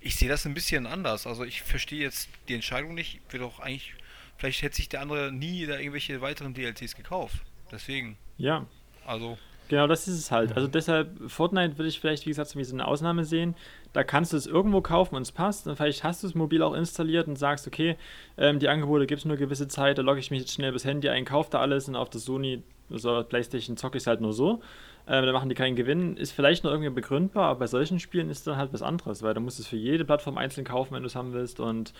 Ich 0.00 0.16
sehe 0.16 0.28
das 0.28 0.46
ein 0.46 0.54
bisschen 0.54 0.86
anders. 0.86 1.26
Also 1.26 1.44
ich 1.44 1.62
verstehe 1.62 2.00
jetzt 2.00 2.28
die 2.48 2.54
Entscheidung 2.54 2.94
nicht. 2.94 3.20
Wird 3.30 3.42
doch 3.42 3.60
eigentlich, 3.60 3.94
vielleicht 4.38 4.62
hätte 4.62 4.76
sich 4.76 4.88
der 4.88 5.00
andere 5.00 5.32
nie 5.32 5.66
da 5.66 5.78
irgendwelche 5.78 6.20
weiteren 6.20 6.54
DLCs 6.54 6.96
gekauft. 6.96 7.36
Deswegen. 7.70 8.16
Ja. 8.38 8.66
Also. 9.06 9.38
Genau, 9.70 9.86
das 9.86 10.08
ist 10.08 10.18
es 10.18 10.32
halt. 10.32 10.56
Also 10.56 10.66
deshalb, 10.66 11.30
Fortnite 11.30 11.78
würde 11.78 11.88
ich 11.88 12.00
vielleicht, 12.00 12.26
wie 12.26 12.30
gesagt, 12.30 12.50
so 12.50 12.58
wie 12.58 12.64
so 12.64 12.74
eine 12.74 12.88
Ausnahme 12.88 13.24
sehen. 13.24 13.54
Da 13.92 14.02
kannst 14.02 14.32
du 14.32 14.36
es 14.36 14.48
irgendwo 14.48 14.80
kaufen 14.80 15.14
und 15.14 15.22
es 15.22 15.30
passt. 15.30 15.68
Und 15.68 15.76
vielleicht 15.76 16.02
hast 16.02 16.24
du 16.24 16.26
es 16.26 16.34
mobil 16.34 16.60
auch 16.64 16.74
installiert 16.74 17.28
und 17.28 17.36
sagst, 17.36 17.68
okay, 17.68 17.96
ähm, 18.36 18.58
die 18.58 18.68
Angebote 18.68 19.06
gibt 19.06 19.20
es 19.20 19.24
nur 19.24 19.36
eine 19.36 19.44
gewisse 19.44 19.68
Zeit, 19.68 19.96
da 19.96 20.02
logge 20.02 20.18
ich 20.18 20.32
mich 20.32 20.40
jetzt 20.40 20.52
schnell 20.52 20.72
bis 20.72 20.84
Handy 20.84 21.08
ein, 21.08 21.24
kaufe 21.24 21.50
da 21.52 21.60
alles 21.60 21.88
und 21.88 21.94
auf 21.94 22.10
der 22.10 22.20
Sony 22.20 22.64
oder 22.90 23.22
Playstation 23.22 23.76
zocke 23.76 23.96
ich 23.98 24.02
es 24.02 24.06
halt 24.08 24.20
nur 24.20 24.32
so. 24.32 24.60
Ähm, 25.06 25.24
da 25.24 25.30
machen 25.32 25.48
die 25.48 25.54
keinen 25.54 25.76
Gewinn. 25.76 26.16
Ist 26.16 26.32
vielleicht 26.32 26.64
noch 26.64 26.72
irgendwie 26.72 26.90
begründbar, 26.90 27.50
aber 27.50 27.60
bei 27.60 27.66
solchen 27.68 28.00
Spielen 28.00 28.28
ist 28.28 28.48
dann 28.48 28.56
halt 28.56 28.72
was 28.72 28.82
anderes, 28.82 29.22
weil 29.22 29.34
du 29.34 29.40
musst 29.40 29.60
es 29.60 29.68
für 29.68 29.76
jede 29.76 30.04
Plattform 30.04 30.36
einzeln 30.36 30.64
kaufen, 30.64 30.94
wenn 30.94 31.04
du 31.04 31.06
es 31.06 31.14
haben 31.14 31.32
willst 31.32 31.60
und 31.60 31.92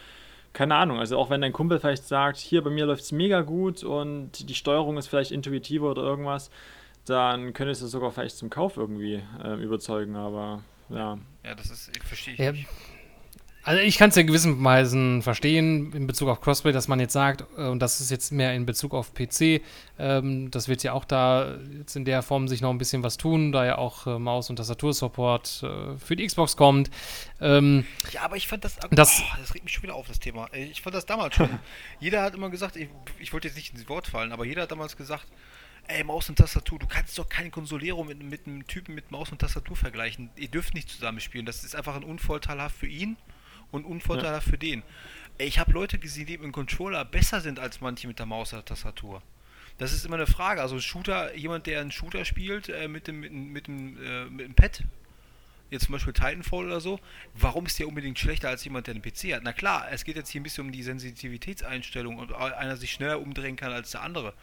keine 0.52 0.74
Ahnung, 0.74 0.98
also 0.98 1.16
auch 1.16 1.30
wenn 1.30 1.40
dein 1.40 1.52
Kumpel 1.52 1.78
vielleicht 1.78 2.08
sagt, 2.08 2.36
hier 2.38 2.64
bei 2.64 2.70
mir 2.70 2.86
läuft 2.86 3.02
es 3.02 3.12
mega 3.12 3.42
gut 3.42 3.84
und 3.84 4.48
die 4.48 4.54
Steuerung 4.56 4.98
ist 4.98 5.06
vielleicht 5.06 5.30
intuitiver 5.30 5.92
oder 5.92 6.02
irgendwas, 6.02 6.50
dann 7.10 7.52
könntest 7.52 7.82
du 7.82 7.86
sogar 7.86 8.10
vielleicht 8.10 8.36
zum 8.36 8.48
Kauf 8.48 8.76
irgendwie 8.76 9.22
äh, 9.44 9.62
überzeugen, 9.62 10.16
aber 10.16 10.62
ja. 10.88 11.18
Ja, 11.44 11.54
das 11.54 11.70
ist, 11.70 11.90
ich 11.96 12.02
verstehe 12.02 12.34
ich 12.34 12.40
ja. 12.40 12.52
nicht. 12.52 12.68
Also 13.62 13.82
ich 13.82 13.98
kann 13.98 14.08
es 14.08 14.16
in 14.16 14.26
gewissen 14.26 14.64
Weisen 14.64 15.20
verstehen 15.20 15.92
in 15.92 16.06
Bezug 16.06 16.30
auf 16.30 16.40
Crossplay, 16.40 16.72
dass 16.72 16.88
man 16.88 16.98
jetzt 16.98 17.12
sagt, 17.12 17.44
äh, 17.58 17.66
und 17.66 17.80
das 17.80 18.00
ist 18.00 18.10
jetzt 18.10 18.32
mehr 18.32 18.54
in 18.54 18.64
Bezug 18.64 18.94
auf 18.94 19.12
PC, 19.12 19.60
ähm, 19.98 20.50
das 20.50 20.68
wird 20.68 20.82
ja 20.82 20.94
auch 20.94 21.04
da 21.04 21.58
jetzt 21.78 21.94
in 21.94 22.06
der 22.06 22.22
Form 22.22 22.48
sich 22.48 22.62
noch 22.62 22.70
ein 22.70 22.78
bisschen 22.78 23.02
was 23.02 23.18
tun, 23.18 23.52
da 23.52 23.66
ja 23.66 23.76
auch 23.76 24.06
äh, 24.06 24.18
Maus- 24.18 24.48
und 24.48 24.56
Tastatursupport 24.56 25.62
äh, 25.62 25.98
für 25.98 26.16
die 26.16 26.26
Xbox 26.26 26.56
kommt. 26.56 26.90
Ähm, 27.38 27.84
ja, 28.12 28.22
aber 28.22 28.36
ich 28.36 28.48
fand 28.48 28.64
das, 28.64 28.76
das, 28.90 29.20
oh, 29.20 29.36
das 29.38 29.54
regt 29.54 29.64
mich 29.64 29.74
schon 29.74 29.82
wieder 29.82 29.94
auf, 29.94 30.08
das 30.08 30.20
Thema. 30.20 30.48
Ich 30.54 30.80
fand 30.80 30.94
das 30.94 31.04
damals 31.04 31.34
schon. 31.34 31.50
jeder 32.00 32.22
hat 32.22 32.34
immer 32.34 32.48
gesagt, 32.48 32.76
ich, 32.76 32.88
ich 33.18 33.32
wollte 33.34 33.48
jetzt 33.48 33.56
nicht 33.56 33.74
ins 33.74 33.86
Wort 33.90 34.06
fallen, 34.06 34.32
aber 34.32 34.46
jeder 34.46 34.62
hat 34.62 34.72
damals 34.72 34.96
gesagt, 34.96 35.26
ey, 35.90 36.04
Maus 36.04 36.28
und 36.28 36.36
Tastatur, 36.36 36.78
du 36.78 36.86
kannst 36.86 37.18
doch 37.18 37.28
kein 37.28 37.50
Consolero 37.50 38.04
mit, 38.04 38.22
mit 38.22 38.46
einem 38.46 38.66
Typen 38.66 38.94
mit 38.94 39.10
Maus 39.10 39.30
und 39.32 39.40
Tastatur 39.40 39.76
vergleichen. 39.76 40.30
Ihr 40.36 40.48
dürft 40.48 40.74
nicht 40.74 40.88
zusammenspielen. 40.88 41.46
Das 41.46 41.64
ist 41.64 41.74
einfach 41.74 41.96
ein 41.96 42.04
unvorteilhaft 42.04 42.76
für 42.76 42.86
ihn 42.86 43.16
und 43.70 43.84
unvorteilhaft 43.84 44.46
ja. 44.46 44.50
für 44.52 44.58
den. 44.58 44.82
Ey, 45.38 45.48
ich 45.48 45.58
habe 45.58 45.72
Leute 45.72 45.98
gesehen, 45.98 46.26
die 46.26 46.38
mit 46.38 46.44
dem 46.44 46.52
Controller 46.52 47.04
besser 47.04 47.40
sind 47.40 47.58
als 47.58 47.80
manche 47.80 48.06
mit 48.06 48.18
der 48.18 48.26
Maus 48.26 48.52
oder 48.52 48.64
Tastatur. 48.64 49.22
Das 49.78 49.92
ist 49.92 50.04
immer 50.04 50.16
eine 50.16 50.26
Frage. 50.26 50.60
Also 50.60 50.78
Shooter, 50.80 51.34
jemand, 51.34 51.66
der 51.66 51.80
einen 51.80 51.90
Shooter 51.90 52.24
spielt 52.24 52.68
äh, 52.68 52.86
mit, 52.86 53.08
dem, 53.08 53.20
mit, 53.20 53.32
mit, 53.32 53.66
dem, 53.66 54.02
äh, 54.02 54.24
mit 54.26 54.46
dem 54.46 54.54
Pad, 54.54 54.84
jetzt 55.70 55.86
zum 55.86 55.92
Beispiel 55.92 56.12
Titanfall 56.12 56.66
oder 56.66 56.80
so, 56.80 57.00
warum 57.34 57.66
ist 57.66 57.78
der 57.78 57.88
unbedingt 57.88 58.18
schlechter 58.18 58.48
als 58.48 58.64
jemand, 58.64 58.86
der 58.86 58.94
einen 58.94 59.02
PC 59.02 59.34
hat? 59.34 59.42
Na 59.42 59.52
klar, 59.52 59.86
es 59.90 60.04
geht 60.04 60.16
jetzt 60.16 60.28
hier 60.28 60.40
ein 60.40 60.44
bisschen 60.44 60.66
um 60.66 60.72
die 60.72 60.82
Sensitivitätseinstellung 60.82 62.18
und 62.18 62.32
einer 62.32 62.76
sich 62.76 62.92
schneller 62.92 63.20
umdrehen 63.20 63.56
kann 63.56 63.72
als 63.72 63.92
der 63.92 64.02
andere. 64.02 64.34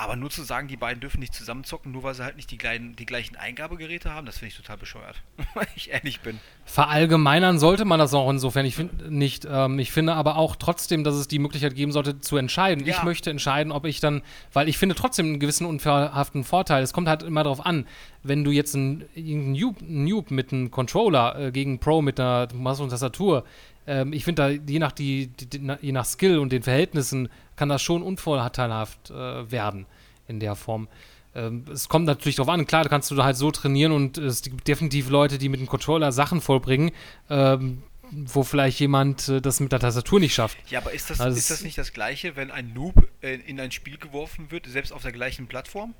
Aber 0.00 0.14
nur 0.14 0.30
zu 0.30 0.44
sagen, 0.44 0.68
die 0.68 0.76
beiden 0.76 1.00
dürfen 1.00 1.18
nicht 1.18 1.34
zusammenzocken, 1.34 1.90
nur 1.90 2.04
weil 2.04 2.14
sie 2.14 2.22
halt 2.22 2.36
nicht 2.36 2.52
die, 2.52 2.56
kleinen, 2.56 2.94
die 2.94 3.04
gleichen 3.04 3.34
Eingabegeräte 3.34 4.14
haben, 4.14 4.26
das 4.26 4.38
finde 4.38 4.52
ich 4.52 4.56
total 4.56 4.76
bescheuert, 4.76 5.16
weil 5.54 5.66
ich 5.74 5.90
ehrlich 5.90 6.20
bin. 6.20 6.38
Verallgemeinern 6.64 7.58
sollte 7.58 7.84
man 7.84 7.98
das 7.98 8.14
auch 8.14 8.30
insofern 8.30 8.64
ich 8.64 8.76
find, 8.76 9.10
nicht. 9.10 9.44
Ähm, 9.50 9.80
ich 9.80 9.90
finde 9.90 10.14
aber 10.14 10.36
auch 10.36 10.54
trotzdem, 10.54 11.02
dass 11.02 11.16
es 11.16 11.26
die 11.26 11.40
Möglichkeit 11.40 11.74
geben 11.74 11.90
sollte, 11.90 12.20
zu 12.20 12.36
entscheiden. 12.36 12.86
Ja. 12.86 12.94
Ich 12.94 13.02
möchte 13.02 13.30
entscheiden, 13.30 13.72
ob 13.72 13.86
ich 13.86 13.98
dann, 13.98 14.22
weil 14.52 14.68
ich 14.68 14.78
finde 14.78 14.94
trotzdem 14.94 15.26
einen 15.26 15.40
gewissen 15.40 15.66
unverhaften 15.66 16.44
Vorteil. 16.44 16.84
Es 16.84 16.92
kommt 16.92 17.08
halt 17.08 17.24
immer 17.24 17.42
darauf 17.42 17.66
an, 17.66 17.84
wenn 18.22 18.44
du 18.44 18.52
jetzt 18.52 18.76
einen, 18.76 19.04
einen 19.16 19.50
Noob, 19.50 19.78
Noob 19.80 20.30
mit 20.30 20.52
einem 20.52 20.70
Controller 20.70 21.38
äh, 21.40 21.50
gegen 21.50 21.80
Pro 21.80 22.02
mit 22.02 22.20
einer 22.20 22.46
Maus 22.54 22.78
und 22.78 22.90
Tastatur 22.90 23.44
ähm, 23.88 24.12
ich 24.12 24.22
finde 24.24 24.42
da, 24.42 24.48
je 24.48 24.78
nach, 24.78 24.92
die, 24.92 25.28
die, 25.28 25.60
je 25.80 25.92
nach 25.92 26.04
Skill 26.04 26.38
und 26.38 26.52
den 26.52 26.62
Verhältnissen, 26.62 27.30
kann 27.58 27.68
das 27.68 27.82
schon 27.82 28.02
unvorteilhaft 28.02 29.10
äh, 29.10 29.50
werden 29.50 29.86
in 30.28 30.38
der 30.40 30.54
Form. 30.54 30.88
Ähm, 31.34 31.64
es 31.72 31.88
kommt 31.88 32.06
natürlich 32.06 32.36
darauf 32.36 32.48
an, 32.48 32.64
klar, 32.66 32.84
da 32.84 32.88
kannst 32.88 33.10
du 33.10 33.22
halt 33.22 33.36
so 33.36 33.50
trainieren 33.50 33.92
und 33.92 34.16
es 34.16 34.42
gibt 34.42 34.66
definitiv 34.66 35.10
Leute, 35.10 35.38
die 35.38 35.48
mit 35.48 35.60
dem 35.60 35.66
Controller 35.66 36.12
Sachen 36.12 36.40
vollbringen, 36.40 36.92
ähm, 37.28 37.82
wo 38.10 38.44
vielleicht 38.44 38.78
jemand 38.80 39.28
äh, 39.28 39.40
das 39.40 39.60
mit 39.60 39.72
der 39.72 39.80
Tastatur 39.80 40.20
nicht 40.20 40.34
schafft. 40.34 40.56
Ja, 40.70 40.78
aber 40.78 40.92
ist 40.92 41.10
das, 41.10 41.20
also 41.20 41.36
ist 41.36 41.50
das 41.50 41.62
nicht 41.62 41.76
das 41.76 41.92
Gleiche, 41.92 42.36
wenn 42.36 42.50
ein 42.50 42.72
Noob 42.72 43.08
äh, 43.20 43.34
in 43.34 43.60
ein 43.60 43.72
Spiel 43.72 43.98
geworfen 43.98 44.50
wird, 44.50 44.66
selbst 44.66 44.92
auf 44.92 45.02
der 45.02 45.12
gleichen 45.12 45.48
Plattform? 45.48 45.94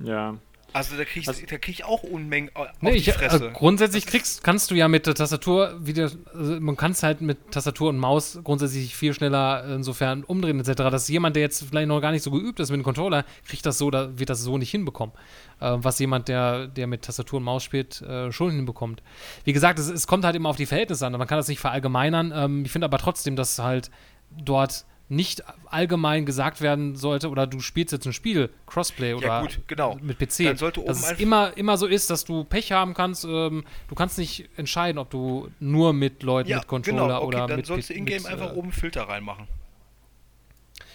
Ja. 0.00 0.36
Also 0.72 0.96
da 0.96 1.04
kriege 1.04 1.30
ich, 1.30 1.46
krieg 1.46 1.68
ich 1.68 1.84
auch 1.84 2.02
Unmengen 2.02 2.50
auf 2.54 2.68
nee, 2.80 3.00
die 3.00 3.10
Fresse. 3.10 3.46
äh, 3.48 3.52
grundsätzlich 3.52 4.04
kriegst, 4.04 4.44
kannst 4.44 4.70
du 4.70 4.74
ja 4.74 4.88
mit 4.88 5.06
der 5.06 5.14
Tastatur 5.14 5.74
wieder, 5.80 6.10
also 6.34 6.60
man 6.60 6.76
kann 6.76 6.92
es 6.92 7.02
halt 7.02 7.22
mit 7.22 7.50
Tastatur 7.50 7.88
und 7.88 7.98
Maus 7.98 8.38
grundsätzlich 8.44 8.94
viel 8.94 9.14
schneller 9.14 9.64
insofern 9.74 10.22
umdrehen 10.24 10.60
etc. 10.60 10.74
Dass 10.90 11.08
jemand, 11.08 11.36
der 11.36 11.42
jetzt 11.42 11.64
vielleicht 11.64 11.88
noch 11.88 12.00
gar 12.00 12.12
nicht 12.12 12.22
so 12.22 12.30
geübt 12.30 12.60
ist 12.60 12.70
mit 12.70 12.78
dem 12.80 12.84
Controller, 12.84 13.24
kriegt 13.46 13.64
das 13.64 13.78
so, 13.78 13.90
da 13.90 14.18
wird 14.18 14.28
das 14.28 14.42
so 14.42 14.58
nicht 14.58 14.70
hinbekommen. 14.70 15.14
Äh, 15.60 15.76
was 15.78 15.98
jemand, 15.98 16.28
der, 16.28 16.66
der 16.66 16.86
mit 16.86 17.02
Tastatur 17.02 17.38
und 17.38 17.44
Maus 17.44 17.62
spielt, 17.62 18.02
äh, 18.02 18.30
schon 18.30 18.50
hinbekommt. 18.50 19.02
Wie 19.44 19.52
gesagt, 19.52 19.78
es, 19.78 19.88
es, 19.88 20.06
kommt 20.06 20.24
halt 20.24 20.36
immer 20.36 20.50
auf 20.50 20.56
die 20.56 20.66
Verhältnisse 20.66 21.06
an. 21.06 21.12
Man 21.12 21.26
kann 21.26 21.38
das 21.38 21.48
nicht 21.48 21.60
verallgemeinern. 21.60 22.32
Ähm, 22.34 22.64
ich 22.64 22.72
finde 22.72 22.84
aber 22.84 22.98
trotzdem, 22.98 23.36
dass 23.36 23.58
halt 23.58 23.90
dort 24.30 24.84
nicht 25.08 25.44
allgemein 25.66 26.26
gesagt 26.26 26.60
werden 26.60 26.96
sollte, 26.96 27.28
oder 27.30 27.46
du 27.46 27.60
spielst 27.60 27.92
jetzt 27.92 28.06
ein 28.06 28.12
Spiel, 28.12 28.50
Crossplay 28.66 29.14
oder 29.14 29.26
ja, 29.26 29.40
gut, 29.42 29.60
genau. 29.68 29.96
mit 30.02 30.18
PC, 30.18 30.44
Dann 30.44 30.56
sollte 30.56 30.82
dass 30.82 31.12
es 31.12 31.20
immer, 31.20 31.56
immer 31.56 31.76
so 31.76 31.86
ist, 31.86 32.10
dass 32.10 32.24
du 32.24 32.44
Pech 32.44 32.72
haben 32.72 32.92
kannst. 32.94 33.24
Ähm, 33.24 33.64
du 33.88 33.94
kannst 33.94 34.18
nicht 34.18 34.48
entscheiden, 34.56 34.98
ob 34.98 35.10
du 35.10 35.48
nur 35.60 35.92
mit 35.92 36.22
Leuten 36.22 36.50
ja, 36.50 36.58
mit 36.58 36.66
Controller 36.66 37.02
genau, 37.02 37.18
okay, 37.18 37.26
oder 37.26 37.46
dann 37.46 37.56
mit 37.56 37.66
sollst 37.66 37.90
du 37.90 37.94
ingame 37.94 38.26
einfach 38.26 38.52
äh, 38.52 38.56
oben 38.56 38.72
Filter 38.72 39.02
reinmachen. 39.02 39.46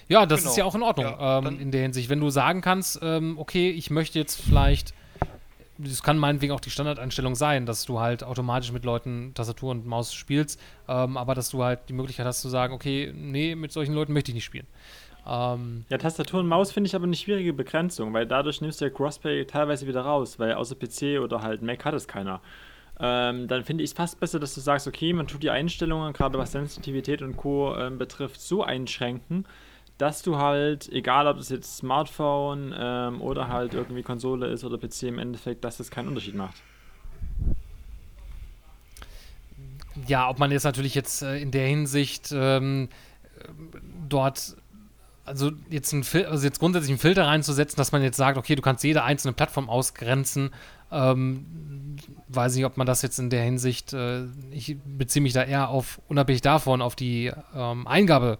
Ja, 0.09 0.25
das 0.25 0.41
genau. 0.41 0.51
ist 0.51 0.57
ja 0.57 0.65
auch 0.65 0.75
in 0.75 0.83
Ordnung 0.83 1.05
ja, 1.05 1.37
ähm, 1.37 1.59
in 1.61 1.71
der 1.71 1.83
Hinsicht. 1.83 2.09
Wenn 2.09 2.19
du 2.19 2.29
sagen 2.29 2.59
kannst, 2.59 2.99
ähm, 3.01 3.37
okay, 3.39 3.69
ich 3.69 3.89
möchte 3.91 4.19
jetzt 4.19 4.41
vielleicht 4.41 4.93
das 5.77 6.03
kann 6.03 6.17
meinetwegen 6.17 6.53
auch 6.53 6.59
die 6.59 6.69
Standardeinstellung 6.69 7.35
sein, 7.35 7.65
dass 7.65 7.85
du 7.85 7.99
halt 7.99 8.23
automatisch 8.23 8.71
mit 8.71 8.85
Leuten 8.85 9.33
Tastatur 9.33 9.71
und 9.71 9.85
Maus 9.85 10.13
spielst, 10.13 10.59
ähm, 10.87 11.17
aber 11.17 11.35
dass 11.35 11.49
du 11.49 11.63
halt 11.63 11.79
die 11.89 11.93
Möglichkeit 11.93 12.25
hast 12.25 12.41
zu 12.41 12.49
sagen, 12.49 12.73
okay, 12.73 13.11
nee, 13.15 13.55
mit 13.55 13.71
solchen 13.71 13.93
Leuten 13.93 14.13
möchte 14.13 14.31
ich 14.31 14.35
nicht 14.35 14.45
spielen. 14.45 14.67
Ähm, 15.27 15.85
ja, 15.89 15.97
Tastatur 15.97 16.39
und 16.39 16.47
Maus 16.47 16.71
finde 16.71 16.87
ich 16.87 16.95
aber 16.95 17.05
eine 17.05 17.15
schwierige 17.15 17.53
Begrenzung, 17.53 18.13
weil 18.13 18.25
dadurch 18.25 18.61
nimmst 18.61 18.81
du 18.81 18.85
ja 18.85 18.91
Crossplay 18.91 19.45
teilweise 19.45 19.87
wieder 19.87 20.01
raus, 20.01 20.39
weil 20.39 20.53
außer 20.53 20.75
PC 20.75 21.21
oder 21.21 21.41
halt 21.41 21.61
Mac 21.61 21.85
hat 21.85 21.93
es 21.93 22.07
keiner. 22.07 22.41
Ähm, 22.99 23.47
dann 23.47 23.63
finde 23.63 23.83
ich 23.83 23.91
es 23.91 23.95
fast 23.95 24.19
besser, 24.19 24.39
dass 24.39 24.53
du 24.53 24.61
sagst, 24.61 24.87
okay, 24.87 25.13
man 25.13 25.27
tut 25.27 25.41
die 25.41 25.49
Einstellungen, 25.49 26.13
gerade 26.13 26.37
was 26.37 26.51
Sensitivität 26.51 27.21
und 27.21 27.35
Co. 27.37 27.75
Ähm, 27.75 27.97
betrifft, 27.97 28.41
so 28.41 28.63
einschränken, 28.63 29.45
dass 30.01 30.23
du 30.23 30.37
halt, 30.37 30.89
egal 30.91 31.27
ob 31.27 31.37
es 31.37 31.49
jetzt 31.49 31.77
Smartphone 31.77 32.73
ähm, 32.75 33.21
oder 33.21 33.49
halt 33.49 33.75
irgendwie 33.75 34.01
Konsole 34.01 34.47
ist 34.47 34.63
oder 34.63 34.79
PC 34.79 35.03
im 35.03 35.19
Endeffekt, 35.19 35.63
dass 35.63 35.77
das 35.77 35.91
keinen 35.91 36.07
Unterschied 36.07 36.33
macht. 36.33 36.55
Ja, 40.07 40.27
ob 40.27 40.39
man 40.39 40.49
jetzt 40.51 40.63
natürlich 40.63 40.95
jetzt 40.95 41.21
äh, 41.21 41.37
in 41.37 41.51
der 41.51 41.67
Hinsicht 41.67 42.31
ähm, 42.33 42.89
dort 44.09 44.55
also 45.23 45.51
jetzt, 45.69 45.93
ein 45.93 46.03
also 46.27 46.45
jetzt 46.45 46.57
grundsätzlich 46.57 46.89
einen 46.89 46.99
Filter 46.99 47.27
reinzusetzen, 47.27 47.77
dass 47.77 47.91
man 47.91 48.01
jetzt 48.01 48.17
sagt, 48.17 48.39
okay, 48.39 48.55
du 48.55 48.63
kannst 48.63 48.83
jede 48.83 49.03
einzelne 49.03 49.33
Plattform 49.33 49.69
ausgrenzen, 49.69 50.49
ähm, 50.91 51.95
weiß 52.27 52.55
nicht, 52.55 52.65
ob 52.65 52.75
man 52.75 52.87
das 52.87 53.03
jetzt 53.03 53.19
in 53.19 53.29
der 53.29 53.43
Hinsicht, 53.43 53.93
äh, 53.93 54.23
ich 54.49 54.77
beziehe 54.83 55.21
mich 55.21 55.33
da 55.33 55.43
eher 55.43 55.69
auf, 55.69 56.01
unabhängig 56.07 56.41
davon, 56.41 56.81
auf 56.81 56.95
die 56.95 57.31
ähm, 57.55 57.85
Eingabe 57.85 58.39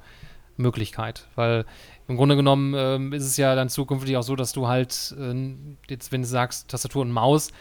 Möglichkeit, 0.62 1.28
weil 1.36 1.66
im 2.08 2.18
Grunde 2.18 2.36
genommen 2.36 2.74
ähm, 2.76 3.14
ist 3.14 3.26
es 3.26 3.38
ja 3.38 3.56
dann 3.56 3.70
zukünftig 3.70 4.18
auch 4.18 4.24
so, 4.24 4.36
dass 4.36 4.52
du 4.52 4.68
halt 4.68 5.16
äh, 5.18 5.56
jetzt, 5.90 6.12
wenn 6.12 6.22
du 6.22 6.28
sagst 6.28 6.70
Tastatur 6.70 7.04
und 7.04 7.12
Maus, 7.12 7.52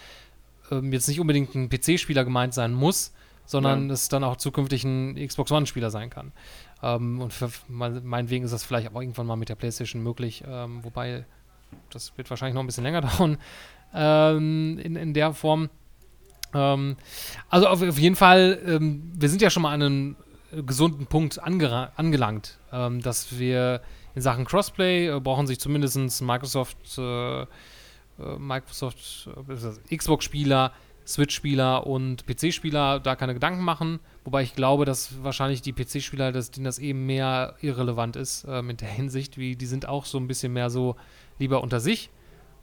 ähm, 0.70 0.92
jetzt 0.92 1.09
nicht 1.09 1.20
unbedingt 1.20 1.55
ein 1.55 1.68
PC-Spieler 1.68 2.24
gemeint 2.24 2.55
sein 2.55 2.72
muss, 2.72 3.12
sondern 3.46 3.88
ja. 3.88 3.94
es 3.94 4.09
dann 4.09 4.24
auch 4.24 4.36
zukünftig 4.36 4.84
ein 4.84 5.14
Xbox 5.26 5.51
One-Spieler 5.53 5.90
sein 5.90 6.11
kann. 6.11 6.32
Ähm, 6.82 7.20
und 7.20 7.32
für 7.32 7.51
meinetwegen 7.68 8.44
ist 8.44 8.53
das 8.53 8.64
vielleicht 8.64 8.90
auch 8.90 9.01
irgendwann 9.01 9.26
mal 9.26 9.36
mit 9.36 9.48
der 9.48 9.55
PlayStation 9.55 10.03
möglich, 10.03 10.44
ähm, 10.46 10.84
wobei 10.84 11.24
das 11.90 12.16
wird 12.16 12.28
wahrscheinlich 12.30 12.55
noch 12.55 12.62
ein 12.62 12.66
bisschen 12.66 12.84
länger 12.84 13.01
dauern 13.18 13.38
ähm, 13.94 14.78
in, 14.82 14.96
in 14.96 15.14
der 15.14 15.32
Form. 15.32 15.70
Ähm, 16.55 16.96
also 17.48 17.68
auf, 17.68 17.82
auf, 17.82 17.98
jeden 17.98 18.16
Fall, 18.16 18.80
wir 18.80 19.28
sind 19.28 19.42
ja 19.42 19.51
schon 19.51 19.62
mal 19.62 19.72
an 19.72 19.82
einem 19.82 20.16
gesunden 20.64 21.07
Punkt 21.07 21.38
angelangt, 21.38 22.59
ähm, 22.72 23.01
dass 23.01 23.38
wir 23.38 23.80
in 24.14 24.22
Sachen 24.22 24.44
Crossplay 24.44 25.09
äh, 25.09 25.20
brauchen 25.20 25.46
sich 25.46 25.61
zumindest 25.61 26.22
Microsoft, 26.22 26.98
äh, 26.98 27.42
äh 27.42 27.46
Microsoft, 28.38 29.28
äh, 29.88 29.96
Xbox-Spieler, 29.96 30.72
Switch-Spieler 31.07 31.86
und 31.86 32.26
PC-Spieler 32.26 33.01
da 33.01 33.16
keine 33.16 33.34
Gedanken 33.34 33.64
machen. 33.64 34.01
Wobei 34.24 34.42
ich 34.42 34.55
glaube, 34.55 34.84
dass 34.84 35.22
wahrscheinlich 35.22 35.62
die 35.62 35.72
PC-Spieler, 35.72 36.32
dass 36.32 36.51
denen 36.51 36.64
das 36.64 36.78
eben 36.78 37.07
mehr 37.07 37.57
irrelevant 37.61 38.16
ist 38.16 38.44
äh, 38.44 38.62
mit 38.62 38.80
der 38.80 38.88
Hinsicht, 38.88 39.38
wie 39.38 39.57
die 39.57 39.66
sind 39.66 39.86
auch 39.86 40.05
so 40.05 40.18
ein 40.18 40.26
bisschen 40.26 40.53
mehr 40.53 40.70
so 40.70 40.96
lieber 41.38 41.62
unter 41.62 41.80
sich. 41.80 42.11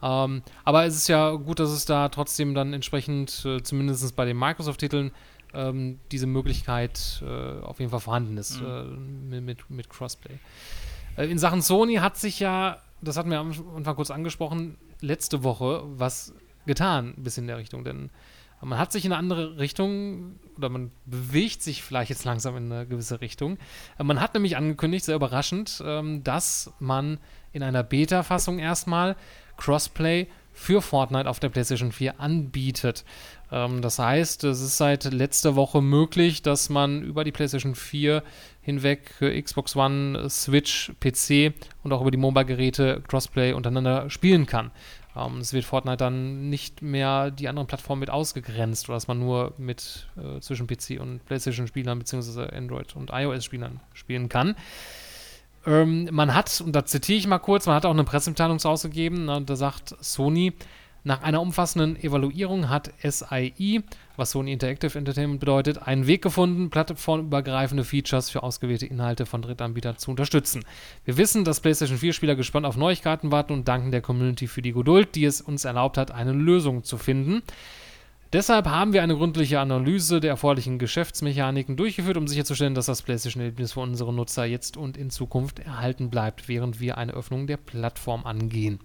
Ähm, 0.01 0.43
aber 0.63 0.85
es 0.85 0.95
ist 0.95 1.07
ja 1.07 1.31
gut, 1.31 1.59
dass 1.59 1.71
es 1.71 1.85
da 1.85 2.09
trotzdem 2.09 2.53
dann 2.53 2.73
entsprechend, 2.73 3.43
äh, 3.45 3.63
zumindest 3.63 4.15
bei 4.15 4.25
den 4.25 4.38
Microsoft-Titeln, 4.38 5.11
ähm, 5.54 6.00
diese 6.12 6.28
Möglichkeit 6.28 7.24
äh, 7.26 7.62
auf 7.62 7.80
jeden 7.80 7.91
Fall 7.91 8.00
vorhanden 8.00 8.38
ist 8.38 8.62
mhm. 8.62 9.34
äh, 9.34 9.41
mit, 9.41 9.70
mit 9.70 9.89
Crossplay. 9.89 10.38
Äh, 11.18 11.28
in 11.28 11.38
Sachen 11.38 11.62
Sony 11.62 11.95
hat 11.95 12.18
sich 12.18 12.39
ja, 12.39 12.82
das 13.02 13.18
hatten 13.18 13.30
wir 13.30 13.39
am 13.39 13.54
Anfang 13.76 13.95
kurz 13.95 14.12
angesprochen, 14.12 14.78
letzte 15.02 15.43
Woche 15.43 15.84
was 15.86 16.34
getan, 16.66 17.14
bis 17.18 17.38
in 17.38 17.48
der 17.48 17.58
Richtung, 17.58 17.84
denn 17.84 18.10
man 18.62 18.80
hat 18.80 18.91
sich 18.91 19.06
in 19.06 19.12
eine 19.12 19.20
andere 19.20 19.60
Richtung 19.60 20.39
oder 20.58 20.70
man 20.70 20.91
bewegt 21.06 21.62
sich 21.62 21.84
vielleicht 21.84 22.10
jetzt 22.10 22.26
langsam 22.26 22.58
in 22.58 22.72
eine 22.72 22.88
gewisse 22.88 23.22
Richtung. 23.22 23.58
Äh, 23.98 24.04
man 24.04 24.20
hat 24.20 24.34
nämlich 24.34 24.58
angekündigt, 24.58 25.06
sehr 25.06 25.16
überraschend, 25.16 25.82
ähm, 25.86 26.24
dass 26.24 26.74
man 26.80 27.20
in 27.54 27.64
einer 27.64 27.84
Beta-Fassung 27.84 28.60
erstmal 28.60 29.16
Crossplay 29.58 30.28
für 30.54 30.82
Fortnite 30.82 31.30
auf 31.30 31.39
der 31.39 31.50
PlayStation 31.50 31.91
4 31.91 32.20
anbietet. 32.20 33.06
Ähm, 33.52 33.82
das 33.82 34.00
heißt, 34.00 34.43
es 34.43 34.62
ist 34.62 34.78
seit 34.78 35.06
letzter 35.06 35.56
Woche 35.56 35.82
möglich, 35.82 36.41
dass 36.41 36.70
man 36.70 37.02
über 37.02 37.24
die 37.24 37.32
PlayStation 37.32 37.76
4 37.76 38.24
hinweg 38.62 39.14
Xbox 39.20 39.76
One, 39.76 40.30
Switch, 40.30 40.91
PC 41.00 41.54
und 41.84 41.93
auch 41.93 42.02
über 42.02 42.12
die 42.12 42.18
Mobile-Geräte 42.18 43.02
Crossplay 43.08 43.54
untereinander 43.54 44.10
spielen 44.10 44.45
kann. 44.45 44.72
Ähm, 45.16 45.39
es 45.39 45.54
wird 45.54 45.66
Fortnite 45.66 45.98
dann 45.98 46.50
nicht 46.50 46.82
mehr 46.82 47.32
die 47.32 47.48
anderen 47.48 47.68
Plattformen 47.68 48.02
mit 48.02 48.10
ausgegrenzt, 48.10 48.88
oder 48.89 48.98
dass 48.98 49.08
man 49.08 49.20
nur 49.20 49.54
mit 49.58 50.08
äh, 50.18 50.39
zwischen 50.41 50.68
PC 50.68 51.00
und 51.00 51.26
PlayStation-Spielern 51.26 52.00
bzw. 52.00 52.56
Android- 52.56 52.95
und 52.95 53.12
iOS-Spielern 53.12 53.80
spielen 53.93 54.30
kann. 54.30 54.56
Ähm, 55.66 56.08
man 56.12 56.34
hat, 56.34 56.62
und 56.62 56.74
da 56.74 56.86
zitiere 56.86 57.18
ich 57.18 57.28
mal 57.28 57.39
kurz, 57.39 57.66
man 57.66 57.76
hat 57.76 57.86
auch 57.86 57.91
eine 57.91 58.04
Pressemitteilung 58.04 58.58
rausgegeben, 58.58 59.26
na, 59.26 59.39
da 59.39 59.56
sagt 59.56 59.95
Sony, 60.00 60.54
nach 61.08 61.24
einer 61.24 61.41
umfassenden 61.41 61.95
Evaluierung 61.95 62.70
hat 62.70 62.91
SIE, 63.01 63.82
was 64.18 64.32
Sony 64.32 64.51
Interactive 64.51 64.97
Entertainment 64.97 65.39
bedeutet, 65.39 65.82
einen 65.82 66.05
Weg 66.05 66.22
gefunden, 66.22 66.70
plattformübergreifende 66.70 67.86
Features 67.86 68.30
für 68.30 68.43
ausgewählte 68.43 68.88
Inhalte 68.88 69.26
von 69.26 69.41
Drittanbietern 69.41 69.97
zu 69.97 70.12
unterstützen. 70.12 70.66
Wir 71.05 71.16
wissen, 71.16 71.45
dass 71.45 71.62
PlayStation 71.62 71.97
4-Spieler 71.97 72.36
gespannt 72.36 72.66
auf 72.66 72.76
Neuigkeiten 72.76 73.32
warten 73.32 73.53
und 73.53 73.70
danken 73.70 73.91
der 73.91 74.01
Community 74.01 74.47
für 74.47 74.62
die 74.62 74.74
Geduld, 74.74 75.16
die 75.16 75.24
es 75.24 75.39
uns 75.39 75.64
erlaubt 75.64 75.97
hat, 75.97 76.12
eine 76.12 76.34
Lösung 76.34 76.84
zu 76.84 76.97
finden. 76.97 77.41
Deshalb 78.34 78.68
haben 78.68 78.91
wir 78.91 79.01
eine 79.01 79.16
gründliche 79.16 79.62
Analyse 79.62 80.20
der 80.20 80.32
erforderlichen 80.32 80.78
Geschäftsmechaniken 80.78 81.78
durchgeführt, 81.78 82.18
um 82.18 82.28
sicherzustellen, 82.28 82.76
dass 82.76 82.88
das 82.88 83.01
PlayStation-Erlebnis 83.01 83.72
für 83.72 83.80
unsere 83.80 84.12
Nutzer 84.12 84.43
jetzt 84.43 84.76
und 84.76 84.97
in 84.97 85.10
Zukunft 85.10 85.60
erhalten 85.60 86.10
bleibt, 86.10 86.49
während 86.49 86.82
wir 86.82 86.97
eine 86.97 87.14
Öffnung 87.14 87.47
der 87.47 87.55
Plattform 87.55 88.26
angehen. 88.26 88.82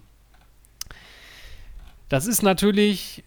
Das 2.13 2.27
ist 2.27 2.43
natürlich 2.43 3.25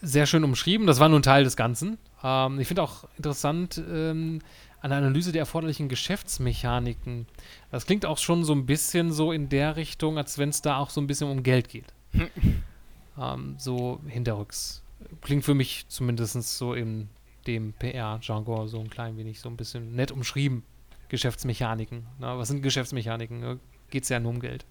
sehr 0.00 0.26
schön 0.26 0.44
umschrieben. 0.44 0.86
Das 0.86 1.00
war 1.00 1.08
nur 1.08 1.18
ein 1.18 1.24
Teil 1.24 1.42
des 1.42 1.56
Ganzen. 1.56 1.98
Ähm, 2.22 2.60
ich 2.60 2.68
finde 2.68 2.84
auch 2.84 3.08
interessant 3.16 3.82
ähm, 3.90 4.40
eine 4.80 4.94
Analyse 4.94 5.32
der 5.32 5.40
erforderlichen 5.40 5.88
Geschäftsmechaniken. 5.88 7.26
Das 7.72 7.86
klingt 7.86 8.06
auch 8.06 8.18
schon 8.18 8.44
so 8.44 8.52
ein 8.52 8.66
bisschen 8.66 9.10
so 9.10 9.32
in 9.32 9.48
der 9.48 9.74
Richtung, 9.74 10.16
als 10.16 10.38
wenn 10.38 10.50
es 10.50 10.62
da 10.62 10.76
auch 10.76 10.90
so 10.90 11.00
ein 11.00 11.08
bisschen 11.08 11.28
um 11.28 11.42
Geld 11.42 11.68
geht. 11.68 11.92
ähm, 13.20 13.56
so 13.58 13.98
hinterrücks. 14.06 14.84
Klingt 15.22 15.44
für 15.44 15.54
mich 15.54 15.86
zumindest 15.88 16.56
so 16.56 16.72
in 16.72 17.08
dem 17.48 17.72
PR-Jargon 17.72 18.68
so 18.68 18.78
ein 18.78 18.90
klein 18.90 19.16
wenig 19.16 19.40
so 19.40 19.48
ein 19.48 19.56
bisschen 19.56 19.96
nett 19.96 20.12
umschrieben. 20.12 20.62
Geschäftsmechaniken. 21.08 22.06
Na, 22.20 22.38
was 22.38 22.46
sind 22.46 22.62
Geschäftsmechaniken? 22.62 23.58
Geht 23.90 24.04
es 24.04 24.08
ja 24.08 24.20
nur 24.20 24.30
um 24.30 24.38
Geld. 24.38 24.64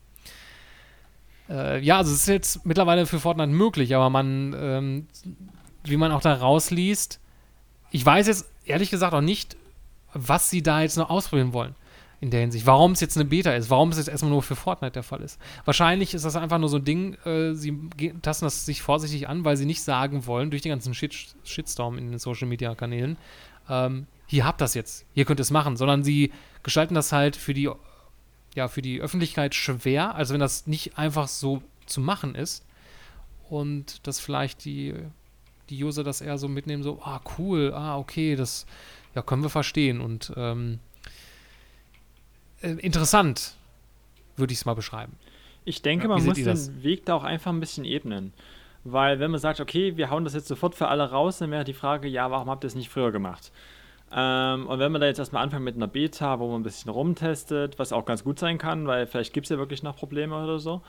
Äh, 1.49 1.79
ja, 1.81 1.97
also 1.97 2.11
es 2.11 2.21
ist 2.21 2.27
jetzt 2.27 2.65
mittlerweile 2.65 3.05
für 3.05 3.19
Fortnite 3.19 3.51
möglich, 3.51 3.95
aber 3.95 4.09
man, 4.09 4.55
ähm, 4.57 5.07
wie 5.83 5.97
man 5.97 6.11
auch 6.11 6.21
da 6.21 6.33
rausliest, 6.33 7.19
ich 7.91 8.05
weiß 8.05 8.27
jetzt 8.27 8.49
ehrlich 8.65 8.89
gesagt 8.89 9.13
auch 9.13 9.21
nicht, 9.21 9.57
was 10.13 10.49
sie 10.49 10.61
da 10.61 10.81
jetzt 10.81 10.97
noch 10.97 11.09
ausprobieren 11.09 11.53
wollen 11.53 11.75
in 12.21 12.31
der 12.31 12.39
Hinsicht. 12.39 12.65
Warum 12.65 12.93
es 12.93 13.01
jetzt 13.01 13.17
eine 13.17 13.25
Beta 13.25 13.51
ist, 13.51 13.69
warum 13.69 13.89
es 13.89 13.97
jetzt 13.97 14.07
erstmal 14.07 14.31
nur 14.31 14.41
für 14.41 14.55
Fortnite 14.55 14.93
der 14.93 15.03
Fall 15.03 15.21
ist. 15.21 15.39
Wahrscheinlich 15.65 16.13
ist 16.13 16.23
das 16.23 16.37
einfach 16.37 16.57
nur 16.57 16.69
so 16.69 16.77
ein 16.77 16.85
Ding, 16.85 17.15
äh, 17.25 17.53
sie 17.53 17.77
tasten 18.21 18.45
das 18.45 18.65
sich 18.65 18.81
vorsichtig 18.81 19.27
an, 19.27 19.43
weil 19.43 19.57
sie 19.57 19.65
nicht 19.65 19.83
sagen 19.83 20.25
wollen, 20.25 20.49
durch 20.49 20.61
den 20.61 20.69
ganzen 20.69 20.93
Shit 20.93 21.35
Shitstorm 21.43 21.97
in 21.97 22.11
den 22.11 22.19
Social 22.19 22.47
Media 22.47 22.75
Kanälen, 22.75 23.17
ähm, 23.69 24.07
hier 24.25 24.45
habt 24.45 24.61
das 24.61 24.73
jetzt, 24.73 25.05
hier 25.13 25.25
könnt 25.25 25.41
ihr 25.41 25.43
es 25.43 25.51
machen, 25.51 25.75
sondern 25.75 26.03
sie 26.03 26.31
gestalten 26.63 26.95
das 26.95 27.11
halt 27.11 27.35
für 27.35 27.53
die 27.53 27.69
ja, 28.55 28.67
für 28.67 28.81
die 28.81 29.01
Öffentlichkeit 29.01 29.55
schwer, 29.55 30.15
also 30.15 30.33
wenn 30.33 30.39
das 30.39 30.67
nicht 30.67 30.97
einfach 30.97 31.27
so 31.27 31.61
zu 31.85 32.01
machen 32.01 32.35
ist. 32.35 32.65
und 33.49 34.07
dass 34.07 34.19
vielleicht 34.19 34.65
die, 34.65 34.95
die 35.69 35.83
User 35.83 36.03
das 36.03 36.21
eher 36.21 36.37
so 36.37 36.47
mitnehmen, 36.47 36.81
so, 36.83 36.99
ah, 37.03 37.21
cool, 37.37 37.71
ah, 37.75 37.97
okay, 37.97 38.35
das 38.35 38.65
ja, 39.15 39.21
können 39.21 39.43
wir 39.43 39.49
verstehen 39.49 40.01
und 40.01 40.33
ähm, 40.35 40.79
äh, 42.61 42.71
interessant, 42.71 43.55
würde 44.37 44.53
ich 44.53 44.59
es 44.59 44.65
mal 44.65 44.73
beschreiben. 44.73 45.13
Ich 45.65 45.81
denke, 45.81 46.07
man 46.07 46.23
muss 46.23 46.35
den? 46.35 46.83
Weg 46.83 47.05
da 47.05 47.15
auch 47.15 47.23
einfach 47.23 47.51
ein 47.51 47.59
bisschen 47.59 47.85
ebnen. 47.85 48.33
Weil 48.83 49.19
wenn 49.19 49.31
man 49.31 49.39
sagt, 49.39 49.61
okay, 49.61 49.95
wir 49.95 50.09
hauen 50.09 50.25
das 50.25 50.33
jetzt 50.33 50.47
sofort 50.47 50.75
für 50.75 50.89
alle 50.89 51.09
raus, 51.09 51.37
dann 51.37 51.51
wäre 51.51 51.63
die 51.63 51.73
Frage, 51.73 52.07
ja, 52.09 52.29
warum 52.31 52.49
habt 52.49 52.65
ihr 52.65 52.67
es 52.67 52.75
nicht 52.75 52.89
früher 52.89 53.11
gemacht? 53.11 53.51
Ähm, 54.15 54.67
und 54.67 54.79
wenn 54.79 54.91
man 54.91 55.01
da 55.01 55.07
jetzt 55.07 55.19
erstmal 55.19 55.43
anfängt 55.43 55.63
mit 55.63 55.75
einer 55.75 55.87
Beta, 55.87 56.39
wo 56.39 56.47
man 56.47 56.61
ein 56.61 56.63
bisschen 56.63 56.91
rumtestet, 56.91 57.79
was 57.79 57.91
auch 57.91 58.05
ganz 58.05 58.23
gut 58.23 58.37
sein 58.37 58.57
kann, 58.57 58.85
weil 58.85 59.07
vielleicht 59.07 59.33
gibt 59.33 59.47
es 59.47 59.49
ja 59.49 59.57
wirklich 59.57 59.81
noch 59.81 59.95
Probleme 59.95 60.35
oder 60.41 60.59
so, 60.59 60.81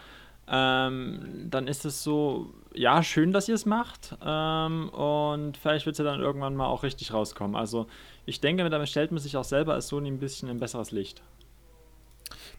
ähm, 0.46 1.46
dann 1.48 1.66
ist 1.66 1.86
es 1.86 2.02
so, 2.02 2.52
ja, 2.74 3.02
schön, 3.02 3.32
dass 3.32 3.48
ihr 3.48 3.54
es 3.54 3.64
macht. 3.64 4.16
Ähm, 4.22 4.90
und 4.90 5.56
vielleicht 5.56 5.86
wird 5.86 5.94
es 5.94 5.98
ja 5.98 6.04
dann 6.04 6.20
irgendwann 6.20 6.54
mal 6.54 6.66
auch 6.66 6.82
richtig 6.82 7.14
rauskommen. 7.14 7.56
Also 7.56 7.86
ich 8.26 8.40
denke, 8.40 8.68
damit 8.68 8.88
stellt 8.88 9.10
man 9.10 9.20
sich 9.20 9.36
auch 9.38 9.44
selber 9.44 9.72
als 9.72 9.88
Sony 9.88 10.08
ein 10.08 10.18
bisschen 10.18 10.50
in 10.50 10.58
besseres 10.58 10.90
Licht. 10.90 11.22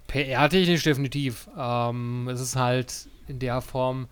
PR-technisch 0.08 0.84
definitiv. 0.84 1.48
Ähm, 1.58 2.28
es 2.28 2.42
ist 2.42 2.56
halt 2.56 3.08
in 3.28 3.38
der 3.38 3.62
Form 3.62 4.08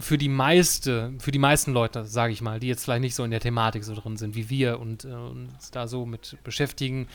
für 0.00 0.18
die 0.18 0.28
meiste, 0.28 1.12
für 1.18 1.30
die 1.30 1.38
meisten 1.38 1.72
Leute, 1.72 2.04
sage 2.04 2.32
ich 2.32 2.40
mal, 2.42 2.60
die 2.60 2.66
jetzt 2.68 2.84
vielleicht 2.84 3.02
nicht 3.02 3.14
so 3.14 3.24
in 3.24 3.30
der 3.30 3.40
Thematik 3.40 3.84
so 3.84 3.94
drin 3.94 4.16
sind 4.16 4.34
wie 4.34 4.48
wir 4.50 4.80
und 4.80 5.04
äh, 5.04 5.08
uns 5.08 5.70
da 5.70 5.86
so 5.86 6.06
mit 6.06 6.36
beschäftigen. 6.44 7.08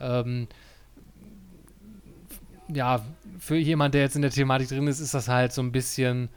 Ähm, 0.00 0.48
ja, 2.68 3.04
für 3.38 3.56
jemand, 3.56 3.94
der 3.94 4.02
jetzt 4.02 4.16
in 4.16 4.22
der 4.22 4.30
Thematik 4.30 4.68
drin 4.68 4.86
ist, 4.86 5.00
ist 5.00 5.14
das 5.14 5.28
halt 5.28 5.52
so 5.52 5.62
ein 5.62 5.72
bisschen, 5.72 6.28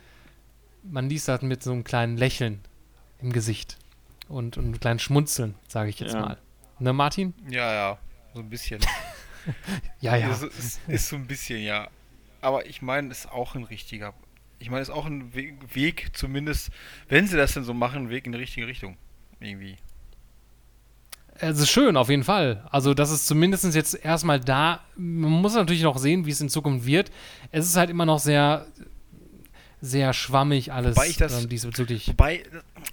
man 0.84 1.10
liest 1.10 1.28
das 1.28 1.42
mit 1.42 1.64
so 1.64 1.72
einem 1.72 1.84
kleinen 1.84 2.18
Lächeln 2.18 2.60
im 3.22 3.32
Gesicht 3.32 3.78
und, 4.28 4.58
und 4.58 4.66
einem 4.66 4.80
kleinen 4.80 5.00
Schmunzeln, 5.00 5.56
sage 5.68 5.90
ich 5.90 6.00
jetzt 6.00 6.14
Ja. 6.14 6.22
mal. 6.22 6.38
Ne, 6.80 6.94
Martin? 6.94 7.34
Ja, 7.50 7.74
ja, 7.74 7.98
so 8.34 8.40
ein 8.42 8.50
bisschen. 8.50 8.80
Ja, 10.02 10.18
ja. 10.18 10.30
Ist, 10.30 10.44
ist, 10.44 10.80
ist 10.90 11.08
so 11.08 11.16
ein 11.16 11.26
bisschen, 11.26 11.62
ja. 11.64 11.88
Aber 12.42 12.66
ich 12.66 12.82
meine, 12.82 13.10
ist 13.10 13.32
auch 13.32 13.56
ein 13.56 13.64
richtiger. 13.64 14.14
Ich 14.60 14.70
meine, 14.70 14.82
ist 14.82 14.90
auch 14.90 15.06
ein 15.06 15.34
We 15.36 15.54
Weg, 15.74 16.10
zumindest, 16.14 16.70
wenn 17.10 17.28
sie 17.28 17.38
das 17.38 17.54
denn 17.54 17.64
so 17.64 17.74
machen, 17.74 18.04
ein 18.04 18.10
Weg 18.10 18.26
in 18.26 18.32
die 18.32 18.38
richtige 18.40 18.68
Richtung. 18.68 18.98
Irgendwie. 19.40 19.76
Es 21.40 21.60
ist 21.60 21.70
schön, 21.70 21.96
auf 21.98 22.10
jeden 22.10 22.24
Fall. 22.24 22.68
Also, 22.72 22.96
das 22.96 23.12
ist 23.12 23.28
zumindest 23.28 23.64
jetzt 23.76 23.94
erstmal 24.04 24.40
da. 24.40 24.82
Man 24.96 25.30
muss 25.32 25.54
natürlich 25.54 25.84
noch 25.84 26.00
sehen, 26.00 26.26
wie 26.26 26.32
es 26.32 26.42
in 26.42 26.50
Zukunft 26.50 26.86
wird. 26.88 27.12
Es 27.52 27.68
ist 27.68 27.76
halt 27.76 27.92
immer 27.92 28.08
noch 28.08 28.18
sehr, 28.18 28.66
sehr 29.80 30.14
schwammig 30.14 30.74
alles 30.74 30.96
Wobei 30.96 31.08
ich 31.10 31.18
das- 31.18 31.44
ähm, 31.44 31.50
diesbezüglich. 31.50 32.08
Wobei, 32.08 32.44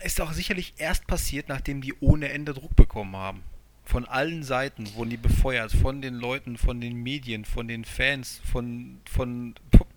es 0.01 0.13
ist 0.13 0.21
auch 0.21 0.33
sicherlich 0.35 0.75
erst 0.77 1.07
passiert, 1.07 1.49
nachdem 1.49 1.81
die 1.81 1.95
ohne 2.01 2.29
Ende 2.29 2.53
Druck 2.53 2.77
bekommen 2.77 3.17
haben. 3.17 3.43
Von 3.87 4.05
allen 4.07 4.43
Seiten 4.43 4.87
wurden 4.95 5.11
die 5.11 5.17
befeuert, 5.17 5.73
von 5.73 6.03
den 6.03 6.15
Leuten, 6.15 6.59
von 6.59 6.81
den 6.81 6.97
Medien, 7.03 7.45
von 7.47 7.69
den 7.69 7.85
Fans, 7.87 8.41
von, 8.51 8.99
von 9.11 9.55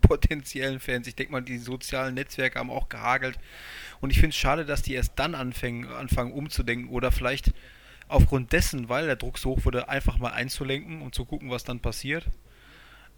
potenziellen 0.08 0.80
Fans. 0.80 1.06
Ich 1.06 1.14
denke 1.14 1.32
mal, 1.32 1.42
die 1.42 1.58
sozialen 1.58 2.14
Netzwerke 2.14 2.58
haben 2.58 2.70
auch 2.70 2.88
gehagelt. 2.88 3.38
Und 4.00 4.10
ich 4.10 4.18
finde 4.18 4.30
es 4.30 4.36
schade, 4.36 4.64
dass 4.64 4.82
die 4.82 4.94
erst 4.94 5.12
dann 5.16 5.34
anfangen, 5.34 5.86
anfangen 5.86 6.32
umzudenken 6.32 6.88
oder 6.88 7.12
vielleicht 7.12 7.52
aufgrund 8.08 8.52
dessen, 8.52 8.88
weil 8.88 9.06
der 9.06 9.16
Druck 9.16 9.38
so 9.38 9.50
hoch 9.50 9.64
wurde, 9.64 9.88
einfach 9.88 10.18
mal 10.18 10.32
einzulenken 10.32 11.02
und 11.02 11.14
zu 11.14 11.24
gucken, 11.24 11.50
was 11.50 11.64
dann 11.64 11.80
passiert. 11.80 12.26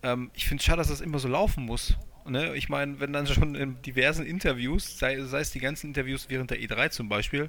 Ähm, 0.03 0.31
ich 0.35 0.49
finde 0.49 0.61
es 0.61 0.67
schade, 0.67 0.79
dass 0.79 0.89
das 0.89 1.01
immer 1.01 1.19
so 1.19 1.29
laufen 1.29 1.65
muss. 1.65 1.97
Ne? 2.27 2.55
Ich 2.57 2.69
meine, 2.69 3.01
wenn 3.01 3.13
dann 3.13 3.27
schon 3.27 3.55
in 3.55 3.81
diversen 3.83 4.27
Interviews, 4.27 4.99
sei, 4.99 5.21
sei 5.23 5.41
es 5.41 5.53
die 5.53 5.61
ganzen 5.61 5.89
Interviews 5.89 6.29
während 6.29 6.51
der 6.51 6.59
E3 6.59 6.91
zum 6.91 7.09
Beispiel, 7.09 7.49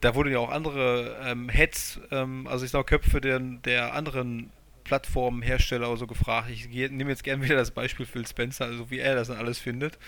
da 0.00 0.14
wurden 0.14 0.32
ja 0.32 0.38
auch 0.38 0.50
andere 0.50 1.18
ähm, 1.24 1.48
Heads, 1.48 2.00
ähm, 2.10 2.46
also 2.46 2.64
ich 2.64 2.70
sage 2.70 2.84
Köpfe 2.84 3.20
der, 3.20 3.38
der 3.38 3.94
anderen 3.94 4.50
Plattformhersteller 4.84 5.88
oder 5.88 5.98
so 5.98 6.06
gefragt. 6.06 6.50
Ich 6.50 6.68
nehme 6.68 7.10
jetzt 7.10 7.24
gerne 7.24 7.42
wieder 7.42 7.56
das 7.56 7.70
Beispiel 7.70 8.06
Phil 8.06 8.26
Spencer, 8.26 8.66
also 8.66 8.90
wie 8.90 8.98
er 8.98 9.14
das 9.14 9.28
dann 9.28 9.38
alles 9.38 9.58
findet. 9.58 9.98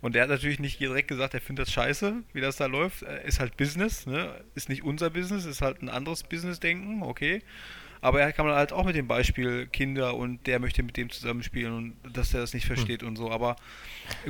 Und 0.00 0.14
der 0.14 0.22
hat 0.22 0.30
natürlich 0.30 0.58
nicht 0.58 0.80
direkt 0.80 1.08
gesagt, 1.08 1.34
er 1.34 1.40
findet 1.40 1.66
das 1.66 1.72
scheiße, 1.72 2.22
wie 2.32 2.40
das 2.40 2.56
da 2.56 2.66
läuft. 2.66 3.02
Ist 3.02 3.40
halt 3.40 3.56
Business, 3.56 4.06
ne? 4.06 4.44
Ist 4.54 4.68
nicht 4.68 4.82
unser 4.82 5.10
Business, 5.10 5.44
ist 5.44 5.62
halt 5.62 5.82
ein 5.82 5.88
anderes 5.88 6.22
Business-Denken, 6.22 7.02
okay. 7.02 7.42
Aber 8.00 8.20
er 8.20 8.34
kann 8.34 8.44
man 8.44 8.54
halt 8.54 8.70
auch 8.70 8.84
mit 8.84 8.96
dem 8.96 9.08
Beispiel 9.08 9.66
Kinder 9.66 10.14
und 10.14 10.46
der 10.46 10.58
möchte 10.58 10.82
mit 10.82 10.98
dem 10.98 11.08
zusammenspielen 11.08 11.72
und 11.72 11.96
dass 12.12 12.34
er 12.34 12.40
das 12.40 12.52
nicht 12.52 12.66
versteht 12.66 13.02
und 13.02 13.16
so. 13.16 13.30
Aber 13.30 13.56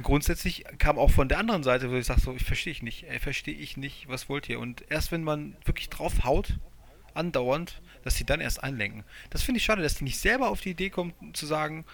grundsätzlich 0.01 0.64
kam 0.78 0.97
auch 0.97 1.11
von 1.11 1.28
der 1.28 1.38
anderen 1.38 1.64
Seite, 1.64 1.90
wo 1.90 1.97
ich 1.97 2.07
sage, 2.07 2.20
so, 2.20 2.34
ich 2.36 2.45
verstehe 2.45 2.70
ich 2.70 2.82
nicht, 2.84 3.05
verstehe 3.18 3.57
ich 3.57 3.76
nicht, 3.76 4.09
was 4.09 4.28
wollt 4.28 4.49
ihr? 4.49 4.61
Und 4.61 4.84
erst 4.90 5.11
wenn 5.11 5.24
man 5.24 5.57
wirklich 5.64 5.88
drauf 5.90 6.22
haut, 6.22 6.61
andauernd, 7.14 7.82
dass 8.05 8.16
sie 8.16 8.24
dann 8.24 8.40
erst 8.40 8.62
einlenken. 8.62 9.02
Das 9.30 9.42
finde 9.42 9.59
ich 9.59 9.64
schade, 9.64 9.82
dass 9.82 9.94
die 9.96 10.05
nicht 10.05 10.18
selber 10.18 10.50
auf 10.50 10.61
die 10.61 10.70
Idee 10.70 10.90
kommen 10.90 11.12
zu 11.32 11.46
sagen, 11.46 11.84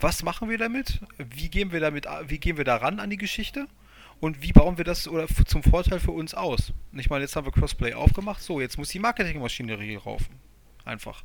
was 0.00 0.22
machen 0.22 0.48
wir 0.48 0.58
damit? 0.58 1.00
Wie 1.18 1.48
gehen 1.48 1.72
wir 1.72 1.80
damit, 1.80 2.06
wie 2.26 2.38
gehen 2.38 2.56
wir 2.56 2.64
daran 2.64 3.00
an 3.00 3.10
die 3.10 3.16
Geschichte? 3.16 3.66
Und 4.20 4.42
wie 4.42 4.52
bauen 4.52 4.78
wir 4.78 4.84
das 4.84 5.06
oder 5.06 5.26
zum 5.46 5.62
Vorteil 5.62 6.00
für 6.00 6.10
uns 6.12 6.34
aus? 6.34 6.72
Und 6.92 6.98
ich 6.98 7.10
meine, 7.10 7.22
jetzt 7.22 7.36
haben 7.36 7.46
wir 7.46 7.52
Crossplay 7.52 7.94
aufgemacht, 7.94 8.42
so, 8.42 8.60
jetzt 8.60 8.78
muss 8.78 8.88
die 8.88 8.98
Marketingmaschinerie 8.98 9.96
raufen. 9.96 10.36
Einfach. 10.84 11.22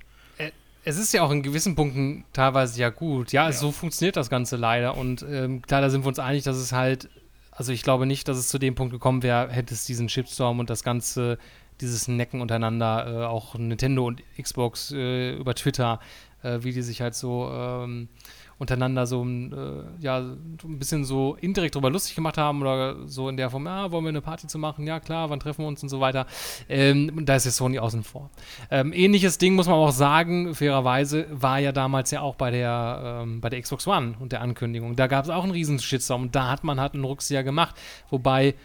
Es 0.86 0.97
ist 0.97 1.13
ja 1.13 1.21
auch 1.23 1.31
in 1.31 1.41
gewissen 1.43 1.75
Punkten 1.75 2.25
teilweise 2.34 2.77
ja 2.81 2.89
gut. 2.89 3.31
Ja, 3.31 3.45
Ja. 3.45 3.51
so 3.53 3.71
funktioniert 3.71 4.17
das 4.17 4.29
Ganze 4.29 4.57
leider. 4.57 4.97
Und 4.97 5.23
ähm, 5.27 5.61
klar, 5.61 5.79
da 5.79 5.89
sind 5.89 6.03
wir 6.03 6.09
uns 6.09 6.19
einig, 6.19 6.43
dass 6.43 6.57
es 6.57 6.73
halt, 6.73 7.09
also 7.51 7.71
ich 7.71 7.84
glaube 7.84 8.05
nicht, 8.05 8.27
dass 8.27 8.38
es 8.38 8.49
zu 8.49 8.59
dem 8.59 8.75
Punkt 8.75 8.91
gekommen 8.91 9.23
wäre, 9.23 9.49
hätte 9.49 9.73
es 9.73 9.86
diesen 9.86 10.09
Shitstorm 10.09 10.59
und 10.59 10.69
das 10.69 10.84
Ganze, 10.84 11.38
dieses 11.84 12.07
Necken 12.07 12.41
untereinander, 12.41 13.05
äh, 13.07 13.25
auch 13.25 13.55
Nintendo 13.55 14.07
und 14.07 14.23
Xbox 14.41 14.91
äh, 14.91 15.36
über 15.36 15.53
Twitter, 15.53 15.99
äh, 16.41 16.59
wie 16.61 16.71
die 16.71 16.81
sich 16.81 17.01
halt 17.01 17.15
so 17.15 17.49
ähm, 17.51 18.09
untereinander 18.57 19.05
so 19.05 19.25
äh, 19.25 19.84
ja, 19.99 20.19
ein 20.19 20.79
bisschen 20.79 21.05
so 21.05 21.38
indirekt 21.41 21.75
drüber 21.75 21.89
lustig 21.89 22.15
gemacht 22.15 22.38
haben 22.38 22.61
oder 22.61 23.07
so 23.07 23.29
in 23.29 23.38
der 23.38 23.49
Form, 23.49 23.65
ja, 23.65 23.91
wollen 23.91 24.05
wir 24.05 24.09
eine 24.09 24.21
Party 24.21 24.47
zu 24.47 24.57
machen? 24.57 24.88
Ja, 24.88 24.99
klar, 24.99 25.29
wann 25.29 25.39
treffen 25.39 25.63
wir 25.63 25.67
uns 25.67 25.84
und 25.84 25.89
so 25.89 25.99
weiter. 25.99 26.25
Ähm, 26.69 27.25
da 27.25 27.36
ist 27.36 27.45
jetzt 27.45 27.57
Sony 27.57 27.79
außen 27.79 28.03
vor. 28.03 28.29
Ähm, 28.71 28.93
ähnliches 28.93 29.38
Ding 29.38 29.55
muss 29.55 29.67
man 29.67 29.75
auch 29.75 29.91
sagen, 29.91 30.55
fairerweise 30.55 31.27
war 31.29 31.59
ja 31.59 31.71
damals 31.71 32.11
ja 32.11 32.21
auch 32.21 32.36
bei 32.36 32.51
der, 32.51 33.21
ähm, 33.23 33.41
bei 33.41 33.49
der 33.49 33.61
Xbox 33.61 33.88
One 33.88 34.15
und 34.19 34.31
der 34.31 34.41
Ankündigung. 34.41 34.95
Da 34.95 35.07
gab 35.07 35.25
es 35.25 35.29
auch 35.29 35.43
einen 35.43 35.51
riesen 35.51 35.79
Shitstorm 35.79 36.23
und 36.23 36.36
da 36.36 36.49
hat 36.49 36.63
man 36.63 36.79
halt 36.79 36.93
einen 36.93 37.03
Rucksack 37.03 37.45
gemacht. 37.45 37.75
Wobei, 38.09 38.55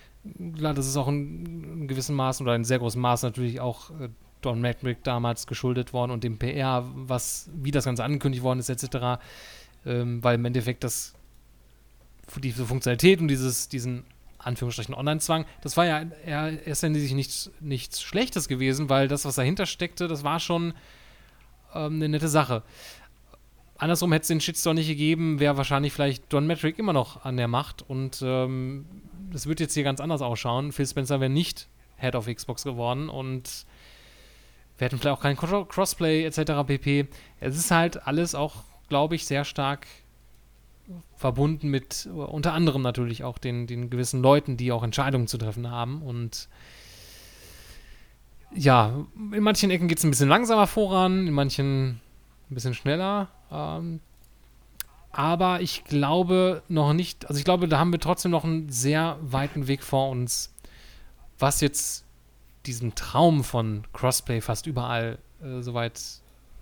klar, 0.56 0.74
das 0.74 0.86
ist 0.86 0.96
auch 0.96 1.08
in, 1.08 1.64
in 1.64 1.88
gewissem 1.88 2.16
Maß 2.16 2.40
oder 2.40 2.54
in 2.54 2.64
sehr 2.64 2.78
großem 2.78 3.00
Maß 3.00 3.22
natürlich 3.22 3.60
auch 3.60 3.90
äh, 3.90 4.08
Don 4.40 4.60
Matrick 4.60 5.02
damals 5.04 5.46
geschuldet 5.46 5.92
worden 5.92 6.12
und 6.12 6.24
dem 6.24 6.38
PR, 6.38 6.84
was, 6.94 7.50
wie 7.54 7.70
das 7.70 7.84
Ganze 7.84 8.04
angekündigt 8.04 8.42
worden 8.42 8.60
ist, 8.60 8.68
etc. 8.68 9.20
Ähm, 9.84 10.22
weil 10.22 10.36
im 10.36 10.44
Endeffekt 10.44 10.84
das 10.84 11.14
diese 12.36 12.66
Funktionalität 12.66 13.20
und 13.20 13.28
dieses, 13.28 13.68
diesen 13.68 14.04
Anführungsstrichen 14.38 14.94
Online-Zwang, 14.94 15.46
das 15.62 15.76
war 15.76 15.86
ja 15.86 16.02
eher 16.24 16.66
erstendlich 16.66 17.12
nichts, 17.12 17.50
nichts 17.60 18.02
Schlechtes 18.02 18.48
gewesen, 18.48 18.88
weil 18.88 19.08
das, 19.08 19.24
was 19.24 19.36
dahinter 19.36 19.66
steckte, 19.66 20.08
das 20.08 20.24
war 20.24 20.38
schon 20.40 20.74
ähm, 21.74 21.94
eine 21.94 22.08
nette 22.08 22.28
Sache. 22.28 22.62
Andersrum 23.78 24.12
hätte 24.12 24.22
es 24.22 24.28
den 24.28 24.40
Shitstorm 24.40 24.76
nicht 24.76 24.88
gegeben, 24.88 25.40
wäre 25.40 25.56
wahrscheinlich 25.56 25.92
vielleicht 25.92 26.32
Don 26.32 26.46
Metric 26.46 26.78
immer 26.78 26.92
noch 26.92 27.24
an 27.24 27.36
der 27.36 27.48
Macht 27.48 27.88
und 27.88 28.20
ähm, 28.22 28.86
das 29.32 29.46
wird 29.46 29.60
jetzt 29.60 29.74
hier 29.74 29.84
ganz 29.84 30.00
anders 30.00 30.22
ausschauen. 30.22 30.72
Phil 30.72 30.86
Spencer 30.86 31.20
wäre 31.20 31.30
nicht 31.30 31.68
Head 31.96 32.14
of 32.14 32.26
Xbox 32.26 32.64
geworden 32.64 33.08
und 33.08 33.66
wir 34.78 34.84
hätten 34.84 34.98
vielleicht 34.98 35.18
auch 35.18 35.22
kein 35.22 35.36
Cro- 35.36 35.64
Crossplay 35.64 36.24
etc. 36.24 36.66
pp. 36.66 37.08
Es 37.40 37.56
ist 37.56 37.70
halt 37.70 38.06
alles 38.06 38.34
auch, 38.34 38.62
glaube 38.88 39.16
ich, 39.16 39.26
sehr 39.26 39.44
stark 39.44 39.86
verbunden 41.16 41.68
mit 41.68 42.08
unter 42.14 42.52
anderem 42.52 42.80
natürlich 42.82 43.24
auch 43.24 43.38
den, 43.38 43.66
den 43.66 43.90
gewissen 43.90 44.22
Leuten, 44.22 44.56
die 44.56 44.72
auch 44.72 44.82
Entscheidungen 44.82 45.26
zu 45.26 45.36
treffen 45.36 45.70
haben. 45.70 46.00
Und 46.00 46.48
ja, 48.54 49.04
in 49.32 49.42
manchen 49.42 49.70
Ecken 49.70 49.88
geht 49.88 49.98
es 49.98 50.04
ein 50.04 50.10
bisschen 50.10 50.28
langsamer 50.28 50.66
voran, 50.66 51.26
in 51.26 51.34
manchen 51.34 52.00
ein 52.50 52.54
bisschen 52.54 52.72
schneller. 52.74 53.28
Ähm, 53.50 54.00
aber 55.10 55.60
ich 55.60 55.84
glaube 55.84 56.62
noch 56.68 56.92
nicht, 56.92 57.26
also 57.26 57.38
ich 57.38 57.44
glaube, 57.44 57.68
da 57.68 57.78
haben 57.78 57.92
wir 57.92 58.00
trotzdem 58.00 58.30
noch 58.30 58.44
einen 58.44 58.68
sehr 58.68 59.18
weiten 59.20 59.66
Weg 59.66 59.82
vor 59.82 60.10
uns, 60.10 60.52
was 61.38 61.60
jetzt 61.60 62.04
diesen 62.66 62.94
Traum 62.94 63.44
von 63.44 63.84
Crossplay 63.92 64.40
fast 64.40 64.66
überall 64.66 65.18
äh, 65.42 65.62
soweit 65.62 66.00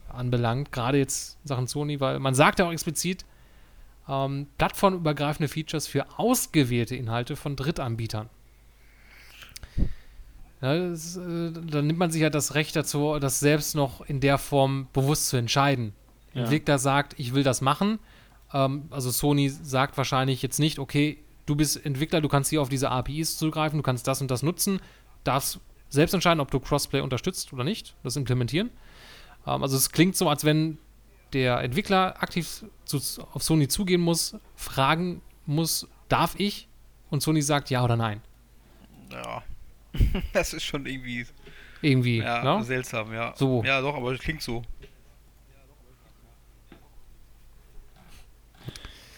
anbelangt. 0.08 0.72
Gerade 0.72 0.98
jetzt 0.98 1.38
Sachen 1.44 1.66
Sony, 1.66 2.00
weil 2.00 2.18
man 2.20 2.34
sagt 2.34 2.58
ja 2.58 2.66
auch 2.66 2.72
explizit, 2.72 3.24
ähm, 4.08 4.46
plattformübergreifende 4.58 5.48
Features 5.48 5.88
für 5.88 6.06
ausgewählte 6.18 6.94
Inhalte 6.94 7.36
von 7.36 7.56
Drittanbietern. 7.56 8.28
Ja, 10.62 10.88
das, 10.88 11.16
äh, 11.16 11.52
dann 11.52 11.86
nimmt 11.86 11.98
man 11.98 12.10
sich 12.10 12.22
ja 12.22 12.30
das 12.30 12.54
Recht 12.54 12.76
dazu, 12.76 13.18
das 13.18 13.40
selbst 13.40 13.74
noch 13.74 14.00
in 14.02 14.20
der 14.20 14.38
Form 14.38 14.88
bewusst 14.92 15.28
zu 15.28 15.36
entscheiden. 15.36 15.92
Ja. 16.32 16.42
Entwickler 16.42 16.78
sagt, 16.78 17.18
ich 17.18 17.34
will 17.34 17.42
das 17.42 17.60
machen. 17.60 17.98
Ähm, 18.56 18.88
also 18.90 19.10
Sony 19.10 19.50
sagt 19.50 19.98
wahrscheinlich 19.98 20.40
jetzt 20.40 20.58
nicht, 20.58 20.78
okay, 20.78 21.18
du 21.44 21.56
bist 21.56 21.84
Entwickler, 21.84 22.22
du 22.22 22.28
kannst 22.28 22.50
hier 22.50 22.62
auf 22.62 22.70
diese 22.70 22.90
APIs 22.90 23.36
zugreifen, 23.36 23.78
du 23.78 23.82
kannst 23.82 24.06
das 24.06 24.22
und 24.22 24.30
das 24.30 24.42
nutzen, 24.42 24.80
darfst 25.24 25.60
selbst 25.90 26.14
entscheiden, 26.14 26.40
ob 26.40 26.50
du 26.50 26.58
Crossplay 26.58 27.00
unterstützt 27.00 27.52
oder 27.52 27.64
nicht, 27.64 27.94
das 28.02 28.16
implementieren. 28.16 28.70
Ähm, 29.46 29.62
also 29.62 29.76
es 29.76 29.92
klingt 29.92 30.16
so, 30.16 30.28
als 30.28 30.44
wenn 30.44 30.78
der 31.34 31.60
Entwickler 31.60 32.22
aktiv 32.22 32.64
zu, 32.86 32.98
auf 33.32 33.42
Sony 33.42 33.68
zugehen 33.68 34.00
muss, 34.00 34.36
fragen 34.54 35.20
muss, 35.44 35.86
darf 36.08 36.34
ich? 36.38 36.68
Und 37.10 37.22
Sony 37.22 37.42
sagt 37.42 37.68
ja 37.68 37.84
oder 37.84 37.96
nein. 37.96 38.22
Ja, 39.12 39.42
das 40.32 40.54
ist 40.54 40.64
schon 40.64 40.86
irgendwie, 40.86 41.26
Irgendwie. 41.82 42.18
ja, 42.18 42.42
ne? 42.58 42.64
seltsam, 42.64 43.12
ja. 43.12 43.34
So. 43.36 43.62
Ja, 43.64 43.80
doch, 43.82 43.94
aber 43.94 44.12
das 44.12 44.20
klingt 44.20 44.40
so. 44.42 44.62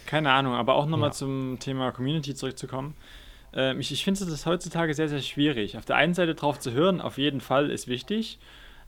Keine 0.09 0.33
Ahnung, 0.33 0.55
aber 0.55 0.75
auch 0.75 0.87
nochmal 0.87 1.11
Ja. 1.11 1.13
zum 1.13 1.59
Thema 1.61 1.93
Community 1.93 2.35
zurückzukommen. 2.35 2.95
Ähm, 3.53 3.79
ich 3.79 3.93
ich 3.93 4.05
finde 4.05 4.25
das 4.25 4.47
heutzutage 4.47 4.95
sehr, 4.95 5.11
sehr 5.11 5.21
schwierig. 5.21 5.77
Auf 5.77 5.85
der 5.85 5.97
einen 5.97 6.15
Seite 6.15 6.35
drauf 6.35 6.59
zu 6.59 6.73
hören, 6.73 7.03
auf 7.03 7.19
jeden 7.19 7.43
Fall 7.43 7.71
ist 7.71 7.89
wichtig. 7.89 8.39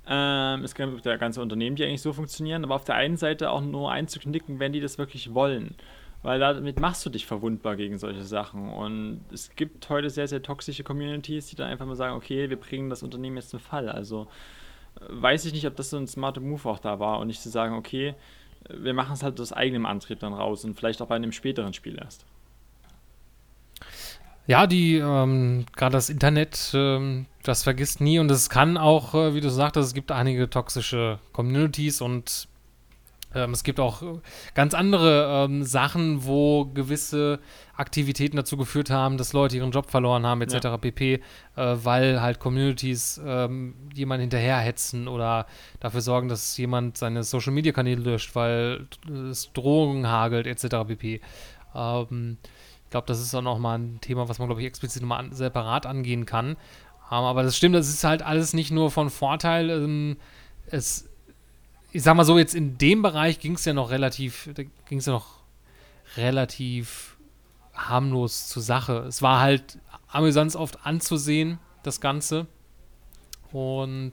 Ähm, 0.09 0.65
es 0.65 0.75
gibt 0.75 1.05
ja 1.05 1.17
ganze 1.17 1.43
Unternehmen, 1.43 1.77
die 1.77 1.85
eigentlich 1.85 2.01
so 2.01 2.15
funktionieren, 2.15 2.65
aber 2.65 2.75
auf 2.75 2.85
der 2.85 2.95
einen 2.95 3.19
Seite 3.19 3.51
auch 3.51 3.61
nur 3.61 3.93
einzuknicken, 3.93 4.59
wenn 4.61 4.73
die 4.73 4.81
das 4.81 4.97
wirklich 4.97 5.35
wollen. 5.35 5.75
Weil 6.23 6.41
damit 6.41 6.81
machst 6.81 7.05
du 7.05 7.11
dich 7.11 7.27
verwundbar 7.27 7.77
gegen 7.77 7.99
solche 7.99 8.23
Sachen. 8.23 8.71
Und 8.73 9.21
es 9.31 9.55
gibt 9.57 9.91
heute 9.91 10.09
sehr, 10.09 10.27
sehr 10.27 10.43
toxische 10.43 10.85
Communities, 10.85 11.49
die 11.49 11.57
dann 11.57 11.69
einfach 11.69 11.85
mal 11.85 11.97
sagen, 11.97 12.17
okay, 12.17 12.49
wir 12.49 12.59
bringen 12.59 12.89
das 12.89 13.03
Unternehmen 13.03 13.37
jetzt 13.37 13.51
zum 13.51 13.61
Fall. 13.61 13.91
Also 13.91 14.27
äh, 14.97 15.01
weiß 15.11 15.45
ich 15.45 15.53
nicht, 15.53 15.67
ob 15.67 15.77
das 15.77 15.91
so 15.91 15.99
ein 15.99 16.07
smarter 16.07 16.41
Move 16.41 16.67
auch 16.67 16.79
da 16.79 16.99
war 16.99 17.19
und 17.19 17.27
nicht 17.27 17.43
zu 17.43 17.51
sagen, 17.51 17.75
okay, 17.75 18.15
wir 18.69 18.95
machen 18.95 19.13
es 19.15 19.23
halt 19.23 19.41
aus 19.41 19.53
eigenem 19.53 19.87
Antrieb 19.87 20.21
dann 20.21 20.33
raus 20.33 20.65
und 20.65 20.75
vielleicht 20.75 21.01
auch 21.03 21.07
bei 21.07 21.17
einem 21.17 21.33
späteren 21.33 21.73
Spiel 21.73 21.99
erst. 21.99 22.25
Ja, 24.47 24.67
die, 24.67 24.97
ähm, 24.97 25.67
gerade 25.77 25.93
das 25.93 26.11
Internet, 26.11 26.73
ähm, 26.75 27.27
das 27.45 27.63
vergisst 27.63 28.01
nie 28.01 28.19
und 28.19 28.31
es 28.31 28.51
kann 28.51 28.77
auch, 28.77 29.15
äh, 29.15 29.35
wie 29.35 29.41
du 29.41 29.49
sagtest, 29.49 29.89
es 29.89 29.95
gibt 29.95 30.11
einige 30.11 30.51
toxische 30.51 31.19
Communities 31.33 32.01
und 32.01 32.49
ähm, 33.35 33.53
es 33.53 33.63
gibt 33.63 33.79
auch 33.79 34.03
äh, 34.03 34.21
ganz 34.55 34.75
andere 34.75 35.47
ähm, 35.47 35.63
Sachen, 35.63 36.25
wo 36.25 36.67
gewisse 36.67 37.39
Aktivitäten 37.77 38.37
dazu 38.37 38.57
geführt 38.57 38.91
haben, 38.91 39.19
dass 39.19 39.33
Leute 39.33 39.57
ihren 39.57 39.71
Job 39.71 39.91
verloren 39.91 40.27
haben, 40.27 40.43
etc. 40.43 40.65
Ja. 40.65 40.77
pp., 40.77 41.15
äh, 41.15 41.21
weil 41.57 42.21
halt 42.21 42.41
Communities 42.41 43.21
ähm, 43.25 43.75
jemand 43.95 44.21
hinterherhetzen 44.21 45.09
oder 45.09 45.47
dafür 45.79 46.01
sorgen, 46.01 46.29
dass 46.29 46.57
jemand 46.57 46.99
seine 46.99 47.23
Social-Media-Kanäle 47.23 48.01
löscht, 48.01 48.35
weil 48.35 48.87
es 49.31 49.53
Drohungen 49.53 50.09
hagelt, 50.09 50.47
etc. 50.47 50.87
pp. 50.87 51.21
Ähm, 51.75 52.39
ich 52.85 52.91
glaube, 52.91 53.07
das 53.07 53.21
ist 53.21 53.35
auch 53.37 53.43
nochmal 53.43 53.79
ein 53.79 54.01
Thema, 54.01 54.29
was 54.29 54.41
man, 54.41 54.49
glaube 54.49 54.63
ich, 54.63 54.67
explizit 54.67 55.03
nochmal 55.03 55.21
an, 55.21 55.33
separat 55.33 55.87
angehen 55.87 56.27
kann. 56.27 56.51
Ähm, 56.51 56.57
aber 57.11 57.45
das 57.45 57.57
stimmt, 57.57 57.77
das 57.77 57.89
ist 57.89 58.03
halt 58.03 58.23
alles 58.23 58.53
nicht 58.55 58.73
nur 58.73 58.91
von 58.91 59.11
Vorteil. 59.11 59.71
Ähm, 59.71 60.17
es, 60.67 61.10
ich 61.93 62.03
sag 62.03 62.15
mal 62.15 62.25
so, 62.25 62.39
jetzt 62.39 62.55
in 62.55 62.79
dem 62.79 63.03
Bereich 63.03 63.41
ging 63.41 63.55
es 63.55 63.65
ja 63.65 63.73
noch 63.73 63.91
relativ, 63.91 64.49
ging 64.87 64.99
es 64.99 65.07
ja 65.07 65.13
noch 65.13 65.41
relativ 66.17 67.17
harmlos 67.75 68.49
zur 68.49 68.63
Sache. 68.63 68.99
Es 69.09 69.23
war 69.23 69.41
halt 69.41 69.79
amüsant 70.09 70.55
oft 70.57 70.85
anzusehen, 70.87 71.59
das 71.83 72.01
Ganze. 72.01 72.47
Und 73.53 74.13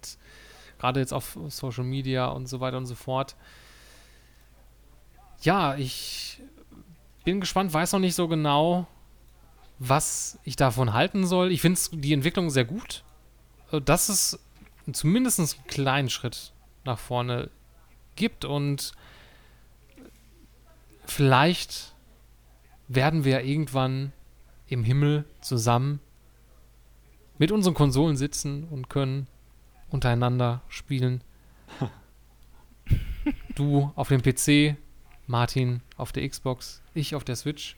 gerade 0.80 1.00
jetzt 1.00 1.14
auf 1.14 1.38
Social 1.50 1.84
Media 1.84 2.28
und 2.28 2.48
so 2.48 2.60
weiter 2.60 2.78
und 2.78 2.86
so 2.86 2.96
fort. 2.96 3.36
Ja, 5.42 5.76
ich 5.76 6.42
bin 7.24 7.40
gespannt, 7.40 7.74
weiß 7.74 7.92
noch 7.94 8.00
nicht 8.00 8.16
so 8.16 8.28
genau, 8.28 8.88
was 9.80 10.40
ich 10.44 10.56
davon 10.56 10.94
halten 10.94 11.28
soll. 11.28 11.52
Ich 11.52 11.62
finde 11.62 11.80
die 11.92 12.14
Entwicklung 12.14 12.50
sehr 12.50 12.66
gut. 12.66 13.04
Äh, 13.72 13.82
Dass 13.82 14.10
es 14.10 14.40
zumindest 14.92 15.40
einen 15.40 15.50
kleinen 15.68 16.10
Schritt 16.10 16.54
nach 16.86 16.98
vorne 16.98 17.52
gibt 18.18 18.44
und 18.44 18.92
vielleicht 21.06 21.96
werden 22.88 23.24
wir 23.24 23.44
irgendwann 23.44 24.12
im 24.68 24.84
Himmel 24.84 25.26
zusammen 25.42 26.02
mit 27.38 27.52
unseren 27.52 27.74
Konsolen 27.74 28.18
sitzen 28.18 28.66
und 28.66 28.90
können 28.90 29.28
untereinander 29.90 30.62
spielen. 30.68 31.24
du 33.56 33.92
auf 33.96 34.10
dem 34.10 34.22
PC, 34.22 34.78
Martin 35.28 35.82
auf 35.98 36.12
der 36.12 36.28
Xbox, 36.28 36.82
ich 36.94 37.16
auf 37.16 37.24
der 37.24 37.36
Switch 37.36 37.78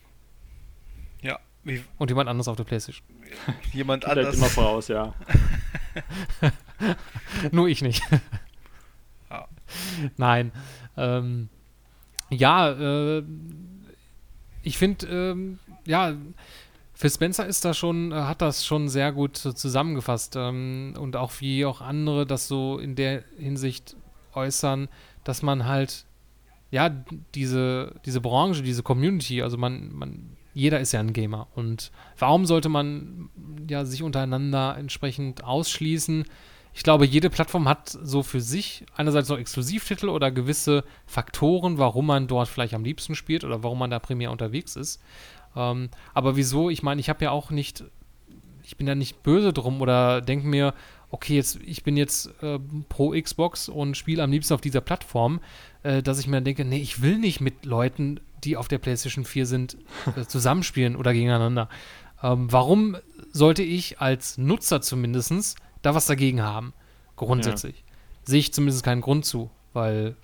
Ja, 1.22 1.40
wie 1.64 1.84
und 1.98 2.10
jemand 2.10 2.30
anderes 2.30 2.48
auf 2.48 2.56
der 2.56 2.64
Playstation. 2.64 3.06
jemand 3.74 4.04
Vielleicht 4.04 4.20
anders. 4.20 4.38
immer 4.38 4.48
voraus, 4.48 4.88
ja. 4.88 5.14
Nur 7.52 7.68
ich 7.68 7.82
nicht. 7.82 8.02
Nein. 10.18 10.52
Ähm, 10.98 11.50
ja, 12.30 12.72
äh, 12.72 13.24
ich 14.64 14.78
finde, 14.78 15.08
ähm, 15.08 15.60
ja, 15.86 16.14
Phil 16.94 17.10
Spencer 17.10 17.46
ist 17.46 17.64
da 17.64 17.74
schon, 17.74 18.12
äh, 18.12 18.16
hat 18.16 18.42
das 18.42 18.66
schon 18.66 18.90
sehr 18.90 19.12
gut 19.14 19.38
so 19.38 19.54
zusammengefasst 19.54 20.36
ähm, 20.36 20.96
und 21.00 21.16
auch 21.16 21.32
wie 21.40 21.66
auch 21.66 21.82
andere 21.82 22.26
das 22.26 22.48
so 22.48 22.78
in 22.78 22.96
der 22.96 23.24
Hinsicht 23.38 23.96
äußern, 24.34 24.90
dass 25.24 25.42
man 25.42 25.66
halt, 25.66 26.06
ja, 26.72 26.90
diese, 27.36 27.96
diese 28.06 28.20
Branche, 28.22 28.64
diese 28.64 28.84
Community, 28.84 29.42
also 29.42 29.58
man, 29.58 29.94
man, 29.94 30.38
jeder 30.54 30.82
ist 30.82 30.92
ja 30.92 31.00
ein 31.00 31.14
Gamer 31.14 31.48
und 31.56 31.92
warum 32.18 32.46
sollte 32.46 32.68
man 32.68 33.30
ja 33.70 33.86
sich 33.86 34.04
untereinander 34.04 34.76
entsprechend 34.78 35.44
ausschließen? 35.44 36.26
Ich 36.74 36.84
glaube, 36.84 37.06
jede 37.06 37.30
Plattform 37.30 37.68
hat 37.68 37.90
so 37.90 38.24
für 38.24 38.42
sich 38.42 38.86
einerseits 38.96 39.30
noch 39.30 39.38
Exklusivtitel 39.38 40.10
oder 40.10 40.32
gewisse 40.32 40.84
Faktoren, 41.06 41.78
warum 41.78 42.06
man 42.06 42.28
dort 42.28 42.48
vielleicht 42.48 42.74
am 42.74 42.84
liebsten 42.84 43.16
spielt 43.16 43.44
oder 43.44 43.64
warum 43.64 43.80
man 43.80 43.90
da 43.90 44.00
primär 44.00 44.32
unterwegs 44.32 44.76
ist. 44.76 45.02
Ähm, 45.56 45.90
aber 46.14 46.36
wieso? 46.36 46.70
Ich 46.70 46.84
meine, 46.84 47.02
ich 47.02 47.10
habe 47.10 47.24
ja 47.24 47.32
auch 47.32 47.50
nicht, 47.50 47.84
ich 48.64 48.78
bin 48.78 48.88
ja 48.88 48.96
nicht 48.96 49.24
böse 49.24 49.52
drum 49.52 49.82
oder 49.82 50.22
denke 50.22 50.48
mir, 50.48 50.74
okay, 51.12 51.36
jetzt, 51.36 51.60
ich 51.66 51.84
bin 51.84 51.98
jetzt 51.98 52.32
äh, 52.44 52.60
pro 52.88 53.12
Xbox 53.20 53.68
und 53.68 53.98
spiele 53.98 54.24
am 54.24 54.32
liebsten 54.32 54.54
auf 54.54 54.62
dieser 54.62 54.82
Plattform, 54.82 55.40
äh, 55.84 56.04
dass 56.04 56.20
ich 56.20 56.28
mir 56.28 56.38
dann 56.38 56.46
denke, 56.46 56.66
nee, 56.66 56.80
ich 56.80 57.02
will 57.02 57.18
nicht 57.18 57.42
mit 57.42 57.66
Leuten, 57.66 58.20
die 58.44 58.58
auf 58.58 58.68
der 58.68 58.78
PlayStation 58.78 59.26
4 59.26 59.46
sind, 59.46 59.78
äh, 60.16 60.26
zusammenspielen 60.26 60.96
oder 60.96 61.14
gegeneinander. 61.14 61.68
Ähm, 62.22 62.52
warum 62.52 62.98
sollte 63.32 63.64
ich 63.64 64.00
als 64.00 64.38
Nutzer 64.38 64.82
zumindest 64.82 65.58
da 65.82 65.96
was 65.96 66.06
dagegen 66.08 66.42
haben? 66.42 66.74
Grundsätzlich. 67.16 67.84
Sehe 68.24 68.40
ich 68.40 68.54
zumindest 68.54 68.84
keinen 68.84 69.02
Grund 69.02 69.26
zu, 69.26 69.50
weil 69.74 70.16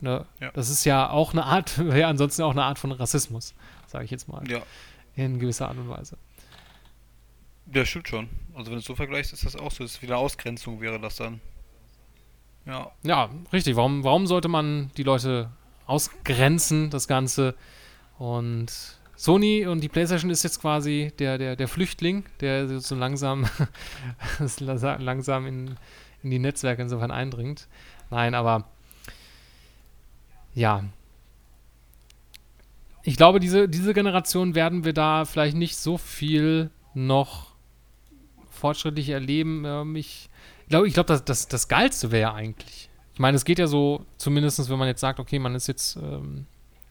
ne, 0.00 0.26
Ja. 0.40 0.50
das 0.52 0.68
ist 0.70 0.84
ja 0.84 1.08
auch 1.10 1.32
eine 1.32 1.44
Art, 1.44 1.76
ja, 1.94 2.08
ansonsten 2.08 2.42
auch 2.42 2.50
eine 2.52 2.64
Art 2.64 2.78
von 2.78 2.92
Rassismus, 2.92 3.54
sage 3.86 4.04
ich 4.04 4.10
jetzt 4.10 4.28
mal. 4.28 4.42
Ja, 4.50 4.60
In 5.14 5.38
gewisser 5.38 5.68
Art 5.68 5.76
und 5.76 5.88
Weise. 5.88 6.16
der 7.66 7.84
stimmt 7.86 8.08
schon. 8.08 8.28
Also 8.54 8.66
wenn 8.66 8.74
du 8.74 8.78
es 8.80 8.84
so 8.84 8.94
vergleichst, 8.94 9.32
ist 9.32 9.44
das 9.44 9.56
auch 9.56 9.70
so. 9.70 9.84
Das 9.84 9.92
ist 9.92 10.02
wieder 10.02 10.18
Ausgrenzung 10.18 10.80
wäre 10.80 11.00
das 11.00 11.16
dann. 11.16 11.40
Ja, 12.66 12.90
Ja, 13.02 13.30
richtig. 13.52 13.76
Warum, 13.76 14.04
warum 14.04 14.26
sollte 14.26 14.48
man 14.48 14.90
die 14.96 15.02
Leute 15.02 15.50
ausgrenzen, 15.86 16.90
das 16.90 17.08
Ganze? 17.08 17.54
Und 18.18 18.72
Sony 19.24 19.66
und 19.66 19.80
die 19.80 19.88
PlayStation 19.88 20.30
ist 20.30 20.42
jetzt 20.42 20.60
quasi 20.60 21.10
der, 21.18 21.38
der, 21.38 21.56
der 21.56 21.66
Flüchtling, 21.66 22.26
der 22.40 22.78
so 22.78 22.94
langsam, 22.94 23.46
langsam 24.98 25.46
in, 25.46 25.78
in 26.22 26.30
die 26.30 26.38
Netzwerke 26.38 26.82
insofern 26.82 27.10
eindringt. 27.10 27.66
Nein, 28.10 28.34
aber 28.34 28.68
ja. 30.54 30.84
Ich 33.02 33.16
glaube, 33.16 33.40
diese, 33.40 33.66
diese 33.66 33.94
Generation 33.94 34.54
werden 34.54 34.84
wir 34.84 34.92
da 34.92 35.24
vielleicht 35.24 35.56
nicht 35.56 35.78
so 35.78 35.96
viel 35.96 36.68
noch 36.92 37.54
fortschrittlich 38.50 39.08
erleben. 39.08 39.64
Ähm, 39.64 39.96
ich 39.96 40.28
glaube, 40.68 40.86
ich 40.86 40.92
glaube, 40.92 41.06
das, 41.06 41.24
das, 41.24 41.48
das 41.48 41.68
Geilste 41.68 42.10
wäre 42.10 42.34
eigentlich. 42.34 42.90
Ich 43.14 43.20
meine, 43.20 43.36
es 43.36 43.46
geht 43.46 43.58
ja 43.58 43.68
so, 43.68 44.04
zumindest 44.18 44.68
wenn 44.68 44.78
man 44.78 44.88
jetzt 44.88 45.00
sagt, 45.00 45.18
okay, 45.18 45.38
man 45.38 45.54
ist 45.54 45.66
jetzt 45.66 45.96
ähm, 45.96 46.44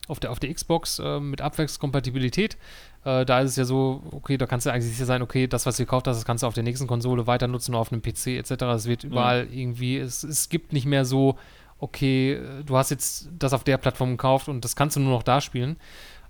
auf, 0.08 0.20
der, 0.20 0.32
auf 0.32 0.39
der 0.39 0.54
Xbox 0.54 0.99
ähm, 1.04 1.30
mit 1.30 1.41
Abwärtskompatibilität. 1.41 2.58
Äh, 3.06 3.26
da 3.26 3.41
ist 3.41 3.51
es 3.51 3.56
ja 3.56 3.66
so, 3.66 4.04
okay, 4.12 4.38
da 4.38 4.45
kannst 4.45 4.66
du 4.66 4.72
eigentlich 4.72 4.91
sicher 4.91 5.06
sein, 5.06 5.22
okay, 5.22 5.47
das, 5.47 5.66
was 5.66 5.78
du 5.78 5.84
gekauft 5.84 6.08
hast, 6.08 6.18
das 6.18 6.26
kannst 6.26 6.43
du 6.43 6.47
auf 6.47 6.54
der 6.54 6.64
nächsten 6.64 6.88
Konsole 6.88 7.28
weiter 7.28 7.47
nutzen, 7.47 7.76
auf 7.76 7.91
einem 7.91 8.01
PC 8.01 8.28
etc. 8.28 8.51
Es 8.76 8.86
wird 8.86 9.04
überall 9.04 9.47
irgendwie, 9.51 9.97
es, 9.97 10.24
es 10.24 10.49
gibt 10.49 10.74
nicht 10.74 10.86
mehr 10.86 11.06
so, 11.06 11.38
okay, 11.80 12.34
äh, 12.34 12.64
du 12.64 12.78
hast 12.78 12.91
jetzt 12.91 13.30
das 13.38 13.54
auf 13.54 13.64
der 13.64 13.78
Plattform 13.78 14.12
gekauft 14.12 14.47
und 14.47 14.64
das 14.64 14.76
kannst 14.76 14.95
du 14.95 14.99
nur 14.99 15.12
noch 15.12 15.24
da 15.24 15.41
spielen. 15.41 15.78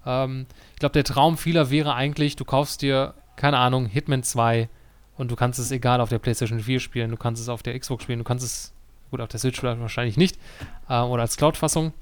Ähm, 0.06 0.46
ich 0.74 0.80
glaube, 0.80 0.94
der 0.94 1.04
Traum 1.04 1.38
vieler 1.38 1.70
wäre 1.70 1.96
eigentlich, 1.96 2.36
du 2.36 2.46
kaufst 2.46 2.82
dir, 2.82 3.14
keine 3.36 3.58
Ahnung, 3.58 3.86
Hitman 3.86 4.24
2 4.24 4.70
und 5.18 5.32
du 5.32 5.36
kannst 5.36 5.60
es 5.60 5.72
egal 5.72 6.02
auf 6.02 6.10
der 6.10 6.20
PlayStation 6.20 6.60
4 6.60 6.80
spielen, 6.80 7.12
du 7.12 7.18
kannst 7.18 7.42
es 7.42 7.50
auf 7.50 7.64
der 7.64 7.78
Xbox 7.80 8.04
spielen, 8.04 8.20
du 8.20 8.26
kannst 8.26 8.46
es, 8.46 8.74
gut, 9.12 9.22
auf 9.22 9.30
der 9.30 9.40
Switch 9.40 9.62
wahrscheinlich 9.64 10.18
nicht, 10.18 10.38
äh, 10.90 11.00
oder 11.00 11.22
als 11.22 11.38
Cloud-Fassung, 11.38 11.94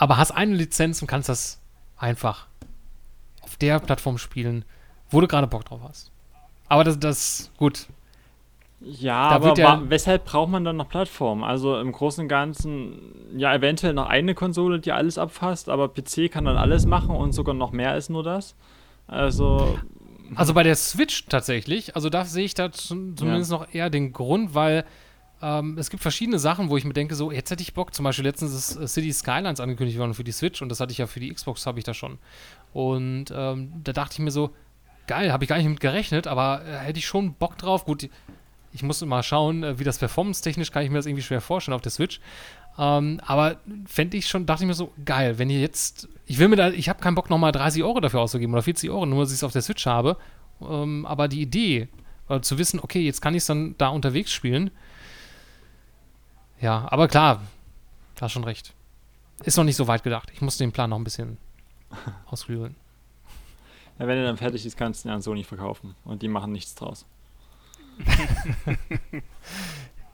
aber 0.00 0.16
hast 0.16 0.30
eine 0.32 0.54
Lizenz 0.54 1.00
und 1.02 1.08
kannst 1.08 1.28
das 1.28 1.60
einfach 1.96 2.46
auf 3.42 3.56
der 3.56 3.78
Plattform 3.80 4.18
spielen, 4.18 4.64
wo 5.10 5.20
du 5.20 5.28
gerade 5.28 5.46
Bock 5.46 5.64
drauf 5.64 5.80
hast. 5.86 6.10
Aber 6.68 6.84
das, 6.84 6.98
das 6.98 7.50
gut. 7.58 7.86
Ja, 8.80 9.28
Da 9.28 9.34
aber 9.36 9.54
ja- 9.58 9.82
weshalb 9.90 10.24
braucht 10.24 10.50
man 10.50 10.64
dann 10.64 10.76
noch 10.76 10.88
Plattformen? 10.88 11.44
Also 11.44 11.78
im 11.78 11.92
Großen 11.92 12.22
und 12.22 12.28
Ganzen, 12.28 12.98
ja, 13.36 13.54
eventuell 13.54 13.92
noch 13.92 14.06
eine 14.08 14.34
Konsole, 14.34 14.80
die 14.80 14.92
alles 14.92 15.18
abfasst, 15.18 15.68
aber 15.68 15.88
PC 15.88 16.30
kann 16.30 16.46
dann 16.46 16.56
alles 16.56 16.86
machen 16.86 17.14
und 17.14 17.32
sogar 17.32 17.54
noch 17.54 17.72
mehr 17.72 17.90
als 17.90 18.08
nur 18.08 18.22
das. 18.22 18.54
Also, 19.06 19.78
Also 20.34 20.54
bei 20.54 20.62
der 20.62 20.76
Switch 20.76 21.26
tatsächlich, 21.26 21.94
also 21.94 22.08
da 22.08 22.24
sehe 22.24 22.44
ich 22.46 22.54
da 22.54 22.72
zum- 22.72 23.16
zumindest 23.18 23.50
noch 23.50 23.74
eher 23.74 23.90
den 23.90 24.14
Grund, 24.14 24.54
weil 24.54 24.86
ähm, 25.42 25.78
es 25.78 25.90
gibt 25.90 26.02
verschiedene 26.02 26.38
Sachen, 26.38 26.68
wo 26.68 26.76
ich 26.76 26.84
mir 26.84 26.92
denke, 26.92 27.14
so, 27.14 27.32
jetzt 27.32 27.50
hätte 27.50 27.62
ich 27.62 27.74
Bock, 27.74 27.94
zum 27.94 28.04
Beispiel 28.04 28.24
letztens 28.24 28.52
ist 28.52 28.76
äh, 28.76 28.86
City 28.86 29.12
Skylines 29.12 29.60
angekündigt 29.60 29.98
worden 29.98 30.14
für 30.14 30.24
die 30.24 30.32
Switch 30.32 30.60
und 30.60 30.68
das 30.68 30.80
hatte 30.80 30.92
ich 30.92 30.98
ja 30.98 31.06
für 31.06 31.20
die 31.20 31.32
Xbox, 31.32 31.66
habe 31.66 31.78
ich 31.78 31.84
da 31.84 31.94
schon. 31.94 32.18
Und 32.72 33.26
ähm, 33.34 33.72
da 33.82 33.92
dachte 33.92 34.14
ich 34.14 34.18
mir 34.20 34.30
so, 34.30 34.50
geil, 35.06 35.32
habe 35.32 35.44
ich 35.44 35.48
gar 35.48 35.56
nicht 35.56 35.68
mit 35.68 35.80
gerechnet, 35.80 36.26
aber 36.26 36.62
äh, 36.64 36.78
hätte 36.78 36.98
ich 36.98 37.06
schon 37.06 37.34
Bock 37.34 37.58
drauf. 37.58 37.84
Gut, 37.84 38.08
ich 38.72 38.82
muss 38.82 39.04
mal 39.04 39.22
schauen, 39.22 39.64
äh, 39.64 39.78
wie 39.78 39.84
das 39.84 39.98
performance-technisch 39.98 40.70
kann 40.70 40.84
ich 40.84 40.90
mir 40.90 40.98
das 40.98 41.06
irgendwie 41.06 41.22
schwer 41.22 41.40
vorstellen 41.40 41.74
auf 41.74 41.82
der 41.82 41.90
Switch. 41.90 42.20
Ähm, 42.78 43.20
aber 43.26 43.56
fände 43.86 44.16
ich 44.16 44.28
schon, 44.28 44.46
dachte 44.46 44.64
ich 44.64 44.68
mir 44.68 44.74
so, 44.74 44.92
geil, 45.04 45.38
wenn 45.38 45.50
ihr 45.50 45.60
jetzt, 45.60 46.08
ich 46.26 46.38
will 46.38 46.48
mir 46.48 46.56
da, 46.56 46.70
ich 46.70 46.88
habe 46.88 47.00
keinen 47.00 47.14
Bock 47.14 47.30
nochmal 47.30 47.52
30 47.52 47.82
Euro 47.82 48.00
dafür 48.00 48.20
auszugeben 48.20 48.54
oder 48.54 48.62
40 48.62 48.90
Euro, 48.90 49.06
nur 49.06 49.22
dass 49.22 49.30
ich 49.30 49.36
es 49.36 49.44
auf 49.44 49.52
der 49.52 49.62
Switch 49.62 49.86
habe. 49.86 50.16
Ähm, 50.62 51.06
aber 51.06 51.28
die 51.28 51.40
Idee, 51.40 51.88
äh, 52.28 52.40
zu 52.40 52.58
wissen, 52.58 52.80
okay, 52.80 53.00
jetzt 53.00 53.20
kann 53.20 53.34
ich 53.34 53.38
es 53.38 53.46
dann 53.46 53.74
da 53.78 53.88
unterwegs 53.88 54.32
spielen. 54.32 54.70
Ja, 56.60 56.86
aber 56.90 57.08
klar, 57.08 57.40
da 58.16 58.22
hast 58.22 58.32
schon 58.32 58.44
recht. 58.44 58.74
Ist 59.44 59.56
noch 59.56 59.64
nicht 59.64 59.76
so 59.76 59.86
weit 59.88 60.02
gedacht. 60.02 60.30
Ich 60.34 60.42
muss 60.42 60.58
den 60.58 60.72
Plan 60.72 60.90
noch 60.90 60.98
ein 60.98 61.04
bisschen 61.04 61.38
ausklügeln. 62.26 62.76
ja, 63.98 64.06
wenn 64.06 64.18
er 64.18 64.24
dann 64.24 64.36
fertig 64.36 64.66
ist, 64.66 64.76
kannst 64.76 65.04
du 65.04 65.08
ihn 65.08 65.12
an 65.12 65.22
Sony 65.22 65.44
verkaufen 65.44 65.94
und 66.04 66.22
die 66.22 66.28
machen 66.28 66.52
nichts 66.52 66.74
draus. 66.74 67.06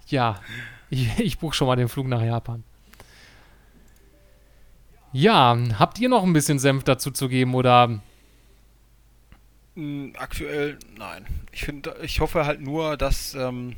Ja, 0.09 0.41
ich, 0.89 1.19
ich 1.19 1.39
buche 1.39 1.53
schon 1.55 1.67
mal 1.67 1.75
den 1.75 1.89
Flug 1.89 2.07
nach 2.07 2.23
Japan. 2.23 2.63
Ja, 5.13 5.57
habt 5.81 5.99
ihr 5.99 6.09
noch 6.09 6.23
ein 6.23 6.33
bisschen 6.33 6.61
Senf 6.61 6.85
dazu 6.85 7.11
zu 7.11 7.29
geben 7.29 7.55
oder 7.57 8.01
Mm, 9.75 10.13
Aktuell 10.17 10.79
nein. 10.97 11.27
Ich 11.53 11.65
finde, 11.65 11.97
ich 12.03 12.21
hoffe 12.21 12.47
halt 12.47 12.61
nur, 12.63 12.97
dass, 12.97 13.35
ähm, 13.35 13.77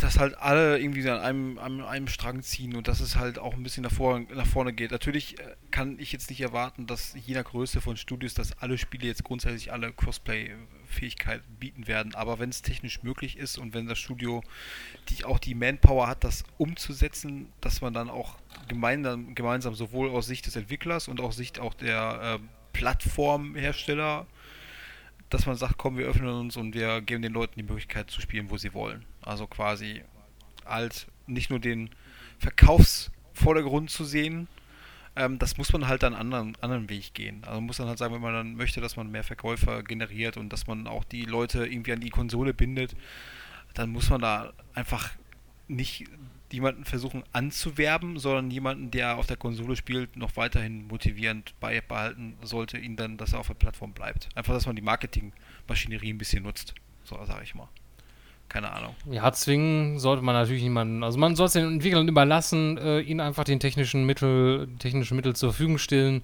dass 0.00 0.18
halt 0.18 0.36
alle 0.38 0.78
irgendwie 0.78 1.08
an 1.08 1.20
einem, 1.20 1.58
an 1.58 1.80
einem 1.82 2.08
Strang 2.08 2.42
ziehen 2.42 2.76
und 2.76 2.88
dass 2.88 3.00
es 3.00 3.16
halt 3.16 3.38
auch 3.38 3.54
ein 3.54 3.62
bisschen 3.62 3.82
nach, 3.82 3.92
vor, 3.92 4.20
nach 4.20 4.46
vorne 4.46 4.72
geht. 4.72 4.90
Natürlich 4.90 5.38
äh, 5.38 5.56
kann 5.70 5.98
ich 5.98 6.12
jetzt 6.12 6.28
nicht 6.30 6.40
erwarten, 6.40 6.86
dass 6.86 7.14
je 7.14 7.34
nach 7.34 7.44
Größe 7.44 7.80
von 7.80 7.96
Studios, 7.96 8.34
dass 8.34 8.56
alle 8.58 8.76
Spiele 8.76 9.06
jetzt 9.06 9.24
grundsätzlich 9.24 9.72
alle 9.72 9.92
Crossplay-Fähigkeit 9.92 11.42
bieten 11.58 11.86
werden. 11.86 12.14
Aber 12.14 12.38
wenn 12.38 12.50
es 12.50 12.60
technisch 12.60 13.02
möglich 13.02 13.38
ist 13.38 13.56
und 13.56 13.72
wenn 13.72 13.86
das 13.86 13.98
Studio 13.98 14.42
die, 15.08 15.24
auch 15.24 15.38
die 15.38 15.54
Manpower 15.54 16.08
hat, 16.08 16.24
das 16.24 16.44
umzusetzen, 16.58 17.50
dass 17.60 17.80
man 17.80 17.94
dann 17.94 18.10
auch 18.10 18.36
gemeinsam, 18.68 19.34
gemeinsam 19.34 19.74
sowohl 19.74 20.10
aus 20.10 20.26
Sicht 20.26 20.46
des 20.46 20.56
Entwicklers 20.56 21.08
und 21.08 21.20
aus 21.20 21.36
Sicht 21.36 21.58
auch 21.58 21.72
der 21.72 22.38
äh, 22.38 22.46
Plattformhersteller, 22.74 24.26
dass 25.30 25.46
man 25.46 25.56
sagt, 25.56 25.78
komm, 25.78 25.96
wir 25.96 26.06
öffnen 26.06 26.28
uns 26.28 26.56
und 26.56 26.74
wir 26.74 27.00
geben 27.00 27.22
den 27.22 27.32
Leuten 27.32 27.54
die 27.56 27.62
Möglichkeit 27.62 28.10
zu 28.10 28.20
spielen, 28.20 28.50
wo 28.50 28.58
sie 28.58 28.74
wollen. 28.74 29.06
Also 29.22 29.46
quasi 29.46 30.02
als 30.64 31.06
nicht 31.26 31.50
nur 31.50 31.58
den 31.58 31.90
Verkaufsvordergrund 32.38 33.90
zu 33.90 34.04
sehen, 34.04 34.48
ähm, 35.16 35.38
das 35.38 35.56
muss 35.56 35.72
man 35.72 35.88
halt 35.88 36.04
einen 36.04 36.14
anderen, 36.14 36.56
anderen 36.60 36.88
Weg 36.88 37.14
gehen. 37.14 37.42
Also 37.44 37.60
muss 37.60 37.78
dann 37.78 37.88
halt 37.88 37.98
sagen, 37.98 38.14
wenn 38.14 38.22
man 38.22 38.34
dann 38.34 38.54
möchte, 38.54 38.80
dass 38.80 38.96
man 38.96 39.10
mehr 39.10 39.24
Verkäufer 39.24 39.82
generiert 39.82 40.36
und 40.36 40.52
dass 40.52 40.66
man 40.66 40.86
auch 40.86 41.04
die 41.04 41.24
Leute 41.24 41.66
irgendwie 41.66 41.92
an 41.92 42.00
die 42.00 42.10
Konsole 42.10 42.54
bindet, 42.54 42.94
dann 43.74 43.90
muss 43.90 44.10
man 44.10 44.20
da 44.20 44.52
einfach 44.74 45.10
nicht 45.68 46.04
jemanden 46.52 46.84
versuchen 46.84 47.22
anzuwerben, 47.32 48.18
sondern 48.18 48.50
jemanden, 48.50 48.90
der 48.90 49.16
auf 49.18 49.26
der 49.26 49.36
Konsole 49.36 49.76
spielt, 49.76 50.16
noch 50.16 50.36
weiterhin 50.36 50.86
motivierend 50.88 51.58
beibehalten 51.60 52.36
sollte, 52.42 52.78
ihn 52.78 52.96
dann, 52.96 53.16
dass 53.16 53.32
er 53.32 53.40
auf 53.40 53.46
der 53.46 53.54
Plattform 53.54 53.92
bleibt. 53.92 54.28
Einfach, 54.34 54.54
dass 54.54 54.66
man 54.66 54.74
die 54.74 54.82
Marketingmaschinerie 54.82 56.12
ein 56.12 56.18
bisschen 56.18 56.42
nutzt. 56.42 56.74
So 57.04 57.24
sage 57.24 57.44
ich 57.44 57.54
mal. 57.54 57.68
Keine 58.50 58.72
Ahnung. 58.72 58.94
ja, 59.10 59.30
zwingen 59.32 59.98
sollte 60.00 60.22
man 60.22 60.34
natürlich 60.34 60.62
niemanden. 60.62 61.02
Also 61.04 61.18
man 61.18 61.36
soll 61.36 61.46
es 61.46 61.52
den 61.52 61.66
Entwicklern 61.66 62.08
überlassen, 62.08 62.76
äh, 62.78 63.00
ihnen 63.00 63.20
einfach 63.20 63.44
den 63.44 63.60
technischen 63.60 64.04
Mittel, 64.04 64.68
technischen 64.80 65.14
Mittel 65.16 65.34
zur 65.36 65.50
Verfügung 65.52 65.78
stellen 65.78 66.22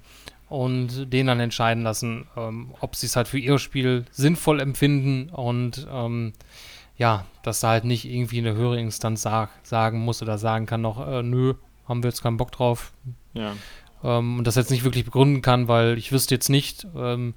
und 0.48 1.12
denen 1.12 1.28
dann 1.28 1.38
entscheiden 1.40 1.84
lassen, 1.84 2.26
ähm, 2.36 2.74
ob 2.80 2.96
sie 2.96 3.06
es 3.06 3.14
halt 3.16 3.28
für 3.28 3.38
ihr 3.38 3.58
Spiel 3.60 4.04
sinnvoll 4.10 4.58
empfinden 4.60 5.30
und 5.30 5.86
ähm, 5.90 6.32
ja, 6.98 7.26
dass 7.44 7.60
da 7.60 7.68
halt 7.68 7.84
nicht 7.84 8.04
irgendwie 8.04 8.38
eine 8.38 8.54
höhere 8.54 8.78
Instanz 8.80 9.22
sag, 9.22 9.50
sagen 9.62 10.00
muss 10.00 10.20
oder 10.20 10.36
sagen 10.36 10.66
kann 10.66 10.80
noch, 10.82 11.06
äh, 11.06 11.22
nö, 11.22 11.54
haben 11.88 12.02
wir 12.02 12.10
jetzt 12.10 12.22
keinen 12.22 12.38
Bock 12.38 12.50
drauf, 12.52 12.92
Ja. 13.34 13.52
ähm, 14.02 14.38
und 14.38 14.46
das 14.48 14.56
jetzt 14.56 14.70
nicht 14.72 14.82
wirklich 14.82 15.04
begründen 15.04 15.42
kann, 15.42 15.68
weil 15.68 15.96
ich 15.96 16.10
wüsste 16.10 16.34
jetzt 16.34 16.48
nicht, 16.48 16.86
ähm, 16.96 17.34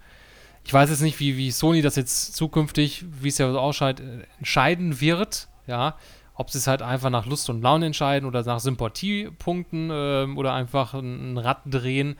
ich 0.65 0.73
weiß 0.73 0.89
jetzt 0.89 1.01
nicht, 1.01 1.19
wie, 1.19 1.37
wie 1.37 1.51
Sony 1.51 1.81
das 1.81 1.95
jetzt 1.95 2.35
zukünftig, 2.35 3.05
wie 3.21 3.29
es 3.29 3.37
ja 3.37 3.51
so 3.51 3.59
ausschaut, 3.59 3.99
äh, 3.99 4.23
entscheiden 4.37 5.01
wird, 5.01 5.47
ja, 5.67 5.95
ob 6.35 6.51
sie 6.51 6.57
es 6.57 6.67
halt 6.67 6.81
einfach 6.81 7.09
nach 7.09 7.25
Lust 7.25 7.49
und 7.49 7.61
Laune 7.61 7.87
entscheiden 7.87 8.27
oder 8.27 8.43
nach 8.43 8.59
Sympathiepunkten 8.59 9.89
ähm, 9.91 10.37
oder 10.37 10.53
einfach 10.53 10.93
ein, 10.93 11.37
Rad 11.37 11.61
drehen 11.65 12.15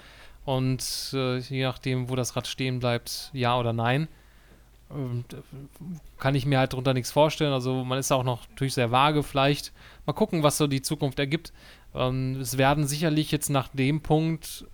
und 0.46 1.12
äh, 1.14 1.38
je 1.38 1.64
nachdem, 1.64 2.10
wo 2.10 2.16
das 2.16 2.36
Rad 2.36 2.48
stehen 2.48 2.80
bleibt, 2.80 3.30
ja 3.34 3.58
oder 3.58 3.74
nein. 3.74 4.08
D- 4.92 5.38
kann 6.18 6.34
ich 6.34 6.48
mir 6.48 6.58
halt 6.58 6.74
darunter 6.74 6.96
nichts 6.96 7.12
vorstellen. 7.12 7.54
Also 7.54 7.84
man 7.84 8.00
ist 8.00 8.12
auch 8.12 8.24
noch 8.24 8.50
natürlich 8.50 8.74
sehr 8.74 8.90
vage 8.90 9.22
vielleicht. 9.22 9.72
Mal 10.08 10.14
gucken, 10.14 10.42
was 10.42 10.58
so 10.58 10.66
die 10.66 10.82
Zukunft 10.82 11.20
ergibt. 11.20 11.54
Ähm, 11.94 12.40
es 12.42 12.58
werden 12.58 12.88
sicherlich 12.88 13.32
jetzt 13.32 13.50
nach 13.50 13.68
dem 13.68 14.02
Punkt, 14.02 14.66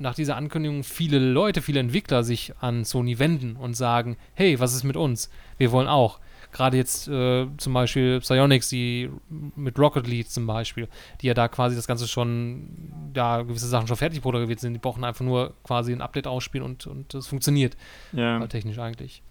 nach 0.00 0.14
dieser 0.14 0.36
Ankündigung, 0.36 0.82
viele 0.82 1.18
Leute, 1.18 1.62
viele 1.62 1.78
Entwickler 1.80 2.24
sich 2.24 2.52
an 2.60 2.84
Sony 2.84 3.18
wenden 3.18 3.56
und 3.56 3.74
sagen, 3.74 4.16
hey, 4.34 4.58
was 4.58 4.74
ist 4.74 4.82
mit 4.84 4.96
uns? 4.96 5.30
Wir 5.58 5.70
wollen 5.72 5.88
auch. 5.88 6.18
Gerade 6.52 6.76
jetzt 6.76 7.06
äh, 7.06 7.46
zum 7.58 7.72
Beispiel 7.74 8.18
Psyonix, 8.18 8.68
die 8.68 9.08
mit 9.54 9.78
Rocket 9.78 10.08
League 10.08 10.28
zum 10.30 10.48
Beispiel, 10.48 10.88
die 11.20 11.28
ja 11.28 11.34
da 11.34 11.46
quasi 11.46 11.76
das 11.76 11.86
Ganze 11.86 12.08
schon, 12.08 13.10
da 13.12 13.42
gewisse 13.42 13.68
Sachen 13.68 13.86
schon 13.86 13.96
fertig 13.96 14.20
produziert 14.20 14.58
sind, 14.58 14.72
die 14.72 14.80
brauchen 14.80 15.04
einfach 15.04 15.24
nur 15.24 15.54
quasi 15.62 15.92
ein 15.92 16.00
Update 16.00 16.26
ausspielen 16.26 16.66
und, 16.66 16.88
und 16.88 17.14
das 17.14 17.28
funktioniert 17.28 17.76
Ja. 18.12 18.42
äh, 18.42 18.48
technisch 18.48 18.78
eigentlich. 18.80 19.22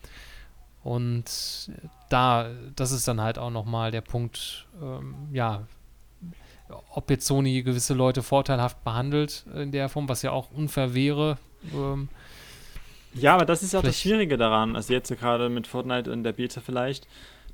Und 0.82 1.26
da, 2.10 2.52
das 2.76 2.92
ist 2.92 3.06
dann 3.08 3.20
halt 3.20 3.38
auch 3.38 3.50
nochmal 3.52 3.92
der 3.92 4.02
Punkt, 4.02 4.68
ähm, 4.82 5.16
ja, 5.34 5.68
ob 6.94 7.10
jetzt 7.10 7.26
Sony 7.26 7.64
gewisse 7.64 7.94
Leute 7.94 8.24
vorteilhaft 8.24 8.84
behandelt 8.84 9.46
in 9.56 9.72
der 9.72 9.90
Form, 9.90 10.10
was 10.10 10.22
ja 10.22 10.32
auch 10.32 10.52
unfair 10.52 10.94
wäre. 10.94 11.38
Ähm, 11.74 12.10
Ja, 13.14 13.36
aber 13.36 13.46
das 13.46 13.64
ist 13.64 13.74
ja 13.74 13.80
auch 13.80 13.84
das 13.84 14.00
Schwierige 14.00 14.38
daran, 14.38 14.76
also 14.76 14.94
jetzt 14.94 15.10
gerade 15.18 15.50
mit 15.50 15.68
Fortnite 15.68 16.12
in 16.12 16.24
der 16.24 16.34
Beta 16.34 16.62
vielleicht, 16.62 17.08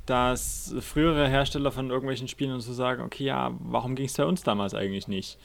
dass 0.06 0.76
frühere 0.82 1.28
Hersteller 1.28 1.72
von 1.72 1.90
irgendwelchen 1.90 2.28
Spielen 2.28 2.52
und 2.52 2.62
so 2.62 2.74
sagen, 2.74 3.02
okay, 3.04 3.26
ja, 3.26 3.52
warum 3.60 3.96
ging 3.96 4.06
es 4.06 4.14
bei 4.14 4.26
uns 4.26 4.44
damals 4.44 4.74
eigentlich 4.74 5.08
nicht? 5.08 5.38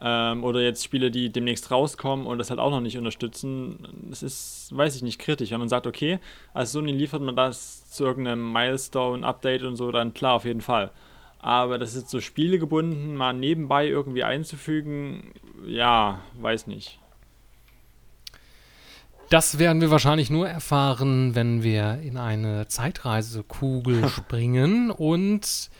Ähm, 0.00 0.44
oder 0.44 0.60
jetzt 0.60 0.84
Spiele, 0.84 1.10
die 1.10 1.30
demnächst 1.30 1.72
rauskommen 1.72 2.24
und 2.26 2.38
das 2.38 2.50
halt 2.50 2.60
auch 2.60 2.70
noch 2.70 2.80
nicht 2.80 2.96
unterstützen, 2.96 4.06
das 4.08 4.22
ist, 4.22 4.70
weiß 4.72 4.94
ich 4.94 5.02
nicht, 5.02 5.18
kritisch. 5.18 5.50
Wenn 5.50 5.58
man 5.58 5.68
sagt, 5.68 5.88
okay, 5.88 6.20
als 6.54 6.70
Sony 6.70 6.92
liefert 6.92 7.20
man 7.20 7.34
das 7.34 7.90
zu 7.90 8.04
irgendeinem 8.04 8.52
Milestone-Update 8.52 9.64
und 9.64 9.74
so, 9.74 9.90
dann 9.90 10.14
klar, 10.14 10.34
auf 10.34 10.44
jeden 10.44 10.60
Fall. 10.60 10.92
Aber 11.38 11.78
das 11.78 11.94
ist 11.94 12.10
so 12.10 12.20
spielegebunden, 12.20 13.14
mal 13.14 13.32
nebenbei 13.32 13.86
irgendwie 13.86 14.24
einzufügen, 14.24 15.32
ja, 15.66 16.20
weiß 16.40 16.66
nicht. 16.66 16.98
das 19.30 19.58
werden 19.58 19.80
wir 19.80 19.90
wahrscheinlich 19.90 20.30
nur 20.30 20.48
erfahren, 20.48 21.34
wenn 21.34 21.62
wir 21.62 22.00
in 22.02 22.16
eine 22.16 22.66
Zeitreisekugel 22.66 24.08
springen 24.16 24.90
und 24.90 25.70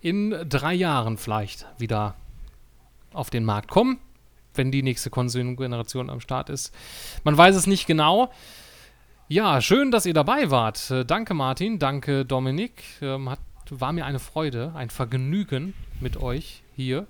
in 0.00 0.30
drei 0.48 0.74
Jahren 0.74 1.16
vielleicht 1.16 1.66
wieder 1.78 2.14
auf 3.12 3.30
den 3.30 3.44
Markt 3.44 3.70
kommen, 3.70 3.98
wenn 4.54 4.70
die 4.70 4.82
nächste 4.82 5.10
Konsolengeneration 5.10 6.10
am 6.10 6.20
Start 6.20 6.50
ist. 6.50 6.74
Man 7.24 7.36
weiß 7.36 7.56
es 7.56 7.66
nicht 7.66 7.86
genau. 7.86 8.30
Ja, 9.28 9.62
schön, 9.62 9.90
dass 9.90 10.04
ihr 10.04 10.12
dabei 10.12 10.50
wart. 10.50 10.90
Äh, 10.90 11.04
danke, 11.06 11.32
Martin. 11.32 11.78
Danke, 11.78 12.26
Dominik. 12.26 12.82
Ähm, 13.00 13.30
hat, 13.30 13.38
war 13.80 13.92
mir 13.92 14.04
eine 14.04 14.18
Freude, 14.18 14.72
ein 14.74 14.90
Vergnügen 14.90 15.72
mit 16.00 16.16
euch 16.18 16.62
hier 16.76 17.06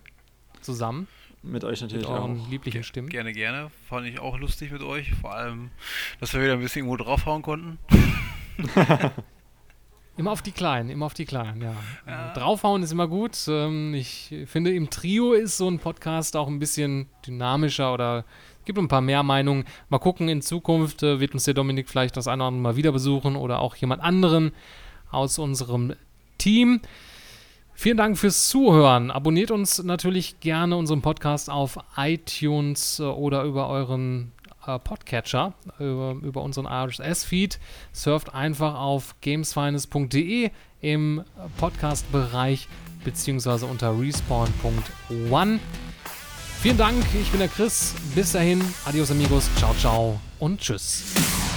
zusammen, 0.61 1.09
Mit 1.43 1.65
euch 1.65 1.81
mit 1.81 1.91
natürlich 1.91 2.07
auch. 2.07 2.21
euren 2.21 2.49
lieblichen 2.51 2.85
Stimmen. 2.85 3.09
Gerne, 3.09 3.33
gerne. 3.33 3.71
Fand 3.89 4.07
ich 4.07 4.21
auch 4.21 4.39
lustig 4.39 4.71
mit 4.71 4.83
euch. 4.83 5.13
Vor 5.21 5.35
allem, 5.35 5.71
dass 6.21 6.33
wir 6.35 6.43
wieder 6.43 6.53
ein 6.53 6.61
bisschen 6.61 6.87
irgendwo 6.87 7.03
draufhauen 7.03 7.43
konnten. 7.43 7.79
Immer 10.19 10.31
auf 10.31 10.43
die 10.43 10.53
Kleinen, 10.53 10.91
immer 10.91 11.07
auf 11.07 11.15
die 11.15 11.25
Kleinen, 11.25 11.63
ja. 11.63 11.73
Äh, 12.05 12.35
Draufhauen 12.35 12.83
ist 12.83 12.93
immer 12.93 13.09
gut. 13.09 13.35
Ähm, 13.49 13.95
ich 13.95 14.35
finde, 14.45 14.71
im 14.75 14.91
Trio 14.91 15.33
ist 15.33 15.57
so 15.57 15.67
ein 15.71 15.79
Podcast 15.79 16.37
auch 16.37 16.49
ein 16.49 16.59
bisschen 16.59 17.09
dynamischer 17.27 17.95
oder 17.95 18.27
gibt 18.67 18.79
ein 18.79 18.89
paar 18.89 19.01
mehr 19.01 19.23
Meinungen. 19.23 19.65
Mal 19.89 19.99
gucken, 20.01 20.29
in 20.29 20.43
Zukunft 20.43 21.03
äh, 21.03 21.19
wird 21.19 21.33
uns 21.33 21.45
der 21.45 21.55
Dominik 21.55 21.89
vielleicht 21.89 22.19
das 22.19 22.29
eine 22.29 22.43
oder 22.43 22.49
andere 22.49 22.63
mal 22.63 22.77
wieder 22.77 22.93
besuchen 22.93 23.37
oder 23.37 23.61
auch 23.61 23.75
jemand 23.77 24.03
anderen 24.03 24.53
aus 25.11 25.39
unserem 25.39 25.95
Team. 26.43 26.81
Vielen 27.73 27.97
Dank 27.97 28.19
fürs 28.19 28.49
Zuhören. 28.49 29.11
Abonniert 29.11 29.51
uns 29.51 29.83
natürlich 29.83 30.41
gerne 30.41 30.77
unseren 30.77 31.03
Podcast 31.03 31.49
auf 31.49 31.79
iTunes 31.97 32.99
äh, 32.99 33.05
oder 33.05 33.45
über 33.45 33.69
euren 33.69 34.33
äh, 34.67 34.79
Podcatcher, 34.79 35.55
über, 35.79 36.17
über 36.21 36.43
unseren 36.43 36.67
RSS-Feed. 36.67 37.61
Surft 37.93 38.35
einfach 38.35 38.75
auf 38.75 39.15
gamesfinest.de 39.21 40.51
im 40.81 41.23
Podcast-Bereich 41.59 42.69
beziehungsweise 43.05 43.67
unter 43.67 43.99
respawn.one. 43.99 45.61
Vielen 46.61 46.77
Dank, 46.77 47.05
ich 47.21 47.31
bin 47.31 47.41
der 47.41 47.49
Chris. 47.49 47.95
Bis 48.15 48.33
dahin, 48.33 48.63
adios 48.85 49.11
amigos, 49.11 49.49
ciao, 49.57 49.75
ciao 49.75 50.21
und 50.39 50.61
tschüss. 50.61 51.52